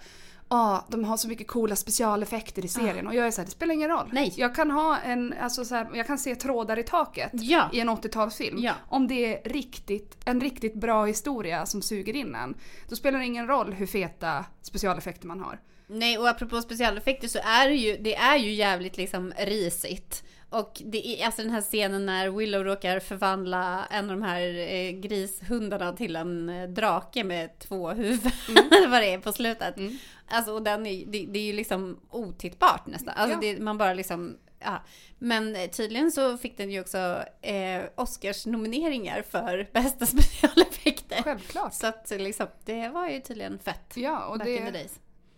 Ja, 0.48 0.86
de 0.88 1.04
har 1.04 1.16
så 1.16 1.28
mycket 1.28 1.46
coola 1.48 1.76
specialeffekter 1.76 2.64
i 2.64 2.68
serien 2.68 3.06
och 3.06 3.14
jag 3.14 3.26
är 3.26 3.30
så 3.30 3.40
här, 3.40 3.46
det 3.46 3.50
spelar 3.50 3.74
ingen 3.74 3.90
roll. 3.90 4.08
Nej. 4.12 4.34
Jag 4.36 4.54
kan 4.54 4.70
ha 4.70 4.98
en, 4.98 5.34
alltså 5.40 5.64
så 5.64 5.74
här, 5.74 5.88
jag 5.94 6.06
kan 6.06 6.18
se 6.18 6.34
trådar 6.36 6.78
i 6.78 6.82
taket 6.82 7.30
Ja. 7.32 7.70
i 7.72 7.80
en 7.80 7.90
80-talsfilm. 7.90 8.58
Ja. 8.58 8.72
Om 8.88 9.06
det 9.08 9.34
är 9.34 9.48
riktigt, 9.50 10.16
en 10.24 10.40
riktigt 10.40 10.74
bra 10.74 11.04
historia 11.04 11.66
som 11.66 11.82
suger 11.82 12.16
in 12.16 12.34
en. 12.34 12.54
Då 12.88 12.96
spelar 12.96 13.18
det 13.18 13.24
ingen 13.24 13.46
roll 13.46 13.72
hur 13.72 13.86
feta 13.86 14.44
specialeffekter 14.62 15.26
man 15.26 15.40
har. 15.40 15.60
Nej 15.86 16.18
och 16.18 16.28
apropå 16.28 16.62
specialeffekter 16.62 17.28
så 17.28 17.38
är 17.38 17.68
det 17.68 17.74
ju, 17.74 17.96
det 17.96 18.14
är 18.16 18.36
ju 18.36 18.52
jävligt 18.52 18.96
liksom 18.96 19.32
risigt. 19.38 20.24
Och 20.60 20.82
det 20.84 21.06
är 21.08 21.26
alltså 21.26 21.42
den 21.42 21.50
här 21.50 21.60
scenen 21.60 22.06
när 22.06 22.30
Willow 22.30 22.64
råkar 22.64 23.00
förvandla 23.00 23.86
en 23.90 24.10
av 24.10 24.16
de 24.16 24.22
här 24.22 24.40
eh, 24.74 24.90
grishundarna 24.90 25.92
till 25.92 26.16
en 26.16 26.48
eh, 26.48 26.68
drake 26.68 27.24
med 27.24 27.58
två 27.58 27.90
huvuden. 27.90 28.32
eller 28.70 28.88
vad 28.88 29.02
det 29.02 29.12
är 29.12 29.18
på 29.18 29.32
slutet. 29.32 29.76
Mm. 29.76 29.98
Alltså 30.28 30.52
och 30.52 30.62
den 30.62 30.86
är, 30.86 31.06
det, 31.06 31.26
det 31.26 31.38
är 31.38 31.42
ju 31.44 31.52
liksom 31.52 32.00
otittbart 32.10 32.86
nästan. 32.86 33.14
Alltså 33.16 33.38
Ja. 33.42 33.52
det, 33.54 33.62
man 33.62 33.78
bara 33.78 33.94
liksom, 33.94 34.36
ja. 34.58 34.82
Men 35.18 35.56
eh, 35.56 35.70
tydligen 35.70 36.12
så 36.12 36.36
fick 36.38 36.56
den 36.56 36.70
ju 36.70 36.80
också 36.80 37.22
eh, 37.42 37.82
Oscars 37.94 38.46
nomineringar 38.46 39.22
för 39.22 39.68
bästa 39.72 40.06
specialeffekter. 40.06 41.22
Självklart. 41.22 41.74
Så 41.74 41.86
att 41.86 42.10
liksom, 42.16 42.46
det 42.64 42.88
var 42.88 43.08
ju 43.08 43.20
tydligen 43.20 43.58
fett. 43.58 43.92
Ja, 43.94 44.26
och 44.26 44.38
back 44.38 44.46
det. 44.48 44.88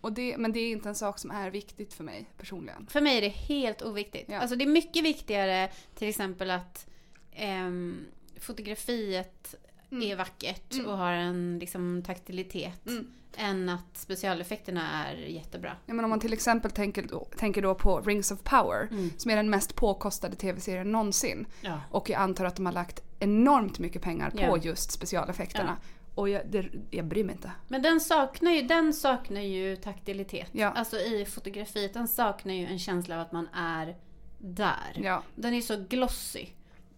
Och 0.01 0.13
det, 0.13 0.37
men 0.37 0.51
det 0.51 0.59
är 0.59 0.71
inte 0.71 0.89
en 0.89 0.95
sak 0.95 1.19
som 1.19 1.31
är 1.31 1.51
viktigt 1.51 1.93
för 1.93 2.03
mig 2.03 2.25
personligen. 2.37 2.87
För 2.89 3.01
mig 3.01 3.17
är 3.17 3.21
det 3.21 3.27
helt 3.29 3.81
oviktigt. 3.81 4.25
Ja. 4.29 4.39
Alltså 4.39 4.55
det 4.55 4.63
är 4.63 4.69
mycket 4.69 5.03
viktigare 5.03 5.69
till 5.95 6.09
exempel 6.09 6.51
att 6.51 6.87
ehm, 7.31 8.05
fotografiet 8.39 9.55
är 9.89 10.15
vackert 10.15 10.73
och 10.87 10.97
har 10.97 11.11
en 11.11 11.59
liksom 11.59 12.03
taktilitet. 12.05 12.87
Mm. 12.87 13.11
Än 13.37 13.69
att 13.69 13.97
specialeffekterna 13.97 15.05
är 15.07 15.15
jättebra. 15.15 15.75
Ja, 15.85 15.93
men 15.93 16.05
om 16.05 16.09
man 16.09 16.19
till 16.19 16.33
exempel 16.33 16.71
tänker 16.71 17.03
då, 17.03 17.27
tänker 17.37 17.61
då 17.61 17.75
på 17.75 18.01
Rings 18.01 18.31
of 18.31 18.43
Power 18.43 18.87
Mm. 18.91 19.09
som 19.17 19.31
är 19.31 19.35
den 19.35 19.49
mest 19.49 19.75
påkostade 19.75 20.35
tv-serien 20.35 20.91
någonsin. 20.91 21.45
Ja. 21.61 21.81
Och 21.91 22.09
jag 22.09 22.21
antar 22.21 22.45
att 22.45 22.55
de 22.55 22.65
har 22.65 22.73
lagt 22.73 23.03
enormt 23.19 23.79
mycket 23.79 24.01
pengar 24.01 24.29
på 24.29 24.37
Ja. 24.39 24.57
just 24.57 24.91
specialeffekterna. 24.91 25.77
Och 26.19 26.29
jag, 26.29 26.41
det, 26.49 26.65
jag 26.91 27.05
bryr 27.05 27.23
mig 27.23 27.35
inte. 27.35 27.51
Men 27.67 27.81
den 27.81 27.99
saknar 27.99 28.51
ju, 28.51 28.61
den 28.61 28.93
saknar 28.93 29.41
ju 29.41 29.75
taktilitet. 29.75 30.49
Ja. 30.51 30.67
Alltså 30.67 30.97
i 30.97 31.25
fotografiet, 31.25 31.93
den 31.93 32.07
saknar 32.07 32.53
ju 32.53 32.65
en 32.65 32.79
känsla 32.79 33.15
av 33.15 33.21
att 33.21 33.31
man 33.31 33.47
är 33.53 33.95
där. 34.37 34.93
Ja. 34.95 35.23
Den 35.35 35.53
är 35.53 35.61
så 35.61 35.85
glossy. 35.89 36.45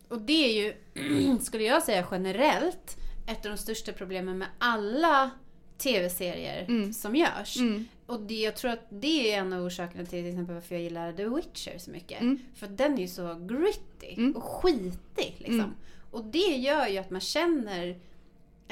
Och 0.08 0.22
det 0.22 0.34
är 0.46 0.64
ju, 0.64 1.38
skulle 1.42 1.64
jag 1.64 1.84
säga 1.84 2.08
generellt, 2.12 2.98
ett 3.28 3.46
av 3.46 3.52
de 3.52 3.58
största 3.58 3.92
problemen 3.92 4.38
med 4.38 4.48
alla 4.58 5.32
tv-serier 5.78 6.92
som 6.92 7.16
görs. 7.16 7.58
Mm. 7.58 7.88
Och 8.06 8.20
det, 8.20 8.42
jag 8.42 8.56
tror 8.56 8.72
att 8.72 8.88
det 8.90 9.34
är 9.34 9.40
en 9.40 9.54
av 9.54 9.66
orsakerna 9.66 10.04
till 10.04 10.10
till 10.10 10.28
exempel 10.28 10.56
varför 10.56 10.76
jag 10.76 10.84
gillar 10.84 11.14
The 11.14 11.26
Witcher 11.26 11.78
så 11.78 11.92
mycket. 11.92 12.22
Mm. 12.22 12.40
För 12.56 12.68
den 12.68 12.94
är 12.94 13.02
ju 13.02 13.08
så 13.08 13.36
gritty 13.36 14.34
och 14.36 14.44
skitig 14.44 15.36
liksom. 15.38 15.60
Mm. 15.60 15.76
Och 16.12 16.26
det 16.26 16.58
gör 16.58 16.88
ju 16.88 16.98
att 16.98 17.10
man 17.10 17.22
känner 17.22 18.00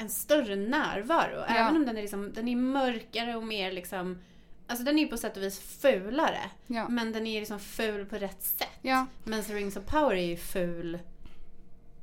en 0.00 0.10
större 0.10 0.56
närvaro. 0.56 1.34
Ja. 1.36 1.44
Även 1.46 1.76
om 1.76 1.86
den 1.86 1.96
är, 1.96 2.02
liksom, 2.02 2.32
den 2.32 2.48
är 2.48 2.56
mörkare 2.56 3.36
och 3.36 3.44
mer 3.44 3.72
liksom 3.72 4.18
Alltså 4.66 4.84
den 4.84 4.98
är 4.98 5.02
ju 5.02 5.08
på 5.08 5.16
sätt 5.16 5.36
och 5.36 5.42
vis 5.42 5.60
fulare. 5.60 6.40
Ja. 6.66 6.88
Men 6.88 7.12
den 7.12 7.26
är 7.26 7.40
liksom 7.40 7.60
ful 7.60 8.06
på 8.06 8.16
rätt 8.16 8.42
sätt. 8.42 8.68
Ja. 8.82 9.06
Men 9.24 9.42
Rings 9.42 9.76
of 9.76 9.84
Power 9.84 10.14
är 10.14 10.26
ju 10.26 10.36
ful 10.36 10.98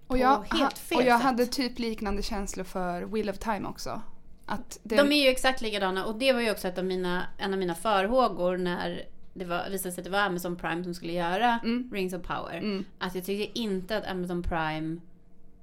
Och 0.08 0.18
jag, 0.18 0.46
helt 0.54 0.78
fel 0.78 0.98
och 0.98 1.04
jag 1.04 1.20
sätt. 1.20 1.26
hade 1.26 1.46
typ 1.46 1.80
liknande 1.80 2.24
känslor 2.24 2.64
för 2.64 3.02
Wheel 3.02 3.30
of 3.30 3.38
Time 3.38 3.68
också. 3.68 4.02
Att 4.46 4.80
det, 4.84 4.96
De 4.96 5.12
är 5.12 5.24
ju 5.24 5.30
exakt 5.30 5.62
likadana 5.62 6.06
och 6.06 6.16
det 6.20 6.34
var 6.34 6.42
ju 6.42 6.52
också 6.52 6.68
ett 6.68 6.78
av 6.78 6.86
mina, 6.86 7.24
en 7.38 7.54
av 7.54 7.60
mina 7.60 7.76
farhågor 7.76 8.58
när 8.58 9.06
det 9.34 9.46
var, 9.46 9.70
visade 9.70 9.92
sig 9.92 10.02
att 10.02 10.06
det 10.06 10.12
var 10.12 10.20
Amazon 10.20 10.56
Prime 10.56 10.84
som 10.84 10.94
skulle 10.94 11.14
göra 11.14 11.60
Mm. 11.64 11.92
Rings 11.94 12.14
of 12.14 12.22
Power. 12.22 12.58
Mm. 12.58 12.86
Att 12.98 13.16
jag 13.16 13.26
tyckte 13.26 13.60
inte 13.60 13.98
att 13.98 14.08
Amazon 14.08 14.44
Prime, 14.44 14.98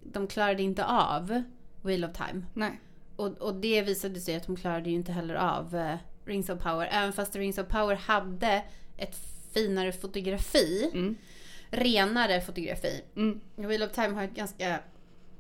de 0.03 0.27
klarade 0.27 0.63
inte 0.63 0.85
av 0.85 1.43
Wheel 1.85 2.05
of 2.05 2.13
Time. 2.13 2.43
Nej. 2.55 2.81
Och, 3.17 3.39
och 3.39 3.55
det 3.55 3.83
visade 3.83 4.21
sig 4.21 4.37
att 4.37 4.47
de 4.47 4.57
klarade 4.57 4.91
ju 4.91 4.97
inte 4.97 5.13
heller 5.13 5.35
av 5.35 5.77
eh, 5.77 5.97
Rings 6.25 6.49
of 6.51 6.63
Power. 6.63 6.89
Även 6.93 7.13
fast 7.13 7.37
Rings 7.37 7.59
of 7.59 7.69
Power 7.69 7.95
hade 7.95 8.63
ett 8.97 9.17
finare 9.53 9.93
fotografi. 9.93 10.91
Mm. 10.95 11.17
Renare 11.71 12.41
fotografi. 12.41 13.03
Mm. 13.17 13.41
Wheel 13.57 13.83
of 13.83 13.93
Time 13.93 14.15
har 14.15 14.23
ett 14.23 14.35
ganska 14.35 14.81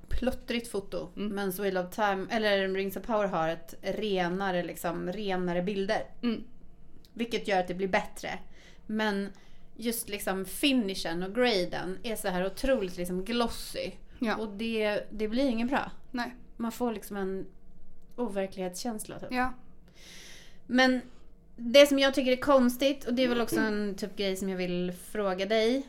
plottrigt 0.09 0.69
foto. 0.69 1.09
Mm. 1.17 1.35
Men 1.35 1.51
Wheel 1.51 1.77
of 1.77 1.91
Time, 1.95 2.27
eller 2.31 2.69
Rings 2.69 2.97
of 2.97 3.03
Power 3.03 3.27
har 3.27 3.49
ett 3.49 3.75
renare, 3.83 4.63
liksom, 4.63 5.13
renare 5.13 5.63
bilder. 5.63 6.05
Mm. 6.23 6.45
Vilket 7.13 7.49
gör 7.49 7.61
att 7.61 7.69
det 7.69 7.75
blir 7.75 7.89
bättre. 7.89 8.39
Men 8.87 9.33
just 9.77 10.09
liksom 10.09 10.45
finishen 10.45 11.23
och 11.23 11.35
graden 11.35 11.99
är 12.03 12.17
så 12.17 12.29
här 12.29 12.47
otroligt 12.47 12.97
liksom 12.97 13.25
glossy. 13.25 13.91
Ja. 14.19 14.37
Och 14.37 14.49
det, 14.49 15.01
det 15.11 15.29
blir 15.29 15.49
inget 15.49 15.69
bra. 15.69 15.91
Nej. 16.11 16.35
Man 16.57 16.73
får 16.73 16.93
liksom 16.93 17.17
en 17.17 17.47
overklighetskänsla. 18.17 19.19
Typ. 19.19 19.29
Ja. 19.33 19.53
Men 20.67 21.01
det 21.57 21.87
som 21.87 21.99
jag 21.99 22.15
tycker 22.15 22.33
är 22.33 22.37
konstigt, 22.37 23.05
och 23.05 23.15
det 23.15 23.25
är 23.25 23.29
väl 23.29 23.41
också 23.41 23.61
en 23.61 23.95
typ 23.95 24.17
grej 24.17 24.37
som 24.37 24.49
jag 24.49 24.57
vill 24.57 24.93
fråga 24.93 25.47
dig. 25.47 25.87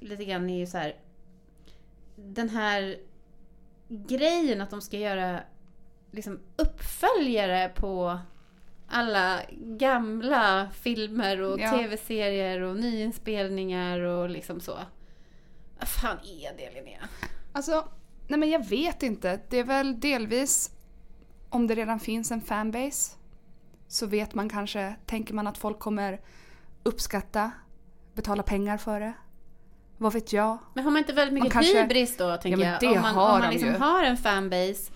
Lite 0.00 0.24
grann 0.24 0.50
är 0.50 0.58
ju 0.58 0.66
så 0.66 0.78
här. 0.78 0.94
Den 2.16 2.48
här 2.48 2.96
grejen 3.88 4.60
att 4.60 4.70
de 4.70 4.80
ska 4.80 4.98
göra 4.98 5.40
liksom 6.10 6.38
uppföljare 6.56 7.68
på 7.68 8.18
alla 8.88 9.40
gamla 9.56 10.70
filmer 10.74 11.40
och 11.42 11.60
Ja. 11.60 11.70
tv-serier 11.70 12.60
och 12.60 12.76
nyinspelningar 12.76 14.00
och 14.00 14.30
liksom 14.30 14.60
så. 14.60 14.78
Vad 15.80 15.88
fan 15.88 16.16
är 16.24 16.56
det 16.56 16.74
Linnea? 16.74 17.08
Alltså, 17.52 17.88
nej 18.28 18.38
men 18.40 18.50
jag 18.50 18.66
vet 18.68 19.02
inte. 19.02 19.40
Det 19.48 19.58
är 19.58 19.64
väl 19.64 20.00
delvis 20.00 20.70
om 21.48 21.66
det 21.66 21.74
redan 21.74 22.00
finns 22.00 22.30
en 22.30 22.40
fanbase 22.40 23.16
så 23.88 24.06
vet 24.06 24.34
man 24.34 24.48
kanske, 24.48 24.94
tänker 25.06 25.34
man 25.34 25.46
att 25.46 25.58
folk 25.58 25.78
kommer 25.78 26.20
uppskatta, 26.82 27.50
betala 28.14 28.42
pengar 28.42 28.76
för 28.76 29.00
det. 29.00 29.12
Vad 29.98 30.12
vet 30.12 30.32
jag? 30.32 30.58
Men 30.74 30.84
har 30.84 30.90
man 30.90 30.98
inte 30.98 31.12
väldigt 31.12 31.34
mycket 31.34 31.52
kanske- 31.52 31.82
hybris 31.82 32.16
då, 32.16 32.36
tänker 32.36 32.56
men 32.58 32.78
jag? 32.82 32.96
om 32.96 33.02
man, 33.02 33.14
har 33.14 33.34
om 33.34 33.40
man 33.40 33.50
liksom 33.50 33.68
ju. 33.68 33.76
har 33.78 34.04
en 34.04 34.16
fanbase. 34.16 34.92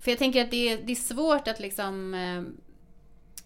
För 0.00 0.10
jag 0.10 0.18
tänker 0.18 0.44
att 0.44 0.50
det 0.50 0.68
är, 0.72 0.82
det 0.82 0.92
är 0.92 0.96
svårt 0.96 1.48
att 1.48 1.60
liksom 1.60 2.14
eh, 2.14 2.42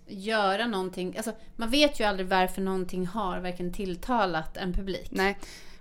göra 0.07 0.66
någonting. 0.66 1.16
Alltså, 1.16 1.33
man 1.57 1.70
vet 1.70 2.00
ju 2.00 2.05
aldrig 2.05 2.29
varför 2.29 2.62
någonting 2.62 3.07
har 3.07 3.40
verkligen 3.40 3.72
tilltalat 3.72 4.57
en 4.57 4.72
publik. 4.72 5.09
Nej. 5.11 5.38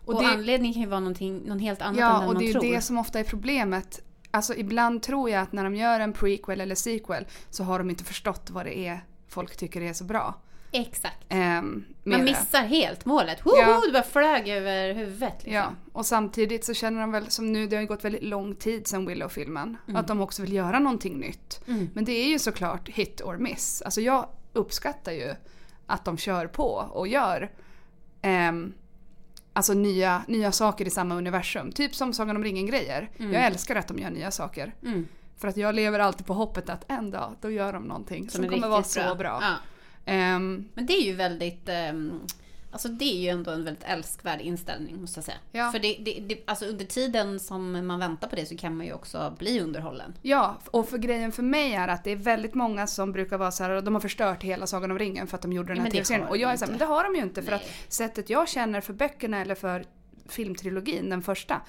Och, 0.10 0.16
Och, 0.16 0.24
det, 0.24 0.30
anledningen 0.30 0.74
kan 0.74 0.82
ju 0.84 0.90
vara 0.90 1.00
någonting, 1.00 1.42
någon 1.46 1.60
helt 1.60 1.82
annat 1.82 1.96
än 1.96 2.02
ja, 2.02 2.14
den 2.14 2.20
och 2.22 2.26
man 2.26 2.38
det 2.38 2.44
är 2.44 2.48
ju 2.48 2.54
tror. 2.54 2.64
det 2.64 2.82
som 2.82 2.98
ofta 2.98 3.20
är 3.20 3.24
problemet. 3.24 4.02
Alltså 4.32 4.56
ibland 4.56 5.04
tror 5.04 5.30
jag 5.30 5.42
att 5.42 5.52
när 5.52 5.64
de 5.64 5.76
gör 5.76 6.00
en 6.00 6.14
prequel 6.14 6.62
eller 6.62 6.76
sequel 6.76 7.28
så 7.50 7.64
har 7.64 7.80
de 7.80 7.90
inte 7.90 8.04
förstått 8.04 8.50
vad 8.50 8.66
det 8.66 8.78
är 8.80 9.04
folk 9.28 9.58
tycker 9.58 9.82
är 9.82 9.94
så 9.94 10.04
bra. 10.04 10.36
Exakt. 10.72 11.30
Med 11.30 11.64
Man 12.04 12.20
det. 12.20 12.24
missar 12.24 12.62
helt 12.62 13.06
målet. 13.06 13.46
Woho, 13.46 13.56
Ja. 13.58 13.82
Det 13.86 13.92
bara 13.92 14.04
flög 14.04 14.48
över 14.50 14.94
huvudet. 14.94 15.34
Liksom. 15.38 15.54
Ja, 15.54 15.72
och 15.94 16.06
samtidigt 16.06 16.66
så 16.66 16.74
känner 16.74 17.02
de 17.02 17.12
väl 17.12 17.30
som 17.30 17.52
nu, 17.52 17.68
det 17.68 17.76
har 17.76 17.82
ju 17.82 17.88
gått 17.88 18.06
väldigt 18.06 18.24
lång 18.24 18.56
tid 18.56 18.88
sedan 18.88 19.06
Willow-filmen, 19.06 19.78
att 19.94 20.08
de 20.08 20.22
också 20.22 20.42
vill 20.42 20.54
göra 20.54 20.80
någonting 20.80 21.18
nytt. 21.18 21.62
Mm. 21.68 21.90
Men 21.94 22.06
det 22.06 22.12
är 22.12 22.28
ju 22.28 22.40
såklart 22.40 22.90
hit 22.90 23.22
or 23.22 23.38
miss. 23.38 23.82
Alltså 23.82 24.02
jag 24.02 24.30
uppskattar 24.54 25.12
ju 25.12 25.36
att 25.86 26.06
de 26.06 26.18
kör 26.18 26.48
på 26.48 26.90
och 26.92 27.08
gör 27.08 27.52
ehm, 28.22 28.74
alltså 29.54 29.74
nya, 29.74 30.24
nya 30.28 30.52
saker 30.52 30.88
i 30.88 30.90
samma 30.90 31.16
universum. 31.16 31.72
Typ 31.72 31.96
som 31.96 32.14
Sagan 32.14 32.36
om 32.36 32.44
ringen-grejer. 32.44 33.10
Jag 33.18 33.46
älskar 33.46 33.76
att 33.76 33.88
de 33.88 34.00
gör 34.00 34.10
nya 34.10 34.32
saker. 34.32 34.74
Mm. 34.84 35.08
För 35.38 35.48
att 35.48 35.58
jag 35.58 35.76
lever 35.76 36.00
alltid 36.00 36.26
på 36.26 36.34
hoppet 36.34 36.70
att 36.70 36.92
en 36.92 37.12
dag, 37.12 37.36
då 37.42 37.52
gör 37.52 37.74
de 37.74 37.84
någonting 37.84 38.30
som, 38.30 38.50
kommer 38.50 38.68
vara 38.68 38.84
så 38.84 39.16
bra. 39.16 39.40
Ja. 39.42 39.56
Ehm, 40.06 40.70
Men 40.74 40.86
det 40.86 40.94
är 40.94 41.06
ju 41.06 41.14
väldigt... 41.14 41.70
ehm, 41.70 42.20
alltså 42.72 42.88
det 42.88 43.06
är 43.06 43.22
ju 43.22 43.30
ändå 43.30 43.52
en 43.52 43.64
väldigt 43.64 43.84
älskvärd 43.84 44.42
inställning 44.42 45.02
måste 45.02 45.18
jag 45.18 45.26
säga. 45.26 45.38
Ja. 45.52 45.72
För 45.72 45.80
det, 45.80 45.98
det, 46.00 46.20
det, 46.20 46.44
alltså 46.46 46.66
under 46.66 46.86
tiden 46.86 47.40
som 47.40 47.88
man 47.88 48.00
väntar 48.00 48.28
på 48.28 48.36
det 48.36 48.46
så 48.46 48.58
kan 48.58 48.78
man 48.78 48.86
ju 48.86 48.94
också 48.94 49.36
bli 49.40 49.60
underhållen. 49.60 50.14
Ja, 50.22 50.58
och 50.72 50.90
för 50.90 50.98
grejen 50.98 51.32
för 51.32 51.44
mig 51.44 51.74
är 51.74 51.88
att 51.88 52.04
det 52.04 52.12
är 52.12 52.16
väldigt 52.16 52.54
många 52.54 52.88
som 52.88 53.12
brukar 53.12 53.38
vara 53.38 53.52
så 53.52 53.64
här 53.64 53.70
och 53.70 53.84
de 53.84 53.94
har 53.94 54.02
förstört 54.02 54.44
hela 54.44 54.68
Sagan 54.68 54.92
om 54.92 55.00
ringen 55.00 55.28
för 55.28 55.36
att 55.36 55.42
de 55.42 55.54
gjorde 55.54 55.68
den 55.68 55.78
Ja, 55.78 55.84
här 55.84 55.90
det 55.90 55.96
tv-serien. 55.96 56.28
Och 56.28 56.38
jag 56.38 56.52
är 56.52 56.58
så 56.58 56.66
här, 56.66 56.72
men 56.72 56.80
det 56.80 56.86
har 56.86 57.04
de 57.04 57.16
ju 57.16 57.22
inte 57.22 57.42
för 57.42 57.52
Nej. 57.52 57.60
att 57.60 57.94
sättet 57.94 58.30
jag 58.30 58.50
känner 58.50 58.82
för 58.82 58.94
böckerna 58.94 59.42
eller 59.42 59.56
för 59.56 59.86
filmtrilogin, 60.28 61.10
den 61.10 61.22
första, 61.22 61.62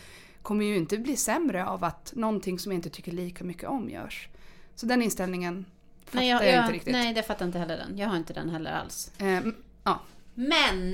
kommer 0.42 0.64
ju 0.64 0.76
inte 0.76 0.98
bli 0.98 1.16
sämre 1.16 1.66
av 1.66 1.84
att 1.84 2.12
någonting 2.16 2.58
som 2.58 2.72
jag 2.72 2.78
inte 2.78 2.90
tycker 2.90 3.12
lika 3.12 3.44
mycket 3.44 3.68
om 3.68 3.90
görs. 3.90 4.28
Så 4.74 4.86
den 4.86 5.02
inställningen 5.02 5.64
fattar 6.04 6.18
Nej, 6.18 6.28
jag, 6.28 6.64
inte 6.64 6.72
riktigt. 6.72 6.92
nej, 6.92 7.14
det 7.14 7.22
fattar 7.22 7.46
inte 7.46 7.58
heller 7.58 7.76
den. 7.76 7.98
Jag 7.98 8.08
har 8.08 8.16
inte 8.16 8.32
den 8.32 8.50
heller 8.50 8.72
alls. 8.72 9.12
Ehm, 9.18 9.54
ja. 9.84 10.00
Men 10.48 10.92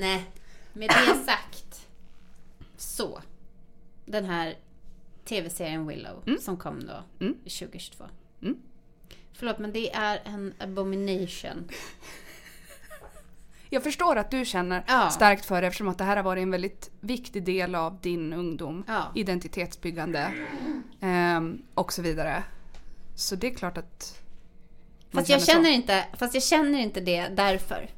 med 0.73 0.89
det 0.89 1.15
sagt 1.25 1.87
så. 2.77 3.21
Den 4.05 4.25
här 4.25 4.55
tv-serien 5.25 5.87
Willow 5.87 6.23
som 6.39 6.57
kom 6.57 6.85
då 6.87 7.25
Mm. 7.25 7.33
2022. 7.39 8.03
Mm. 8.41 8.57
Förlåt 9.33 9.59
men 9.59 9.71
det 9.71 9.93
är 9.95 10.21
en 10.25 10.53
abomination. 10.59 11.69
Jag 13.69 13.83
förstår 13.83 14.15
att 14.15 14.31
du 14.31 14.45
känner 14.45 14.83
Ja. 14.87 15.09
starkt 15.09 15.45
för 15.45 15.61
det 15.61 15.67
eftersom 15.67 15.87
att 15.87 15.97
det 15.97 16.03
här 16.03 16.15
har 16.15 16.23
varit 16.23 16.41
en 16.43 16.51
väldigt 16.51 16.91
viktig 16.99 17.43
del 17.43 17.75
av 17.75 17.99
din 18.01 18.33
ungdom. 18.33 18.83
Ja. 18.87 19.11
Identitetsbyggande 19.15 20.33
ehm, 21.01 21.61
och 21.73 21.93
så 21.93 22.01
vidare. 22.01 22.43
Så 23.15 23.35
det 23.35 23.47
är 23.47 23.55
klart 23.55 23.77
att 23.77 24.21
Fast 25.11 25.29
jag, 25.29 25.41
så. 25.41 25.51
känner 25.51 25.69
inte, 25.69 26.05
fast 26.17 26.33
jag 26.33 26.43
känner 26.43 26.79
inte 26.79 26.99
det 27.01 27.27
därför. 27.27 27.89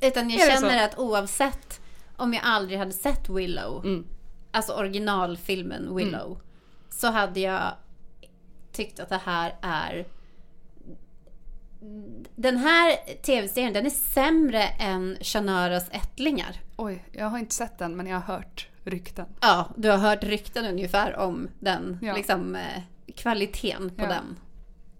Utan 0.00 0.30
jag 0.30 0.52
känner 0.52 0.84
att 0.84 0.98
oavsett 0.98 1.80
om 2.16 2.34
jag 2.34 2.42
aldrig 2.44 2.78
hade 2.78 2.92
sett 2.92 3.28
Willow, 3.28 3.84
Mm. 3.86 4.06
alltså 4.50 4.72
originalfilmen 4.72 5.96
Willow, 5.96 6.40
så 6.90 7.06
hade 7.10 7.40
jag 7.40 7.72
tyckt 8.72 9.00
att 9.00 9.08
det 9.08 9.20
här 9.24 9.54
är... 9.62 10.06
Den 12.36 12.56
här 12.56 12.96
tv-serien, 13.22 13.72
den 13.72 13.86
är 13.86 13.90
sämre 13.90 14.62
än 14.62 15.16
Shanaras 15.20 15.88
ättlingar. 15.92 16.56
Oj, 16.76 17.04
jag 17.12 17.26
har 17.26 17.38
inte 17.38 17.54
sett 17.54 17.78
den 17.78 17.96
men 17.96 18.06
jag 18.06 18.20
har 18.20 18.34
hört 18.36 18.68
rykten. 18.84 19.26
Ja, 19.40 19.68
du 19.76 19.90
har 19.90 19.98
hört 19.98 20.24
rykten 20.24 20.64
ungefär 20.64 21.16
om 21.16 21.48
den, 21.60 21.98
Ja. 22.02 22.14
liksom 22.16 22.54
eh, 22.56 22.82
kvaliteten 23.16 23.90
på 23.90 24.02
Ja. 24.02 24.08
den. 24.08 24.38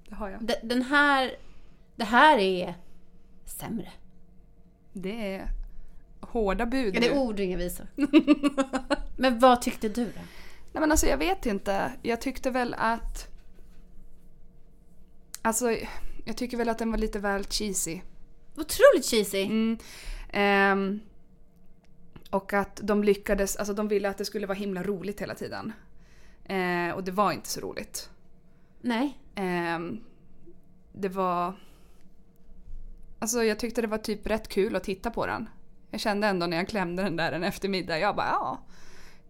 Det 0.09 0.15
har 0.15 0.29
jag. 0.29 0.45
De- 0.45 0.61
Den 0.63 0.83
här, 0.83 1.33
det 1.97 2.05
här 2.05 2.39
är 2.39 2.75
sämre. 3.45 3.89
Det 4.99 5.35
är 5.35 5.51
hårda 6.21 6.67
bud 6.67 6.97
Ja, 6.97 7.01
det 7.01 7.09
är 7.09 7.19
ord 7.19 7.41
inga 7.41 7.57
visor. 7.57 7.87
Men 9.17 9.39
vad 9.39 9.63
tyckte 9.63 9.89
du 9.89 10.05
då? 10.05 10.21
Nej 10.73 10.81
men 10.81 10.91
alltså 10.91 11.07
jag 11.07 11.19
vet 11.19 11.47
inte. 11.47 11.93
Jag 12.03 12.21
tyckte 12.21 12.51
väl 12.51 12.75
att... 12.79 13.29
Alltså 15.43 15.77
jag 16.25 16.37
tycker 16.37 16.57
väl 16.57 16.69
att 16.69 16.79
den 16.79 16.91
var 16.91 16.99
lite 16.99 17.19
väl 17.19 17.45
cheesy. 17.45 18.01
Otroligt 18.57 19.05
cheesy. 19.11 19.43
Mm. 19.43 19.79
Ehm, 20.33 21.01
och 22.31 22.53
att 22.53 22.81
de 22.83 23.05
lyckades, 23.05 23.57
alltså 23.57 23.75
de 23.75 23.89
ville 23.89 24.09
att 24.09 24.19
det 24.19 24.25
skulle 24.25 24.47
vara 24.47 24.59
himla 24.59 24.83
roligt 24.83 25.21
hela 25.21 25.35
tiden. 25.35 25.73
Eh, 26.45 26.91
och 26.95 27.05
det 27.05 27.13
var 27.13 27.33
inte 27.33 27.49
så 27.49 27.61
roligt. 27.61 28.11
Nej. 28.81 29.19
Ehm, 29.35 30.01
det 30.93 31.09
var... 31.09 31.55
Alltså 33.19 33.45
jag 33.45 33.59
tyckte 33.59 33.81
det 33.81 33.87
var 33.87 33.99
typ 33.99 34.27
rätt 34.27 34.49
kul 34.49 34.77
att 34.77 34.85
titta 34.85 35.11
på 35.11 35.27
den. 35.27 35.49
Jag 35.91 36.01
kände 36.01 36.27
ändå 36.27 36.47
när 36.47 36.57
jag 36.57 36.69
klämde 36.69 37.03
den 37.03 37.17
där 37.17 37.33
en 37.33 37.45
eftermiddag, 37.45 37.99
jag 37.99 38.17
bara 38.17 38.27
ja. 38.29 38.59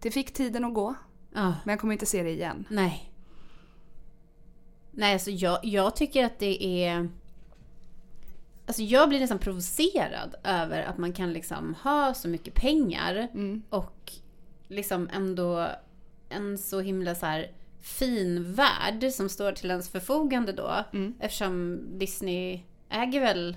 Det 0.00 0.10
fick 0.10 0.32
tiden 0.32 0.64
att 0.64 0.74
gå. 0.74 0.94
Ja. 1.34 1.54
Men 1.64 1.72
jag 1.72 1.80
kommer 1.80 1.92
inte 1.92 2.06
se 2.06 2.22
det 2.22 2.30
igen. 2.30 2.64
Nej. 2.70 3.12
Nej, 4.90 5.12
alltså 5.12 5.30
jag, 5.30 5.58
jag 5.62 5.96
tycker 5.96 6.24
att 6.24 6.38
det 6.38 6.84
är... 6.84 7.08
Alltså 8.66 8.82
jag 8.82 9.08
blir 9.08 9.20
nästan 9.20 9.38
provocerad 9.38 10.34
över 10.44 10.82
att 10.82 10.98
man 10.98 11.12
kan 11.12 11.32
liksom 11.32 11.74
ha 11.82 12.14
så 12.14 12.28
mycket 12.28 12.54
pengar 12.54 13.28
Mm. 13.34 13.62
och 13.70 14.12
liksom 14.68 15.08
ändå 15.12 15.68
en 16.28 16.58
så 16.58 16.80
himla 16.80 17.14
så 17.14 17.26
här 17.26 17.50
fin 17.80 18.52
värld 18.52 19.12
som 19.12 19.28
står 19.28 19.52
till 19.52 19.70
ens 19.70 19.88
förfogande 19.88 20.52
då. 20.52 20.84
Mm. 20.92 21.14
Eftersom 21.20 21.80
Disney 21.98 22.60
äger 22.88 23.20
väl 23.20 23.56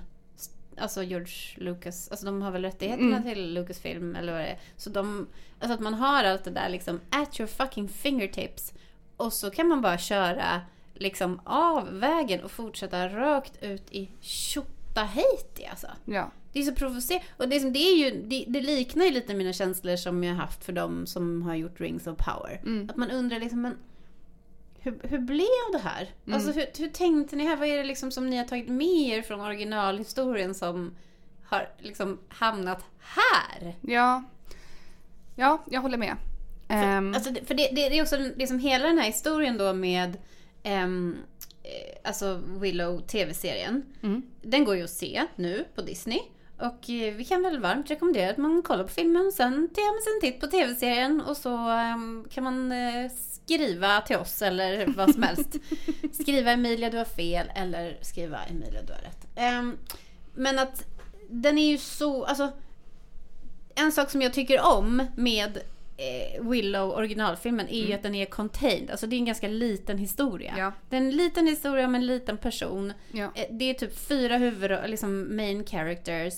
alltså 0.79 1.03
George 1.03 1.33
Lucas, 1.55 2.09
alltså 2.11 2.25
de 2.25 2.41
har 2.41 2.51
väl 2.51 2.61
rättigheterna 2.61 3.17
Mm. 3.17 3.23
till 3.23 3.53
Lucasfilm 3.53 4.15
eller 4.15 4.31
vad 4.31 4.41
det 4.41 4.47
är. 4.47 4.59
Så 4.77 4.89
de, 4.89 5.27
alltså 5.59 5.73
att 5.73 5.79
man 5.79 5.93
har 5.93 6.23
allt 6.23 6.43
det 6.43 6.51
där 6.51 6.69
liksom 6.69 6.99
at 7.09 7.39
your 7.39 7.47
fucking 7.47 7.87
fingertips. 7.89 8.73
Och 9.17 9.33
så 9.33 9.49
kan 9.49 9.67
man 9.67 9.81
bara 9.81 9.97
köra 9.97 10.61
liksom 10.93 11.41
av 11.43 11.99
vägen 11.99 12.43
och 12.43 12.51
fortsätta 12.51 13.07
rakt 13.09 13.63
ut 13.63 13.91
i 13.91 14.09
Tjotahejti 14.21 15.65
alltså. 15.69 15.87
Ja. 16.05 16.31
Det 16.53 16.59
är 16.59 16.63
så 16.63 16.75
provocerande. 16.75 17.25
Och 17.37 17.49
det, 17.49 17.55
är 17.55 17.59
som- 17.59 17.73
det, 17.73 17.79
är 17.79 17.95
ju, 17.95 18.21
det, 18.21 18.45
det 18.47 18.61
liknar 18.61 19.05
ju 19.05 19.11
lite 19.11 19.33
mina 19.33 19.53
känslor 19.53 19.95
som 19.95 20.23
jag 20.23 20.35
haft 20.35 20.63
för 20.63 20.73
dem 20.73 21.05
som 21.07 21.41
har 21.41 21.55
gjort 21.55 21.79
Rings 21.81 22.07
of 22.07 22.17
Power. 22.17 22.61
Mm. 22.65 22.89
Att 22.89 22.95
man 22.97 23.11
undrar 23.11 23.39
liksom, 23.39 23.61
men 23.61 23.77
hur, 24.79 24.99
hur 25.03 25.19
blev 25.19 25.71
det 25.71 25.79
här? 25.83 26.09
Mm. 26.25 26.35
Alltså 26.35 26.51
hur, 26.51 26.65
hur 26.77 26.89
tänkte 26.89 27.35
ni 27.35 27.43
här? 27.45 27.55
Vad 27.55 27.67
är 27.67 27.77
det 27.77 27.83
liksom 27.83 28.11
som 28.11 28.29
ni 28.29 28.37
har 28.37 28.45
tagit 28.45 28.67
med 28.69 28.87
er 29.17 29.21
från 29.21 29.41
originalhistorien 29.41 30.53
som 30.53 30.95
har 31.43 31.69
liksom 31.79 32.19
hamnat 32.29 32.85
här? 32.99 33.75
Ja. 33.81 34.23
Ja, 35.35 35.63
jag 35.69 35.81
håller 35.81 35.97
med. 35.97 36.15
Ehm, 36.67 37.13
Alltså, 37.13 37.33
för 37.45 37.53
det, 37.53 37.69
det, 37.71 37.89
det 37.89 37.97
är 37.97 38.01
också 38.01 38.17
liksom 38.35 38.59
hela 38.59 38.87
den 38.87 38.97
här 38.97 39.05
historien 39.05 39.57
då 39.57 39.73
med 39.73 40.17
eh, 40.63 40.87
alltså 42.03 42.41
Willow 42.47 43.01
TV-serien. 43.01 43.83
Mm. 44.03 44.21
Den 44.41 44.65
går 44.65 44.75
ju 44.75 44.83
att 44.83 44.89
se 44.89 45.25
nu 45.35 45.65
på 45.75 45.81
Disney. 45.81 46.19
Och 46.59 46.89
eh, 46.89 47.13
vi 47.13 47.25
kan 47.25 47.43
väl 47.43 47.59
varmt 47.59 47.91
rekommendera 47.91 48.31
att 48.31 48.37
man 48.37 48.61
kollar 48.61 48.83
på 48.83 48.89
filmen 48.89 49.31
sen 49.31 49.69
tar 49.73 49.93
man 49.93 50.01
sig 50.01 50.13
en 50.13 50.21
titt 50.21 50.41
på 50.41 50.47
TV-serien 50.47 51.21
och 51.21 51.37
så 51.37 51.69
ehm, 51.69 52.27
kan 52.31 52.43
man 52.43 52.71
eh, 52.71 53.11
skriva 53.11 54.01
till 54.01 54.17
oss 54.17 54.41
eller 54.41 54.87
vad 54.87 55.13
som 55.13 55.23
helst. 55.23 55.55
skriva 56.21 56.51
Emilia 56.51 56.89
du 56.89 56.97
har 56.97 57.05
fel 57.05 57.51
eller 57.55 57.97
skriva 58.01 58.43
Emilia 58.43 58.81
du 58.81 58.93
har 58.93 58.99
rätt. 58.99 59.27
Ehm, 59.35 59.77
men 60.33 60.59
att 60.59 60.85
den 61.29 61.57
är 61.57 61.71
ju 61.71 61.77
så, 61.77 62.25
alltså 62.25 62.51
en 63.75 63.91
sak 63.91 64.09
som 64.09 64.21
jag 64.21 64.33
tycker 64.33 64.61
om 64.61 65.07
med 65.15 65.59
Willow 66.41 66.89
originalfilmen 66.91 67.67
är 67.69 67.85
ju 67.87 67.93
att 67.93 68.03
den 68.03 68.15
är 68.15 68.25
contained. 68.25 68.91
Alltså 68.91 69.07
det 69.07 69.15
är 69.15 69.17
en 69.17 69.25
ganska 69.25 69.47
liten 69.47 69.97
historia. 69.97 70.53
Ja. 70.57 70.71
Det 70.89 70.95
är 70.95 71.01
en 71.01 71.11
liten 71.11 71.47
historia 71.47 71.85
om 71.85 71.95
en 71.95 72.05
liten 72.05 72.37
person. 72.37 72.93
ja. 73.11 73.31
Eh, 73.35 73.45
Det 73.51 73.65
är 73.69 73.73
typ 73.73 73.97
fyra 74.07 74.37
huvud, 74.37 74.71
liksom 74.87 75.35
main 75.35 75.63
characters. 75.65 76.33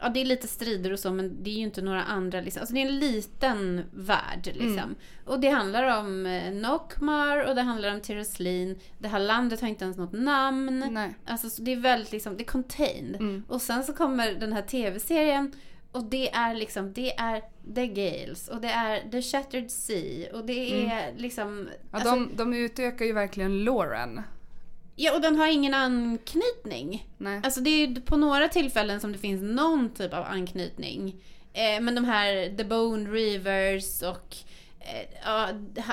Ja, 0.00 0.08
det 0.08 0.20
är 0.20 0.24
lite 0.24 0.48
strider 0.48 0.92
och 0.92 0.98
så, 0.98 1.10
men 1.12 1.42
det 1.42 1.50
är 1.50 1.54
ju 1.54 1.62
inte 1.62 1.82
några 1.82 2.02
andra. 2.04 2.40
Liksom. 2.40 2.60
Alltså, 2.60 2.74
det 2.74 2.80
är 2.82 2.86
en 2.86 2.98
liten 2.98 3.82
värld. 3.92 4.44
Liksom. 4.54 4.94
Och 5.24 5.40
det 5.40 5.48
handlar 5.48 5.98
om 6.00 6.26
eh, 6.26 6.52
Nockmar 6.52 7.44
och 7.48 7.54
det 7.54 7.62
handlar 7.62 7.94
om 7.94 8.00
Tiraslin. 8.00 8.78
Det 8.98 9.08
här 9.08 9.18
landet 9.20 9.60
har 9.60 9.68
inte 9.68 9.84
ens 9.84 9.96
något 9.96 10.12
namn. 10.12 10.84
Nej. 10.90 11.14
Alltså, 11.26 11.50
så 11.50 11.62
det 11.62 11.72
är 11.72 11.76
väldigt 11.76 12.12
liksom, 12.12 12.36
det 12.36 12.42
är 12.42 12.46
contained. 12.46 13.14
Mm. 13.20 13.44
Och 13.48 13.62
sen 13.62 13.84
så 13.84 13.92
kommer 13.92 14.32
den 14.32 14.52
här 14.52 14.62
tv-serien 14.62 15.52
och 15.98 16.04
det 16.04 16.30
är 16.30 16.54
liksom, 16.54 16.92
det 16.92 17.16
är 17.16 17.42
The 17.74 17.86
Gales 17.86 18.48
och 18.48 18.60
det 18.60 18.68
är 18.68 19.10
The 19.10 19.22
Shattered 19.22 19.70
Sea 19.70 20.36
och 20.36 20.44
det 20.44 20.86
är 20.86 21.14
liksom... 21.16 21.48
Mm. 21.48 21.68
Ja, 21.68 21.98
alltså, 21.98 22.10
de, 22.10 22.36
de 22.36 22.54
utökar 22.54 23.04
ju 23.04 23.12
verkligen 23.12 23.64
Lauren. 23.64 24.22
ja, 24.96 25.14
och 25.14 25.20
den 25.20 25.36
har 25.36 25.46
ingen 25.46 25.74
anknytning. 25.74 27.08
Nej. 27.18 27.40
Alltså 27.44 27.60
det 27.60 27.70
är 27.70 27.86
ju 27.86 28.00
på 28.00 28.16
några 28.16 28.48
tillfällen 28.48 29.00
som 29.00 29.12
det 29.12 29.18
finns 29.18 29.42
någon 29.42 29.90
typ 29.90 30.14
av 30.14 30.24
anknytning. 30.24 31.16
Eh, 31.52 31.80
men 31.80 31.94
de 31.94 32.04
här 32.04 32.56
The 32.56 32.64
Bone 32.64 33.10
Reavers 33.10 34.02
och 34.02 34.36
Eh, 34.88 35.06
ja, 35.24 35.48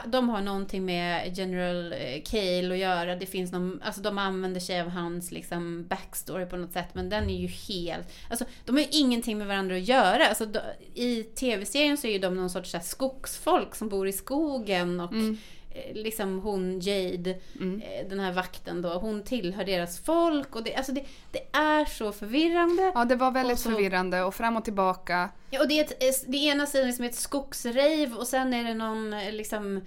de 0.06 0.30
har 0.30 0.42
någonting 0.42 0.86
med 0.86 1.38
General 1.38 1.94
eh, 1.94 2.22
Cale 2.26 2.74
att 2.74 2.80
göra. 2.80 3.16
Det 3.16 3.26
finns 3.26 3.52
någon, 3.52 3.82
alltså 3.84 4.02
de 4.02 4.18
använder 4.18 4.60
sig 4.60 4.82
av 4.82 4.90
hans 4.90 5.32
liksom 5.32 5.88
backstory 5.88 6.46
på 6.46 6.58
något 6.58 6.72
sätt. 6.74 6.90
Men 6.94 7.10
den 7.10 7.30
är 7.30 7.38
ju 7.38 7.48
helt, 7.48 8.08
alltså 8.30 8.46
de 8.66 8.76
har 8.76 8.82
ju 8.82 8.88
ingenting 8.92 9.38
med 9.38 9.48
varandra 9.48 9.76
att 9.76 9.88
göra. 9.88 10.28
Alltså, 10.28 10.48
I 10.94 11.24
tv-serien 11.24 11.98
så 11.98 12.08
är 12.08 12.12
ju 12.12 12.20
de 12.20 12.36
någon 12.36 12.50
sorts 12.50 12.72
så 12.72 12.78
här, 12.78 12.84
skogsfolk 12.84 13.76
som 13.76 13.90
bor 13.90 14.08
i 14.08 14.14
skogen 14.14 15.00
och 15.00 15.12
Mm 15.12 15.38
eh, 15.76 15.94
liksom 15.96 16.40
hon 16.40 16.80
Jade, 16.80 17.36
Mm. 17.60 17.82
eh, 17.82 18.08
den 18.10 18.20
här 18.20 18.32
vakten 18.34 18.82
då, 18.82 18.90
hon 18.90 19.24
tillhör 19.24 19.64
deras 19.64 20.00
folk 20.00 20.56
och 20.56 20.64
det, 20.64 20.76
alltså 20.76 20.92
det, 20.92 21.04
det 21.32 21.40
är 21.58 21.86
så 21.86 22.12
förvirrande. 22.12 22.92
Ja, 22.96 23.06
det 23.06 23.16
var 23.16 23.32
väldigt 23.32 23.54
Och 23.58 23.60
så- 23.60 23.70
förvirrande 23.70 24.24
och 24.24 24.36
fram 24.36 24.56
och 24.58 24.64
tillbaka. 24.64 25.30
Ja, 25.50 25.62
och 25.62 25.68
det 25.68 25.80
är 25.80 25.84
ett, 25.84 26.04
eh, 26.04 26.32
det 26.32 26.38
ena 26.38 26.66
sidan 26.66 26.94
som 26.94 27.06
är 27.06 27.10
ett 27.10 27.16
skogsrejv 27.16 28.14
och 28.16 28.28
sen 28.28 28.54
är 28.54 28.64
det 28.64 28.74
någon 28.74 29.10
liksom 29.32 29.78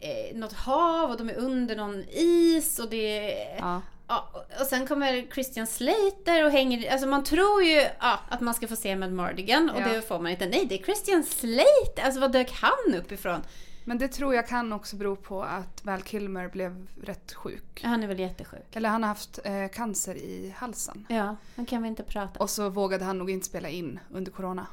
eh, 0.00 0.36
något 0.36 0.52
hav 0.52 1.10
och 1.10 1.16
de 1.16 1.28
är 1.30 1.36
under 1.36 1.76
någon 1.76 2.04
is 2.10 2.78
och 2.78 2.90
det 2.90 3.32
Ja. 3.58 3.82
Ja, 4.10 4.28
och- 4.60 4.66
sen 4.66 4.86
kommer 4.86 5.26
Christian 5.34 5.66
Slater 5.66 6.44
och 6.44 6.50
hänger 6.50 6.92
Alltså 6.92 7.06
man 7.06 7.24
tror 7.24 7.62
ju 7.64 7.86
ja, 8.00 8.20
att 8.28 8.40
man 8.40 8.54
ska 8.54 8.68
få 8.68 8.76
se 8.76 8.96
med 8.96 9.12
Mardigan 9.12 9.70
och 9.70 9.80
Ja. 9.80 9.88
det 9.88 10.02
får 10.02 10.18
man 10.18 10.32
inte. 10.32 10.46
Nej, 10.46 10.66
det 10.68 10.74
är 10.80 10.82
Christian 10.84 11.22
Slater! 11.24 12.02
Alltså 12.04 12.20
vad 12.20 12.32
dök 12.32 12.52
han 12.52 12.94
upp 12.94 13.12
ifrån? 13.12 13.40
Men 13.88 13.98
det 13.98 14.08
tror 14.08 14.34
jag 14.34 14.48
kan 14.48 14.72
också 14.72 14.96
bero 14.96 15.16
på 15.16 15.42
att 15.42 15.84
Val 15.84 16.02
Kilmer 16.02 16.48
blev 16.48 16.86
rätt 17.02 17.32
sjuk. 17.32 17.80
Han 17.84 18.02
är 18.02 18.06
väl 18.06 18.18
jättesjuk. 18.18 18.76
Eller 18.76 18.88
han 18.88 19.02
har 19.02 19.08
haft 19.08 19.38
eh, 19.44 19.68
cancer 19.68 20.14
i 20.14 20.54
halsen. 20.56 21.06
Ja, 21.08 21.36
han 21.56 21.66
kan 21.66 21.82
vi 21.82 21.88
inte 21.88 22.02
prata. 22.02 22.40
Och 22.40 22.50
så 22.50 22.68
vågade 22.68 23.04
han 23.04 23.18
nog 23.18 23.30
inte 23.30 23.46
spela 23.46 23.68
in 23.68 24.00
under 24.10 24.32
corona. 24.32 24.66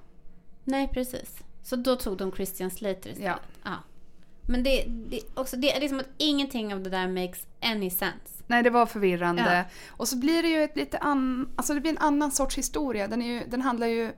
Nej, 0.64 0.90
precis. 0.94 1.40
Så 1.64 1.76
då 1.76 1.96
tog 1.96 2.18
de 2.18 2.32
Christian 2.32 2.72
Slater 2.72 3.10
istället. 3.10 3.20
Ja. 3.24 3.40
ja. 3.64 3.76
Men 4.48 4.64
det, 4.64 4.86
det, 4.88 5.20
också, 5.34 5.58
det 5.58 5.76
är 5.76 5.80
liksom 5.80 6.00
att 6.00 6.10
ingenting 6.18 6.74
av 6.74 6.84
det 6.84 6.90
där 6.90 7.08
makes 7.08 7.48
any 7.62 7.90
sense. 7.90 8.44
Nej, 8.48 8.64
det 8.64 8.70
var 8.70 8.86
förvirrande. 8.86 9.58
Ja. 9.58 9.64
Och 9.90 10.08
så 10.08 10.18
blir 10.18 10.44
det 10.44 10.50
ju 10.50 10.64
ett 10.64 10.76
lite 10.76 10.98
an... 10.98 11.50
Alltså 11.56 11.74
det 11.74 11.82
blir 11.82 11.92
en 11.92 11.98
annan 11.98 12.32
sorts 12.32 12.58
historia. 12.58 13.08
Den, 13.08 13.22
är 13.22 13.28
ju, 13.28 13.48
den 13.48 13.62
handlar 13.62 13.88
ju... 13.88 14.14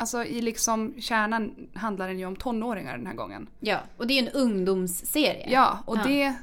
Alltså 0.00 0.24
i 0.24 0.40
liksom 0.40 0.94
kärnan 1.00 1.68
handlar 1.74 2.08
den 2.08 2.18
ju 2.18 2.26
om 2.26 2.36
tonåringar 2.36 2.96
den 2.96 3.06
här 3.06 3.14
gången. 3.14 3.48
Ja, 3.60 3.78
och 3.96 4.06
det 4.06 4.14
är 4.18 4.22
ju 4.22 4.28
en 4.28 4.34
ungdomsserie. 4.34 5.46
Ja, 5.50 5.78
och 5.86 5.96
Ja. 5.96 6.02
det 6.04 6.34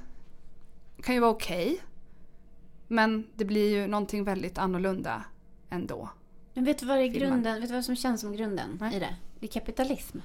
kan 1.04 1.16
ju 1.16 1.22
vara 1.22 1.32
okej. 1.32 1.78
men 2.88 3.28
det 3.36 3.46
blir 3.46 3.70
ju 3.76 3.88
någonting 3.88 4.24
väldigt 4.24 4.58
annorlunda 4.58 5.24
ändå. 5.70 6.10
Men 6.54 6.64
vet 6.64 6.80
du 6.80 6.86
vad 6.86 6.98
är 6.98 7.12
Filmen. 7.12 7.30
grunden? 7.30 7.62
Vet 7.62 7.70
du 7.70 7.76
vad 7.76 7.86
som 7.86 7.96
känns 7.96 8.22
som 8.22 8.34
grunden 8.36 8.78
Nej. 8.82 8.96
i 8.96 9.00
det? 9.00 9.16
Det 9.40 9.46
är 9.46 9.52
kapitalism. 9.52 10.18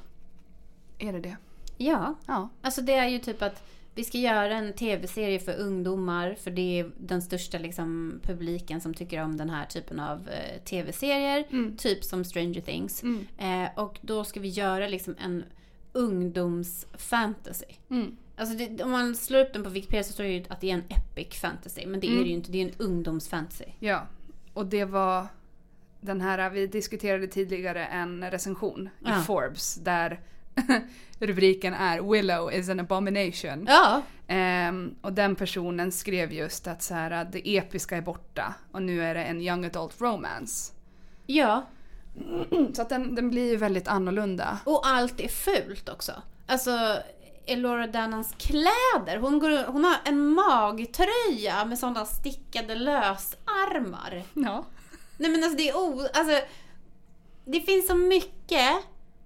Är 0.99 1.13
det 1.13 1.21
det? 1.21 1.37
Ja, 1.77 2.15
Ja. 2.27 2.49
alltså 2.63 2.83
det 2.83 2.95
är 2.95 3.09
ju 3.09 3.19
typ 3.19 3.43
att 3.43 3.63
vi 3.95 4.05
ska 4.05 4.19
göra 4.19 4.55
en 4.55 4.73
tv-serie 4.73 5.39
för 5.39 5.57
ungdomar 5.59 6.35
för 6.35 6.51
det 6.51 6.81
är 6.81 6.91
den 6.97 7.23
största 7.23 7.59
liksom, 7.59 8.21
publiken 8.23 8.81
som 8.81 8.95
tycker 8.95 9.23
om 9.23 9.37
den 9.37 9.51
här 9.51 9.67
typen 9.67 10.01
av 10.01 10.29
eh, 10.29 10.61
tv-serier. 10.65 11.45
Mm. 11.51 11.77
Typ 11.77 12.05
som 12.05 12.25
Stranger 12.25 12.61
Things. 12.61 13.03
Mm. 13.03 13.27
Eh, 13.39 13.79
och 13.79 13.99
då 14.01 14.25
ska 14.25 14.41
vi 14.41 14.49
göra 14.49 14.89
liksom 14.89 15.15
en 15.25 15.45
ungdomsfantasy. 16.41 17.65
Mm. 17.91 18.17
Alltså 18.37 18.57
det, 18.57 18.85
om 18.85 18.91
man 18.91 19.17
slår 19.17 19.41
upp 19.41 19.53
den 19.53 19.65
på 19.65 19.71
Wikipedia 19.71 20.05
så 20.05 20.13
står 20.13 20.25
det 20.25 20.31
ju 20.31 20.45
att 20.49 20.61
det 20.61 20.71
är 20.71 20.75
en 20.75 20.85
epic 20.89 21.41
fantasy. 21.41 21.87
Men 21.87 22.01
det 22.01 22.07
är 22.07 22.11
Mm. 22.11 22.23
det 22.23 22.29
ju 22.29 22.35
inte, 22.35 22.53
det 22.53 22.59
är 22.63 22.67
en 22.67 22.75
ungdomsfantasy. 22.79 23.65
Ja, 23.79 24.07
och 24.55 24.67
det 24.67 24.85
var 24.85 25.27
den 26.01 26.21
här, 26.21 26.51
vi 26.51 26.67
diskuterade 26.67 27.27
tidigare 27.27 27.87
en 27.87 28.31
recension 28.31 28.87
i 29.01 29.05
Ja. 29.05 29.21
Forbes 29.27 29.75
där 29.75 30.21
rubriken 31.19 31.75
är 31.75 32.13
Willow 32.13 32.53
is 32.53 32.69
an 32.69 32.81
abomination. 32.81 33.67
Ja, 33.69 34.03
Ehm, 34.33 34.95
och 35.01 35.13
den 35.13 35.37
personen 35.37 35.93
skrev 35.93 36.33
just 36.33 36.67
att 36.67 36.83
så 36.83 36.95
här, 36.95 37.29
det 37.33 37.57
episka 37.57 37.97
är 37.97 38.01
borta 38.01 38.55
och 38.73 38.83
nu 38.83 39.03
är 39.03 39.15
det 39.15 39.25
en 39.25 39.41
young 39.41 39.65
adult 39.65 40.01
romance. 40.01 40.73
ja. 41.27 41.67
Så 42.75 42.83
att 42.83 42.89
den, 42.89 43.15
den 43.15 43.31
blir 43.31 43.51
ju 43.51 43.57
väldigt 43.57 43.89
annorlunda. 43.89 44.59
Och 44.65 44.87
allt 44.87 45.21
är 45.21 45.29
fult 45.29 45.89
också. 45.89 46.13
Alltså, 46.47 47.03
Elora 47.47 47.87
Dannans 47.87 48.35
kläder. 48.39 49.17
Hon, 49.21 49.39
går, 49.39 49.67
hon 49.73 49.85
har 49.85 49.97
en 50.05 50.27
magtröja 50.27 51.65
med 51.65 51.79
sådana 51.79 52.05
stickade 52.05 52.75
lösarmar. 52.75 54.23
Ja. 54.35 54.65
Nej 55.17 55.31
men 55.31 55.45
alltså 55.45 55.57
det 55.57 55.69
är 55.69 55.77
o... 55.77 56.07
Alltså, 56.15 56.47
det 57.45 57.61
finns 57.61 57.87
så 57.87 57.95
mycket 57.95 58.77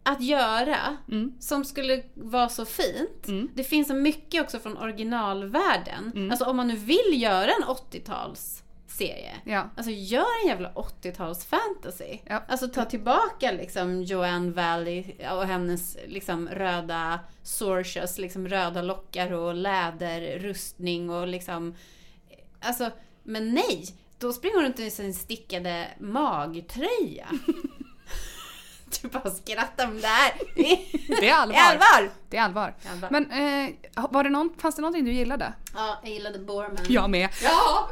att 0.05 0.21
göra 0.23 0.97
Mm. 1.11 1.33
som 1.41 1.65
skulle 1.65 2.03
vara 2.15 2.49
så 2.49 2.65
fint. 2.65 3.29
Mm. 3.29 3.51
Det 3.55 3.65
finns 3.65 3.89
så 3.89 3.95
mycket 3.95 4.43
också 4.43 4.59
från 4.59 4.77
originalvärlden. 4.79 6.13
Mm. 6.15 6.31
Alltså 6.31 6.45
om 6.45 6.57
man 6.57 6.69
nu 6.69 6.77
vill 6.77 7.23
göra 7.23 7.51
en 7.51 7.65
80-talsserie. 7.65 9.33
Ja. 9.45 9.71
Alltså 9.77 9.91
gör 9.91 10.43
en 10.43 10.49
jävla 10.49 10.73
80-tals 10.73 11.45
fantasy. 11.45 12.19
Ja. 12.25 12.43
Alltså 12.49 12.69
ta 12.69 12.85
tillbaka 12.85 13.53
liksom 13.53 14.03
Joanne 14.03 14.53
Valley 14.53 15.05
och 15.33 15.45
hennes 15.47 15.97
liksom 16.07 16.49
röda 16.49 17.21
sorchers, 17.43 18.19
liksom 18.19 18.49
röda 18.49 18.83
lockar 18.83 19.33
och 19.33 19.55
läderrustning 19.55 21.11
och 21.11 21.27
liksom... 21.29 21.75
Alltså, 22.61 22.91
men 23.23 23.55
nej! 23.55 23.85
Då 24.19 24.33
springer 24.33 24.57
hon 24.57 24.65
runt 24.65 24.81
i 24.81 24.91
sin 24.91 25.15
stickade 25.15 25.89
magtröja. 26.01 27.27
du 29.03 29.09
bara 29.09 29.31
skrattar 29.31 29.87
men 29.87 30.01
det 30.01 30.07
här 30.07 30.33
Det 31.21 31.29
är 31.29 31.35
allvar. 31.41 31.57
är 31.59 31.63
allvar! 31.71 32.11
Det 32.29 32.37
är 32.37 32.43
allvar. 32.43 32.75
Det 32.83 32.89
är 32.89 32.93
allvar. 32.93 33.09
Men 33.11 33.31
eh, 33.31 33.75
var 34.11 34.25
det 34.25 34.31
någon, 34.31 34.51
fanns 34.59 34.75
det 34.77 34.83
någonting 34.83 35.05
du 35.05 35.13
gillade? 35.13 35.53
Ja, 35.75 35.99
jag 36.03 36.13
gillade 36.13 36.39
Borman. 36.39 36.77
Jag 36.89 37.11
med. 37.11 37.29
Ja! 37.43 37.89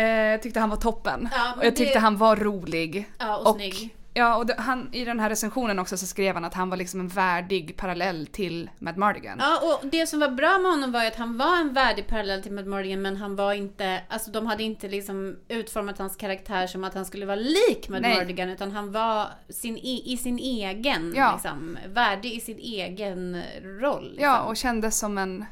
Eh, 0.00 0.40
tyckte 0.40 0.60
han 0.60 0.70
var 0.70 0.76
toppen. 0.76 1.28
Ja, 1.32 1.52
och 1.56 1.64
jag 1.64 1.76
tyckte 1.76 1.94
det- 1.94 2.00
han 2.00 2.16
var 2.16 2.36
rolig. 2.36 3.10
Ja, 3.18 3.36
och, 3.36 3.54
snygg. 3.56 3.96
Ja, 4.14 4.36
och 4.36 4.46
det, 4.46 4.54
han, 4.58 4.88
i 4.92 5.04
den 5.04 5.20
här 5.20 5.28
recensionen 5.28 5.78
också 5.78 5.96
så 5.96 6.06
skrev 6.06 6.34
han 6.34 6.44
att 6.44 6.54
han 6.54 6.70
var 6.70 6.76
liksom 6.76 7.00
en 7.00 7.08
värdig 7.08 7.76
parallell 7.76 8.26
till 8.26 8.70
Mad 8.78 8.96
Mardigan. 8.96 9.36
Ja, 9.40 9.60
och 9.82 9.88
det 9.88 10.06
som 10.06 10.20
var 10.20 10.28
bra 10.28 10.58
med 10.58 10.70
honom 10.70 10.92
var 10.92 11.00
ju 11.02 11.06
att 11.08 11.16
han 11.16 11.38
var 11.38 11.56
en 11.60 11.72
värdig 11.74 12.06
parallell 12.06 12.42
till 12.42 12.52
Matt 12.52 12.66
Morgan, 12.66 13.02
men 13.02 13.16
han 13.16 13.36
var 13.36 13.52
inte, 13.52 14.02
alltså 14.08 14.30
de 14.30 14.46
hade 14.46 14.62
inte 14.62 14.88
liksom 14.88 15.36
utformat 15.48 15.98
hans 15.98 16.16
karaktär 16.16 16.66
som 16.66 16.84
att 16.84 16.94
han 16.94 17.04
skulle 17.04 17.26
vara 17.26 17.36
lik 17.36 17.88
Matt 17.88 18.00
Nej. 18.02 18.14
Morgan, 18.24 18.48
utan 18.48 18.72
han 18.72 18.92
var 18.92 19.26
sin, 19.48 19.76
i, 19.78 20.12
i 20.12 20.16
sin 20.16 20.38
egen, 20.38 21.12
Ja. 21.16 21.32
liksom, 21.32 21.78
värdig 21.88 22.34
i 22.34 22.40
sin 22.40 22.58
egen 22.58 23.42
roll. 23.62 24.04
Liksom. 24.04 24.24
Ja, 24.24 24.40
och 24.42 24.56
kändes 24.56 24.98
som 24.98 25.18
en 25.18 25.44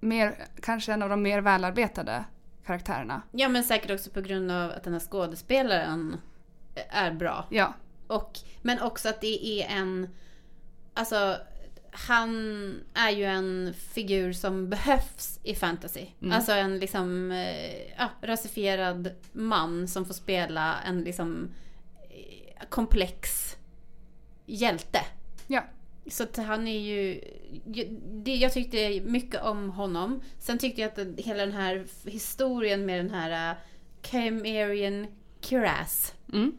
mer, 0.00 0.34
kanske 0.62 0.92
en 0.92 1.02
av 1.02 1.08
de 1.08 1.22
mer 1.22 1.40
välarbetade 1.40 2.24
karaktärerna. 2.66 3.22
ja, 3.32 3.48
men 3.48 3.64
säkert 3.64 3.90
också 3.90 4.10
på 4.10 4.20
grund 4.20 4.50
av 4.50 4.70
att 4.70 4.84
den 4.84 4.92
här 4.92 5.00
skådespelaren 5.00 6.16
är 6.88 7.12
bra. 7.12 7.46
Ja, 7.50 7.74
Och, 8.06 8.38
men 8.62 8.80
också 8.80 9.08
att 9.08 9.20
det 9.20 9.46
är 9.46 9.76
en... 9.78 10.08
Alltså, 10.94 11.36
han 11.92 12.30
är 12.94 13.10
ju 13.10 13.24
en 13.24 13.74
figur 13.74 14.32
som 14.32 14.70
behövs 14.70 15.40
i 15.42 15.54
fantasy. 15.54 16.06
Mm. 16.22 16.32
Alltså 16.32 16.52
en 16.52 16.78
liksom 16.78 17.30
eh, 17.30 17.92
ja, 17.98 18.08
rasifierad 18.22 19.10
man 19.32 19.88
som 19.88 20.04
får 20.04 20.14
spela 20.14 20.80
en 20.86 21.04
liksom 21.04 21.50
eh, 22.10 22.66
komplex 22.68 23.56
hjälte. 24.46 25.00
ja. 25.46 25.64
Så 26.06 26.22
att 26.22 26.36
han 26.36 26.68
är 26.68 26.78
ju... 26.78 27.20
jag 28.24 28.52
tyckte 28.52 29.00
mycket 29.00 29.42
om 29.42 29.70
honom. 29.70 30.20
Sen 30.38 30.58
tyckte 30.58 30.80
jag 30.80 30.88
att 30.88 31.20
hela 31.20 31.46
den 31.46 31.54
här 31.54 31.86
historien 32.04 32.86
med 32.86 32.98
den 33.04 33.10
här 33.10 33.52
uh, 33.52 33.58
Chimerian 34.02 35.06
Cuirass. 35.40 36.14
Mm. 36.32 36.56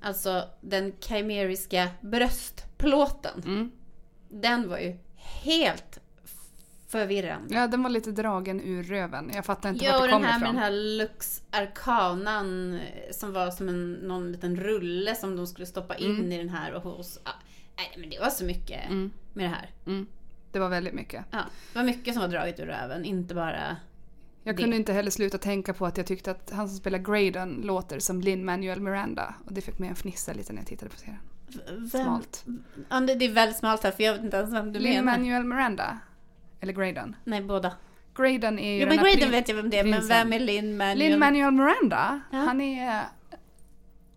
Alltså 0.00 0.44
den 0.60 0.92
chimeriska 1.00 1.88
bröstplåten. 2.00 3.42
Mm. 3.46 3.70
Den 4.28 4.68
var 4.68 4.78
ju 4.78 4.96
helt 5.42 5.98
förvirrande. 6.88 7.54
Ja, 7.54 7.66
den 7.66 7.82
var 7.82 7.90
lite 7.90 8.10
dragen 8.12 8.60
ur 8.60 8.82
röven. 8.82 9.30
Jag 9.34 9.44
fattar 9.44 9.68
inte 9.68 9.84
Ja, 9.84 9.92
vart 9.92 10.00
och 10.00 10.06
det 10.06 10.12
den 10.12 10.22
kommer 10.22 10.28
här 10.32 10.38
med 10.40 10.46
ifrån. 10.48 10.54
den 10.54 10.64
här 10.64 10.70
Lux 10.98 11.42
Arcanan 11.50 12.80
som 13.10 13.32
var 13.32 13.50
som 13.50 13.68
en 13.68 13.92
någon 13.92 14.32
liten 14.32 14.56
rulle 14.56 15.14
som 15.14 15.36
de 15.36 15.46
skulle 15.46 15.66
stoppa 15.66 15.96
in 15.96 16.10
Mm. 16.16 16.32
i 16.32 16.38
den 16.38 16.48
här 16.48 16.72
och 16.72 16.82
hos... 16.82 17.18
Nej, 17.76 17.94
men 17.98 18.10
det 18.10 18.18
var 18.20 18.30
så 18.30 18.44
mycket 18.44 18.84
Mm. 18.86 19.10
med 19.32 19.44
det 19.44 19.48
här. 19.48 19.70
Mm. 19.86 20.06
Det 20.52 20.58
var 20.58 20.68
väldigt 20.68 20.94
mycket. 20.94 21.24
Ja, 21.30 21.42
det 21.72 21.78
var 21.78 21.86
mycket 21.86 22.14
som 22.14 22.20
var 22.22 22.28
draget 22.28 22.60
ur 22.60 22.66
röven, 22.66 23.04
inte 23.04 23.34
bara... 23.34 23.76
Jag 24.48 24.56
Det. 24.56 24.62
kunde 24.62 24.76
inte 24.76 24.92
heller 24.92 25.10
sluta 25.10 25.38
tänka 25.38 25.74
på 25.74 25.86
att 25.86 25.96
jag 25.96 26.06
tyckte 26.06 26.30
att 26.30 26.50
han 26.50 26.68
som 26.68 26.78
spelar 26.78 26.98
Graydon 26.98 27.60
låter 27.64 27.98
som 27.98 28.20
Lin-Manuel 28.20 28.80
Miranda. 28.80 29.34
Och 29.46 29.52
det 29.52 29.60
fick 29.60 29.78
mig 29.78 29.90
att 29.90 29.98
fnissa 29.98 30.32
lite 30.32 30.52
när 30.52 30.60
jag 30.60 30.66
tittade 30.66 30.90
på 30.90 30.96
serien. 30.98 31.18
Vem, 31.68 31.88
Smalt. 31.88 32.44
Ja, 32.88 33.00
det 33.00 33.24
är 33.24 33.32
väldigt 33.32 33.56
smalt 33.56 33.82
här 33.82 33.90
för 33.90 34.02
jag 34.02 34.12
vet 34.12 34.22
inte 34.24 34.36
ens 34.36 34.52
vem 34.52 34.72
du 34.72 34.80
menar. 34.80 34.94
Lin-Manuel 34.94 35.44
Miranda. 35.44 35.98
Eller 36.60 36.72
Graydon. 36.72 37.16
Nej, 37.24 37.42
båda. 37.42 37.72
Graydon 38.16 38.58
är 38.58 38.72
ju 38.74 38.80
Jo, 38.82 38.88
men 38.88 38.96
Graydon 38.98 39.30
vet 39.30 39.48
jag 39.48 39.56
vem 39.56 39.70
det 39.70 39.78
är, 39.78 39.84
men 39.84 40.06
vem 40.08 40.32
är 40.32 40.38
Lin 40.40 40.76
Manuel? 40.76 40.98
Lin-Manuel 40.98 41.52
Miranda. 41.52 42.20
Ja. 42.30 42.38
Han 42.38 42.60
är... 42.60 43.02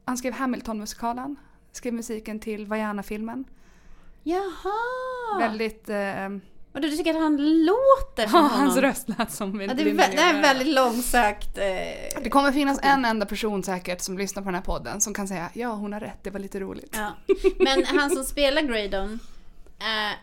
Han 0.06 0.18
skrev 0.18 0.34
Hamilton-musikalen. 0.34 1.36
Skrev 1.72 1.94
musiken 1.94 2.40
till 2.40 2.66
Vaiana-filmen. 2.66 3.46
Jaha! 4.24 5.40
Väldigt... 5.40 5.90
Eh, 5.90 6.30
Och 6.74 6.82
du 6.82 6.92
tycker 6.92 7.14
att 7.14 7.22
han 7.22 7.38
låter 7.66 8.28
som 8.28 8.40
ja, 8.40 8.48
honom? 8.48 8.60
hans 8.60 8.78
röst 8.78 9.10
lät 9.10 9.32
som 9.32 9.62
Ja, 9.62 9.74
det, 9.74 9.82
är, 9.82 9.86
vä- 9.86 10.12
det 10.16 10.22
är 10.22 10.42
väldigt 10.42 10.68
långsökt. 10.68 11.58
Eh, 11.58 11.64
Det 12.24 12.30
kommer 12.30 12.52
finnas 12.52 12.80
en 12.84 13.06
enda 13.06 13.26
person 13.26 13.64
säkert 13.64 14.02
som 14.02 14.18
lyssnar 14.18 14.44
på 14.44 14.48
den 14.48 14.56
här 14.56 14.62
podden 14.62 15.02
som 15.02 15.14
kan 15.14 15.28
säga 15.28 15.50
ja 15.54 15.74
hon 15.74 15.94
har 15.94 16.00
rätt, 16.00 16.18
det 16.24 16.30
var 16.30 16.40
lite 16.40 16.60
roligt. 16.60 16.98
ja. 16.98 17.12
Men 17.60 17.86
han 17.86 18.10
som 18.10 18.24
spelar 18.24 18.62
Graydon, 18.62 19.20
eh, 19.80 20.18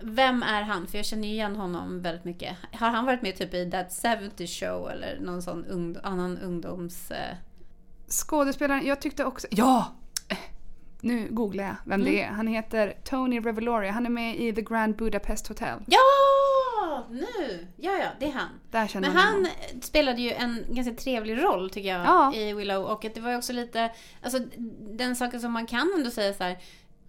vem 0.00 0.42
är 0.42 0.62
han? 0.62 0.86
För 0.86 0.98
jag 0.98 1.06
känner 1.06 1.28
ju 1.28 1.34
igen 1.34 1.56
honom 1.56 2.02
väldigt 2.02 2.24
mycket. 2.24 2.56
Har 2.72 2.90
han 2.90 3.04
varit 3.06 3.22
med 3.22 3.36
typ 3.36 3.54
i 3.54 3.70
That 3.70 4.20
70 4.32 4.46
Show 4.46 4.90
eller 4.90 5.18
någon 5.20 5.42
sån 5.42 5.64
ung, 5.64 5.96
annan 6.02 6.38
ungdoms... 6.38 7.10
Eh, 7.10 7.36
Skådespelaren, 8.08 8.86
jag 8.86 9.00
tyckte 9.00 9.24
också... 9.24 9.46
Ja! 9.50 9.92
Nu 11.00 11.28
googlar 11.30 11.64
jag 11.64 11.76
vem 11.84 12.04
det 12.04 12.22
är. 12.22 12.28
Han 12.28 12.46
heter 12.46 12.94
Tony 13.04 13.40
Reveloria. 13.40 13.90
Han 13.92 14.06
är 14.06 14.10
med 14.10 14.40
i 14.40 14.52
The 14.52 14.62
Grand 14.62 14.96
Budapest 14.96 15.48
Hotel. 15.48 15.78
ja! 15.86 15.98
Nu! 17.10 17.66
Ja, 17.76 17.92
ja, 17.92 18.06
det 18.20 18.26
är 18.26 18.32
han. 18.32 18.48
Där 18.70 18.86
känner 18.86 19.08
Men 19.08 19.16
han 19.16 19.34
honom. 19.34 19.50
spelade 19.82 20.20
ju 20.22 20.30
en 20.32 20.64
ganska 20.70 20.94
trevlig 20.94 21.42
roll 21.42 21.70
tycker 21.70 21.88
jag 21.88 22.06
Ja. 22.06 22.34
i 22.34 22.52
Willow 22.52 22.84
och 22.84 23.04
att 23.04 23.14
det 23.14 23.20
var 23.20 23.30
ju 23.30 23.36
också 23.36 23.52
lite, 23.52 23.90
alltså 24.22 24.38
den 24.80 25.16
saken 25.16 25.40
som 25.40 25.52
man 25.52 25.66
kan 25.66 25.92
ändå 25.98 26.10
säga 26.10 26.34
så 26.34 26.44
här 26.44 26.58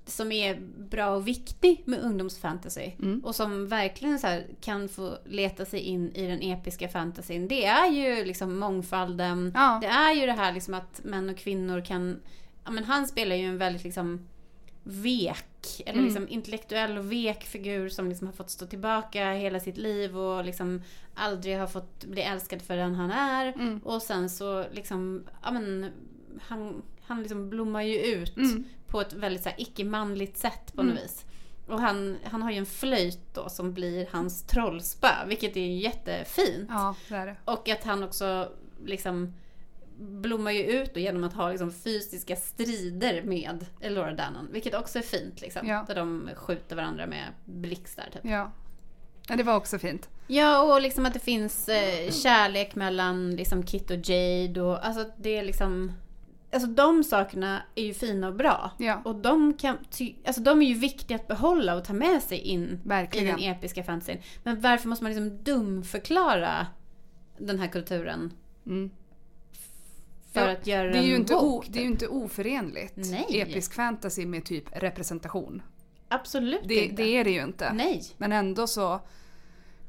som 0.05 0.31
är 0.31 0.55
bra 0.89 1.09
och 1.09 1.27
viktig 1.27 1.83
med 1.85 1.99
ungdomsfantasy 1.99 2.91
Mm. 2.99 3.19
och 3.25 3.35
som 3.35 3.67
verkligen 3.67 4.19
så 4.19 4.41
kan 4.61 4.89
få 4.89 5.17
leta 5.25 5.65
sig 5.65 5.79
in 5.79 6.11
i 6.15 6.27
den 6.27 6.41
episka 6.41 6.87
fantasyn. 6.89 7.47
Det 7.47 7.65
är 7.65 7.87
ju 7.87 8.25
liksom 8.25 8.59
mångfalden. 8.59 9.51
Ja. 9.55 9.77
Det 9.81 9.87
är 9.87 10.13
ju 10.13 10.25
det 10.25 10.31
här 10.33 10.53
liksom 10.53 10.73
att 10.73 11.01
män 11.03 11.29
och 11.29 11.37
kvinnor 11.37 11.81
kan, 11.85 12.19
men 12.71 12.83
han 12.83 13.07
spelar 13.07 13.35
ju 13.35 13.45
en 13.45 13.57
väldigt 13.57 13.83
liksom 13.83 14.27
vek, 14.83 15.81
eller 15.85 15.93
Mm. 15.99 16.05
liksom 16.05 16.27
intellektuell 16.29 16.97
och 16.97 17.11
vek 17.11 17.43
figur 17.43 17.89
som 17.89 18.09
liksom 18.09 18.27
har 18.27 18.33
fått 18.33 18.49
stå 18.49 18.65
tillbaka 18.65 19.31
hela 19.33 19.59
sitt 19.59 19.77
liv 19.77 20.17
och 20.17 20.45
liksom 20.45 20.81
aldrig 21.15 21.57
har 21.59 21.67
fått 21.67 22.05
bli 22.05 22.21
älskad 22.21 22.61
för 22.61 22.77
den 22.77 22.95
han 22.95 23.11
är. 23.11 23.45
Mm. 23.53 23.79
Och 23.79 24.01
sen 24.01 24.29
så 24.29 24.65
liksom, 24.71 25.23
ja 25.43 25.51
men 25.51 25.91
han, 26.41 26.81
han 27.01 27.21
liksom 27.21 27.49
blommar 27.49 27.81
ju 27.81 27.97
ut 28.01 28.37
Mm. 28.37 28.63
på 28.87 29.01
ett 29.01 29.13
väldigt 29.13 29.43
så 29.43 29.49
icke-manligt 29.57 30.37
sätt 30.37 30.73
på 30.73 30.81
Mm. 30.81 30.93
något 30.95 31.03
vis. 31.03 31.25
Och 31.67 31.79
han, 31.81 32.17
han 32.23 32.41
har 32.41 32.51
ju 32.51 32.57
en 32.57 32.65
flöjt 32.65 33.33
då 33.33 33.49
som 33.49 33.73
blir 33.73 34.07
hans 34.11 34.43
trollspö, 34.43 35.07
vilket 35.27 35.57
är 35.57 35.61
jättefint. 35.77 36.69
Ja, 36.69 36.95
det 37.09 37.15
är 37.15 37.25
det. 37.25 37.35
Och 37.45 37.69
att 37.69 37.83
han 37.83 38.03
också 38.03 38.51
liksom 38.85 39.33
blommar 39.99 40.51
ju 40.51 40.63
ut 40.63 40.93
då 40.93 40.99
genom 40.99 41.23
att 41.23 41.33
ha 41.33 41.49
liksom 41.49 41.71
fysiska 41.71 42.35
strider 42.35 43.21
med 43.23 43.65
Elora 43.81 44.13
Dannon. 44.13 44.47
Vilket 44.51 44.75
också 44.75 44.99
är 44.99 45.03
fint 45.03 45.41
liksom. 45.41 45.67
Ja. 45.67 45.85
Där 45.87 45.95
de 45.95 46.29
skjuter 46.35 46.75
varandra 46.75 47.07
med 47.07 47.23
blixtar 47.45 48.09
typ. 48.13 48.21
Ja. 48.25 48.51
ja, 49.29 49.35
det 49.35 49.43
var 49.43 49.55
också 49.55 49.79
fint. 49.79 50.09
Ja, 50.27 50.73
och 50.73 50.81
liksom 50.81 51.05
att 51.05 51.13
det 51.13 51.19
finns 51.19 51.69
eh, 51.69 52.11
kärlek 52.11 52.75
mellan 52.75 53.35
liksom 53.35 53.63
Kit 53.63 53.91
och 53.91 53.97
Jade 54.09 54.61
och 54.61 54.85
alltså 54.85 55.05
det 55.17 55.37
är 55.37 55.43
liksom... 55.43 55.91
Alltså 56.51 56.69
de 56.69 57.03
sakerna 57.03 57.61
är 57.75 57.83
ju 57.83 57.93
fina 57.93 58.27
och 58.27 58.35
bra. 58.35 58.71
Ja, 58.77 59.01
Och 59.05 59.15
de, 59.15 59.53
kan, 59.53 59.77
alltså 60.25 60.41
de 60.41 60.61
är 60.61 60.65
ju 60.65 60.73
viktiga 60.73 61.15
att 61.15 61.27
behålla 61.27 61.75
och 61.75 61.85
ta 61.85 61.93
med 61.93 62.23
sig 62.23 62.37
in 62.37 62.63
i 62.63 62.67
den 62.67 62.79
verkligen. 62.83 63.39
episka 63.39 63.83
fantasyn. 63.83 64.17
Men 64.43 64.61
varför 64.61 64.89
måste 64.89 65.03
man 65.03 65.11
liksom 65.13 65.43
dumförklara 65.43 66.67
den 67.37 67.59
här 67.59 67.67
kulturen 67.67 68.33
Mm. 68.65 68.89
För 70.31 70.45
Ja, 70.47 70.51
att 70.51 70.67
göra 70.67 70.89
Det 70.91 70.97
är, 70.97 71.01
ju 71.03 71.15
inte 71.15 71.33
woke, 71.33 71.45
o, 71.45 71.61
typ? 71.63 71.73
det 71.73 71.79
är 71.79 71.83
ju 71.83 71.89
inte 71.89 72.07
oförenligt. 72.07 72.93
Nej. 72.95 73.25
Episk 73.41 73.73
fantasy 73.73 74.25
med 74.25 74.45
typ 74.45 74.65
representation. 74.71 75.61
Absolut 76.07 76.61
Det, 76.67 76.83
inte. 76.85 77.03
det 77.03 77.09
är 77.17 77.23
det 77.23 77.31
ju 77.31 77.43
inte. 77.43 77.73
Nej. 77.73 78.03
Men 78.17 78.31
ändå 78.31 78.67
så 78.67 78.99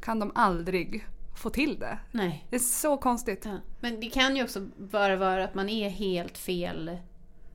kan 0.01 0.19
de 0.19 0.33
aldrig 0.35 1.07
få 1.37 1.51
till 1.51 1.79
det. 1.79 1.99
Nej. 2.13 2.47
Det 2.51 2.57
är 2.57 2.61
så 2.61 2.97
konstigt. 2.97 3.45
Ja. 3.45 3.57
Men 3.81 4.01
det 4.01 4.11
kan 4.11 4.37
ju 4.37 4.45
också 4.45 4.67
bara 4.77 5.17
vara 5.17 5.45
att 5.45 5.55
man 5.55 5.69
är 5.69 5.89
helt 5.89 6.39
fel 6.39 6.99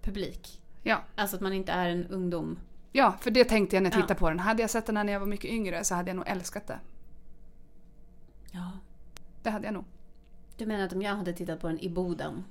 publik. 0.02 0.62
Ja. 0.84 1.04
Alltså 1.16 1.36
att 1.36 1.42
man 1.42 1.54
inte 1.54 1.72
är 1.72 1.90
en 1.90 2.08
ungdom 2.08 2.60
Ja, 2.96 3.14
för 3.22 3.32
det 3.32 3.44
tänkte 3.44 3.76
jag 3.76 3.84
när 3.84 3.90
jag 3.90 3.94
tittade 3.96 4.14
Ja. 4.14 4.20
på 4.20 4.30
den. 4.30 4.40
Hade 4.40 4.62
jag 4.64 4.70
sett 4.70 4.86
den 4.86 4.96
när 4.96 5.14
jag 5.14 5.20
var 5.20 5.28
mycket 5.28 5.52
yngre 5.52 5.84
så 5.84 5.96
hade 5.96 6.10
jag 6.10 6.16
nog 6.16 6.28
älskat 6.28 6.68
det. 6.68 6.80
Ja. 8.52 8.72
Det 9.44 9.50
hade 9.50 9.66
jag 9.66 9.74
nog. 9.74 9.86
Du 10.58 10.66
menar 10.66 10.86
att 10.86 10.94
om 10.94 11.02
jag 11.02 11.16
hade 11.16 11.34
tittat 11.34 11.60
på 11.60 11.68
den 11.68 11.80
i 11.80 11.90
Boden? 11.90 12.44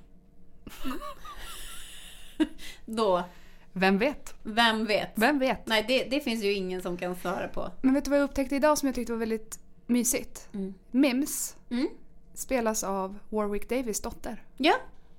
Då, 2.85 3.23
Vem 3.73 3.97
vet? 3.97 4.35
vem 4.43 4.85
vet? 4.85 5.11
Vem 5.15 5.39
vet? 5.39 5.67
Nej, 5.67 5.85
det, 5.87 6.03
det 6.03 6.19
finns 6.19 6.43
ju 6.43 6.53
ingen 6.53 6.81
som 6.81 6.97
kan 6.97 7.15
svara 7.15 7.47
på. 7.47 7.71
Men 7.81 7.93
vet 7.93 8.03
du 8.05 8.09
vad 8.09 8.19
jag 8.19 8.23
upptäckte 8.25 8.55
idag 8.55 8.77
som 8.77 8.87
jag 8.87 8.95
tyckte 8.95 9.11
var 9.13 9.19
väldigt 9.19 9.59
mysigt? 9.87 10.49
Mm. 10.53 10.73
Mims 10.91 11.55
Mm. 11.69 11.87
spelas 12.33 12.83
av 12.83 13.19
Warwick 13.29 13.69
Davis 13.69 14.01
dotter. 14.01 14.43
Ja, 14.57 14.73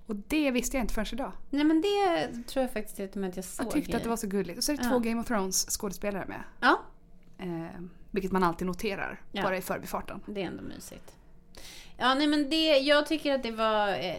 Och 0.07 0.17
det 0.17 0.51
visste 0.51 0.77
jag 0.77 0.85
inte 0.85 0.95
förrän 0.95 1.07
idag. 1.13 1.33
nej 1.51 1.65
men 1.65 1.81
det 1.83 2.29
tror 2.47 2.63
jag 2.63 2.73
faktiskt 2.73 2.97
till 2.97 3.23
och 3.23 3.29
att 3.29 3.37
jag 3.37 3.45
såg. 3.45 3.67
Jag 3.67 3.73
tyckte 3.73 3.97
att 3.97 4.03
det 4.03 4.09
var 4.09 4.17
så 4.17 4.27
gulligt. 4.27 4.59
Och 4.59 4.65
så 4.65 4.73
är 4.73 4.77
det 4.77 4.83
Ja. 4.85 4.91
två 4.91 4.99
Game 4.99 5.21
of 5.21 5.27
Thrones 5.27 5.67
skådespelare 5.71 6.25
med. 6.29 6.41
Ja, 6.61 6.81
Eh, 7.39 7.81
vilket 8.11 8.33
man 8.33 8.43
alltid 8.43 8.67
noterar, 8.67 9.23
Ja. 9.33 9.43
bara 9.43 9.57
i 9.57 9.61
förbifarten. 9.63 10.21
det 10.27 10.43
är 10.43 10.47
ändå 10.47 10.63
mysigt. 10.63 11.17
Ja, 11.97 12.15
nej 12.15 12.27
men 12.27 12.51
det, 12.51 12.79
jag 12.79 13.07
tycker 13.07 13.35
att 13.35 13.43
det 13.43 13.51
var, 13.51 13.89
eh, 13.89 14.17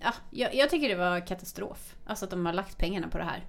ja, 0.00 0.14
jag, 0.30 0.54
jag 0.54 0.70
tycker 0.70 0.88
det 0.88 0.94
var 0.94 1.26
katastrof. 1.26 1.96
Alltså 2.06 2.24
att 2.24 2.30
de 2.30 2.46
har 2.46 2.52
lagt 2.52 2.78
pengarna 2.78 3.08
på 3.08 3.18
det 3.18 3.24
här. 3.24 3.46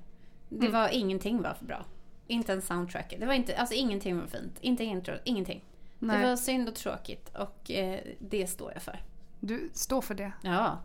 Det 0.49 0.65
Mm. 0.67 0.71
var, 0.71 0.89
ingenting 0.89 1.41
var 1.41 1.53
för 1.53 1.65
bra. 1.65 1.85
Inte 2.27 2.51
ens 2.51 2.67
soundtracket. 2.67 3.19
Det 3.19 3.25
var 3.25 3.33
inte, 3.33 3.57
alltså 3.57 3.75
ingenting 3.75 4.19
var 4.19 4.27
fint. 4.27 4.57
Inte 4.61 4.83
intro, 4.83 5.15
ingenting. 5.23 5.63
Nej. 5.99 6.21
Det 6.21 6.29
var 6.29 6.35
synd 6.35 6.69
och 6.69 6.75
tråkigt 6.75 7.31
och 7.35 7.71
eh, 7.71 7.99
det 8.19 8.47
står 8.47 8.71
jag 8.73 8.81
för. 8.81 9.03
Du 9.39 9.69
står 9.73 10.01
för 10.01 10.15
det. 10.15 10.31
Ja. 10.41 10.79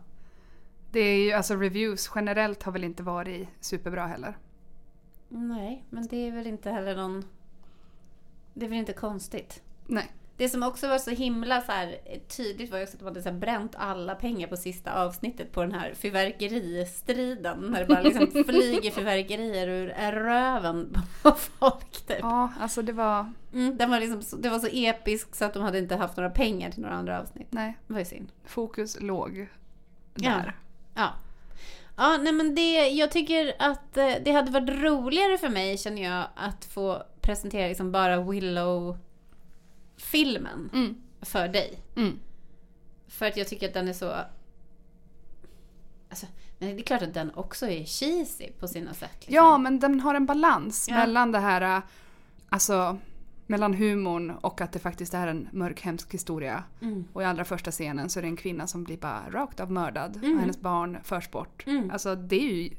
Det 0.91 0.99
är 0.99 1.17
ju, 1.25 1.31
alltså 1.31 1.55
reviews 1.55 2.11
generellt 2.15 2.63
har 2.63 2.71
väl 2.71 2.83
inte 2.83 3.03
varit 3.03 3.47
superbra 3.59 4.07
heller. 4.07 4.37
Nej, 5.29 5.83
men 5.89 6.07
det 6.07 6.17
är 6.27 6.31
väl 6.31 6.47
inte 6.47 6.71
heller 6.71 6.95
någon... 6.95 7.25
Det 8.53 8.65
är 8.65 8.69
väl 8.69 8.79
inte 8.79 8.93
konstigt. 8.93 9.61
Nej. 9.85 10.11
Det 10.37 10.49
som 10.49 10.63
också 10.63 10.87
var 10.87 10.97
så 10.97 11.11
himla 11.11 11.61
så 11.61 11.71
här 11.71 11.95
tydligt 12.37 12.71
var 12.71 12.77
ju 12.77 12.83
också 12.83 12.95
att 12.95 12.99
de 12.99 13.05
hade 13.05 13.21
så 13.21 13.31
bränt 13.31 13.75
alla 13.77 14.15
pengar 14.15 14.47
på 14.47 14.57
sista 14.57 15.03
avsnittet 15.03 15.51
på 15.51 15.61
den 15.61 15.71
här 15.71 15.93
fyrverkeristriden. 15.93 17.59
När 17.59 17.79
det 17.79 17.85
bara 17.85 18.01
liksom 18.01 18.27
flyger 18.47 18.91
fyrverkerier 18.91 19.67
ur 19.67 19.87
röven 20.11 20.97
på 21.21 21.31
folk 21.31 21.91
typ. 22.07 22.17
Ja, 22.21 22.53
alltså 22.59 22.81
det 22.81 22.91
var... 22.93 23.33
Mm, 23.53 23.77
den 23.77 23.89
var 23.89 23.99
liksom, 23.99 24.41
det 24.41 24.49
var 24.49 24.59
så 24.59 24.67
episk 24.71 25.35
så 25.35 25.45
att 25.45 25.53
de 25.53 25.63
hade 25.63 25.79
inte 25.79 25.95
haft 25.95 26.17
några 26.17 26.29
pengar 26.29 26.71
till 26.71 26.81
några 26.81 26.95
andra 26.95 27.21
avsnitt. 27.21 27.47
Nej, 27.49 27.77
Det 27.87 27.93
var 27.93 27.99
ju 27.99 28.05
synd. 28.05 28.31
fokus 28.45 28.97
låg 29.01 29.47
Ja. 30.15 30.29
där. 30.29 30.55
Ja. 30.95 31.09
Ja, 31.97 32.17
nej 32.21 32.33
men 32.33 32.55
det, 32.55 32.87
jag 32.89 33.11
tycker 33.11 33.53
att 33.59 33.97
eh, 33.97 34.11
det 34.25 34.31
hade 34.31 34.51
varit 34.51 34.69
roligare 34.83 35.37
för 35.37 35.49
mig 35.49 35.77
känner 35.77 36.03
jag 36.03 36.23
att 36.35 36.65
få 36.65 37.03
presentera 37.21 37.67
liksom 37.67 37.91
bara 37.91 38.19
Willow-filmen 39.97 40.69
Mm. 40.73 40.95
för 41.21 41.47
dig. 41.47 41.79
Mm. 41.95 42.19
För 43.07 43.25
att 43.25 43.37
jag 43.37 43.47
tycker 43.47 43.67
att 43.67 43.73
den 43.73 43.87
är 43.87 43.93
så... 43.93 44.15
Alltså, 46.09 46.25
det 46.59 46.71
är 46.71 46.81
klart 46.81 47.01
att 47.01 47.13
den 47.13 47.31
också 47.35 47.67
är 47.67 47.85
cheesy 47.85 48.51
på 48.59 48.67
sina 48.67 48.93
sätt. 48.93 49.11
Liksom. 49.19 49.35
Ja, 49.35 49.57
men 49.57 49.79
den 49.79 49.99
har 49.99 50.15
en 50.15 50.25
balans 50.25 50.85
Ja. 50.89 50.95
mellan 50.95 51.31
det 51.31 51.39
här, 51.39 51.81
alltså 52.49 52.97
mellan 53.49 53.73
humorn 53.73 54.29
och 54.31 54.61
att 54.61 54.71
det 54.71 54.79
faktiskt 54.79 55.13
är 55.13 55.27
en 55.27 55.47
mörk 55.51 55.81
hemsk 55.81 56.13
historia. 56.13 56.63
Mm. 56.81 57.05
Och 57.13 57.21
i 57.21 57.25
allra 57.25 57.45
första 57.45 57.71
scenen 57.71 58.09
så 58.09 58.19
är 58.19 58.21
det 58.21 58.27
en 58.27 58.35
kvinna 58.37 58.67
som 58.67 58.83
blir 58.83 58.97
bara 58.97 59.29
rakt 59.29 59.59
av 59.59 59.71
mördad 59.71 60.15
Mm. 60.15 60.33
och 60.35 60.39
hennes 60.41 60.59
barn 60.59 60.97
förs 61.03 61.31
bort. 61.31 61.63
Mm. 61.67 61.91
Alltså 61.91 62.15
det 62.15 62.35
är 62.35 62.53
ju 62.53 62.69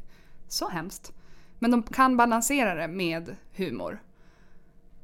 så 0.48 0.68
hemskt. 0.68 1.12
Men 1.58 1.70
de 1.70 1.82
kan 1.82 2.16
balansera 2.16 2.74
det 2.74 2.88
med 2.88 3.36
humor. 3.56 4.02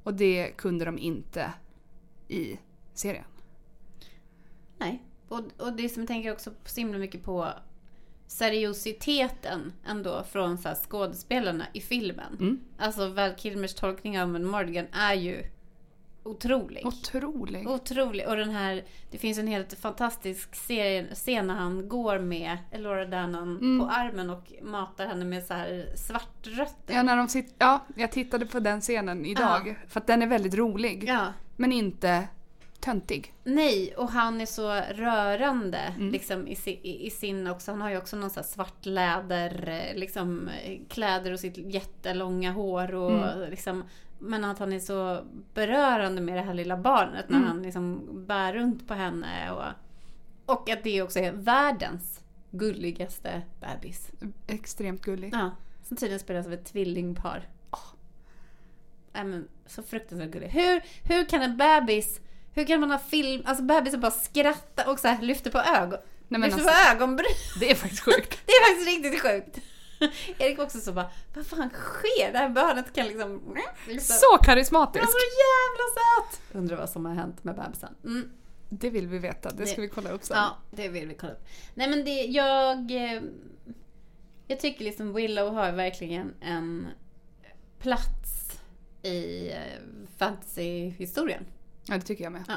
Och 0.03 0.15
det 0.15 0.53
kunde 0.57 0.85
de 0.85 0.99
inte 0.99 1.53
i 2.29 2.59
serien. 2.95 3.25
Nej. 4.79 5.03
Och, 5.29 5.41
och 5.59 5.73
det 5.73 5.89
som 5.89 6.03
jag 6.03 6.09
tänker 6.09 6.33
också 6.33 6.51
så 6.65 6.81
himla 6.81 6.99
mycket 6.99 7.23
på 7.23 7.49
seriositeten 8.27 9.73
ändå 9.87 10.25
från 10.33 10.59
så 10.59 10.69
skådespelarna 10.89 11.65
i 11.73 11.81
filmen. 11.81 12.37
Mm. 12.41 12.61
Alltså 12.79 13.09
Val 13.09 13.31
Kilmers 13.37 13.75
tolkning 13.75 14.21
av 14.21 14.29
Morgan 14.29 14.87
är 14.93 15.15
ju 15.15 15.43
otrolig. 16.23 16.87
Otrolig. 16.87 17.69
Otrolig. 17.69 18.29
Och 18.29 18.37
den 18.37 18.51
här, 18.51 18.85
det 19.11 19.19
finns 19.19 19.39
en 19.39 19.47
helt 19.47 19.73
fantastisk 19.79 20.55
scen 20.55 21.47
när 21.47 21.55
han 21.55 21.89
går 21.89 22.19
med 22.19 22.59
Elora 22.71 23.05
Dannon 23.07 23.59
Mm. 23.59 23.81
på 23.81 23.87
armen 23.93 24.31
och 24.31 24.53
matar 24.63 25.07
henne 25.07 25.25
med 25.25 25.45
så 25.45 25.55
här 25.55 25.93
svartrötter. 25.97 26.95
Ja, 26.95 27.03
när 27.03 27.17
de 27.17 27.27
sit- 27.29 27.55
ja, 27.59 27.85
jag 27.97 28.13
tittade 28.13 28.47
på 28.47 28.61
den 28.61 28.81
scenen 28.81 29.25
idag. 29.27 29.79
För 29.89 30.01
att 30.01 30.07
den 30.07 30.23
är 30.23 30.27
väldigt 30.27 30.55
rolig. 30.55 31.05
Ja. 31.09 31.33
Men 31.57 31.73
inte 31.73 32.29
töntig. 32.81 33.35
Nej, 33.45 33.95
och 33.97 34.09
han 34.11 34.41
är 34.41 34.47
så 34.47 34.71
rörande 34.95 35.79
Mm. 35.79 36.11
liksom, 36.11 36.49
i, 36.49 36.57
i, 36.83 37.07
i 37.07 37.11
sin 37.11 37.47
också. 37.47 37.71
Han 37.71 37.81
har 37.81 37.91
ju 37.91 37.97
också 37.99 38.17
någon 38.17 38.31
så 38.31 38.41
här 38.41 38.47
svart 38.47 38.87
läder, 38.87 39.69
eh, 39.69 39.99
liksom, 39.99 40.49
eh, 40.49 40.79
kläder 40.89 41.33
och 41.33 41.41
sitt 41.41 41.57
jättelånga 41.57 42.53
hår. 42.53 42.95
Och, 42.95 43.11
Mm. 43.13 43.51
liksom, 43.51 43.85
men 44.19 44.45
att 44.45 44.59
han 44.59 44.73
är 44.73 44.79
så 44.81 45.25
berörande 45.55 46.21
med 46.21 46.35
det 46.37 46.43
här 46.43 46.55
lilla 46.55 46.77
barnet 46.77 47.29
när 47.29 47.37
Mm. 47.37 47.49
han 47.49 47.63
liksom 47.63 48.01
bär 48.27 48.53
runt 48.53 48.89
på 48.89 48.95
henne. 48.95 49.51
Och, 49.51 49.65
och 50.55 50.71
att 50.71 50.85
det 50.85 51.03
också 51.03 51.19
är 51.19 51.33
världens 51.33 52.21
gulligaste 52.51 53.43
bebis. 53.61 54.11
Extremt 54.47 55.03
gullig. 55.03 55.31
Ja, 55.35 55.51
som 55.83 55.97
tydligen 55.97 56.21
spelas 56.21 56.47
av 56.47 56.53
ett 56.53 56.65
tvillingpar. 56.65 57.49
Nej, 59.15 59.25
men, 59.25 59.49
så 59.67 59.83
fruktansvärt 59.83 60.31
gullig. 60.31 60.49
Hur, 60.49 60.83
hur 61.05 61.25
kan 61.25 61.43
en 61.43 61.57
bebis, 61.57 62.21
hur 62.55 62.65
kan 62.65 62.81
man 62.81 62.91
ha 62.91 62.99
film, 62.99 63.43
alltså 63.47 63.65
bebisen 63.65 64.01
bara 64.01 64.11
skratta 64.11 64.91
och 64.91 64.99
så 64.99 65.09
här 65.09 65.23
lyfter 65.23 65.51
på 65.51 65.59
ögon. 65.59 65.99
Nej, 66.29 66.41
lyfter 66.41 66.61
alltså, 66.63 66.75
på 66.75 66.95
ögonbryn. 66.95 67.27
det 67.61 67.71
är 67.71 67.75
faktiskt 67.75 68.03
sjukt. 68.03 68.39
Det 68.47 68.53
är 68.53 68.65
faktiskt 68.69 68.89
riktigt 68.89 69.23
sjukt. 69.23 69.59
Erik 70.39 70.59
var 70.59 70.65
också 70.65 70.81
så 70.81 70.93
bara, 70.93 71.11
vad 71.35 71.47
fan 71.47 71.71
sker? 71.71 72.33
Det 72.33 72.39
här 72.39 72.49
barnet 72.49 72.93
kan 72.93 73.07
liksom... 73.07 73.57
lyfta- 73.89 74.13
Så 74.15 74.27
Han 74.31 74.39
karismatisk! 74.45 75.05
så 75.05 75.19
jävla 75.19 75.85
söt! 75.95 76.41
Undrar 76.57 76.77
vad 76.77 76.91
som 76.91 77.05
har 77.07 77.15
hänt 77.15 77.45
med 77.45 77.55
bebisen. 77.57 77.95
Mm. 78.05 78.31
Det 78.69 78.91
vill 78.91 79.07
vi 79.07 79.19
veta. 79.19 79.51
Det 79.51 79.67
ska 79.67 79.77
Det- 79.77 79.83
vi 79.83 79.89
kolla 79.89 80.11
upp 80.11 80.25
sen. 80.25 80.37
Ja, 80.37 80.57
det 80.71 80.89
vill 80.89 81.09
vi 81.09 81.15
kolla 81.15 81.33
upp. 81.33 81.45
Nej 81.75 81.89
men 81.91 82.05
det, 82.05 82.11
jag... 82.25 82.91
eh, 82.91 83.23
Jag 84.47 84.61
tycker 84.61 84.85
liksom 84.85 85.15
Willow 85.15 85.55
har 85.55 85.73
verkligen 85.73 86.35
en 86.41 86.87
plats 87.79 88.61
i 89.05 89.51
eh, 89.53 89.59
fantasyhistorien. 90.17 91.47
Ja, 91.85 91.95
det 91.95 92.01
tycker 92.01 92.25
jag 92.25 92.33
med. 92.33 92.45
Ja. 92.49 92.55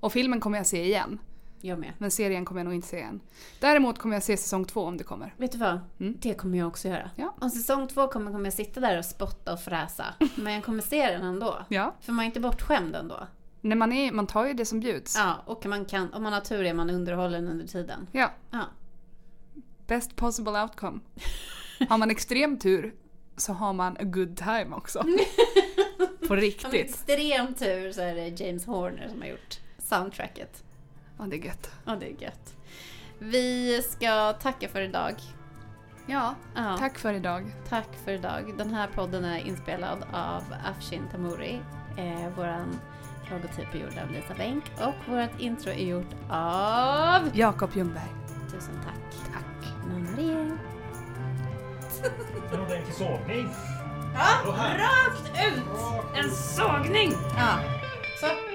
Och 0.00 0.12
filmen 0.12 0.40
kommer 0.40 0.58
jag 0.58 0.66
se 0.66 0.84
igen. 0.84 1.18
Jag 1.60 1.78
med. 1.78 1.92
Men 1.98 2.10
serien 2.10 2.44
kommer 2.44 2.60
jag 2.60 2.64
nog 2.64 2.74
inte 2.74 2.88
se 2.88 2.96
igen. 2.96 3.20
Däremot 3.60 3.98
kommer 3.98 4.16
jag 4.16 4.22
se 4.22 4.36
säsong 4.36 4.64
två 4.64 4.80
om 4.80 4.96
det 4.96 5.04
kommer. 5.04 5.34
Vet 5.36 5.52
du 5.52 5.58
vad? 5.58 5.80
Mm. 6.00 6.16
Det 6.20 6.34
kommer 6.34 6.58
jag 6.58 6.68
också 6.68 6.88
göra. 6.88 7.10
Ja. 7.16 7.34
Om 7.40 7.50
säsong 7.50 7.88
två 7.88 8.08
kommer, 8.08 8.32
kommer 8.32 8.44
jag 8.44 8.54
sitta 8.54 8.80
där 8.80 8.98
och 8.98 9.04
spotta 9.04 9.52
och 9.52 9.60
fräsa. 9.60 10.04
Men 10.36 10.52
jag 10.52 10.64
kommer 10.64 10.82
se 10.82 11.10
den 11.10 11.22
ändå. 11.22 11.64
Ja. 11.68 11.94
För 12.00 12.12
man 12.12 12.22
är 12.22 12.26
inte 12.26 12.40
bortskämd 12.40 12.96
ändå. 12.96 13.26
När 13.60 13.76
man, 13.76 13.92
är, 13.92 14.12
man 14.12 14.26
tar 14.26 14.46
ju 14.46 14.54
det 14.54 14.64
som 14.64 14.80
bjuds. 14.80 15.16
Ja, 15.16 15.42
och 15.46 15.66
man 15.66 15.84
kan, 15.84 16.14
om 16.14 16.22
man 16.22 16.32
har 16.32 16.40
tur 16.40 16.64
är 16.64 16.74
man 16.74 16.90
underhållen 16.90 17.48
under 17.48 17.66
tiden. 17.66 18.06
Ja. 18.12 18.30
Ja. 18.50 18.64
Best 19.86 20.16
possible 20.16 20.62
outcome. 20.62 21.00
Har 21.88 21.98
man 21.98 22.10
extrem 22.10 22.58
tur 22.58 22.94
så 23.40 23.52
har 23.52 23.72
man 23.72 23.96
a 23.96 24.02
good 24.04 24.36
time 24.36 24.66
också. 24.76 25.04
På 26.28 26.36
riktigt. 26.36 26.74
extrem 26.74 27.54
tur 27.54 27.92
så 27.92 28.00
är 28.00 28.14
det 28.14 28.40
James 28.40 28.66
Horner 28.66 29.08
som 29.08 29.20
har 29.20 29.28
gjort 29.28 29.58
soundtracket. 29.78 30.62
Ja, 31.18 31.24
det 31.24 31.36
är 31.36 31.44
gött. 31.44 31.70
Ja, 31.84 31.96
det 32.00 32.06
är 32.06 32.22
gött. 32.22 32.54
Vi 33.18 33.82
ska 33.82 34.32
tacka 34.32 34.68
för 34.68 34.80
idag. 34.80 35.14
Ja, 36.06 36.34
Ja, 36.54 36.76
tack 36.78 36.98
för 36.98 37.14
idag. 37.14 37.50
tack 37.68 37.88
för 38.04 38.12
idag. 38.12 38.54
Den 38.58 38.74
här 38.74 38.86
podden 38.94 39.24
är 39.24 39.38
inspelad 39.38 39.98
av 40.12 40.42
Afshin 40.64 41.02
Tamouri. 41.12 41.60
Eh, 41.98 42.28
våran 42.36 42.80
logotyp 43.30 43.74
är 43.74 43.78
gjord 43.78 43.98
av 44.04 44.10
Lisa 44.12 44.34
Bänk 44.34 44.64
och 44.78 45.12
vårt 45.12 45.40
intro 45.40 45.70
är 45.70 45.84
gjort 45.86 46.14
av... 46.30 47.30
Jakob 47.34 47.70
Ljungberg. 47.74 48.08
Tusen 48.52 48.80
tack. 48.84 49.32
Tack. 49.32 49.72
Maria. 49.86 50.58
En 52.52 52.60
ordentlig 52.60 52.94
sågning. 52.94 53.48
Ja, 54.14 54.52
rakt 54.78 55.30
ut! 55.48 55.62
En 56.14 56.30
sågning! 56.30 57.12
Ja. 57.36 57.58
Så. 58.20 58.49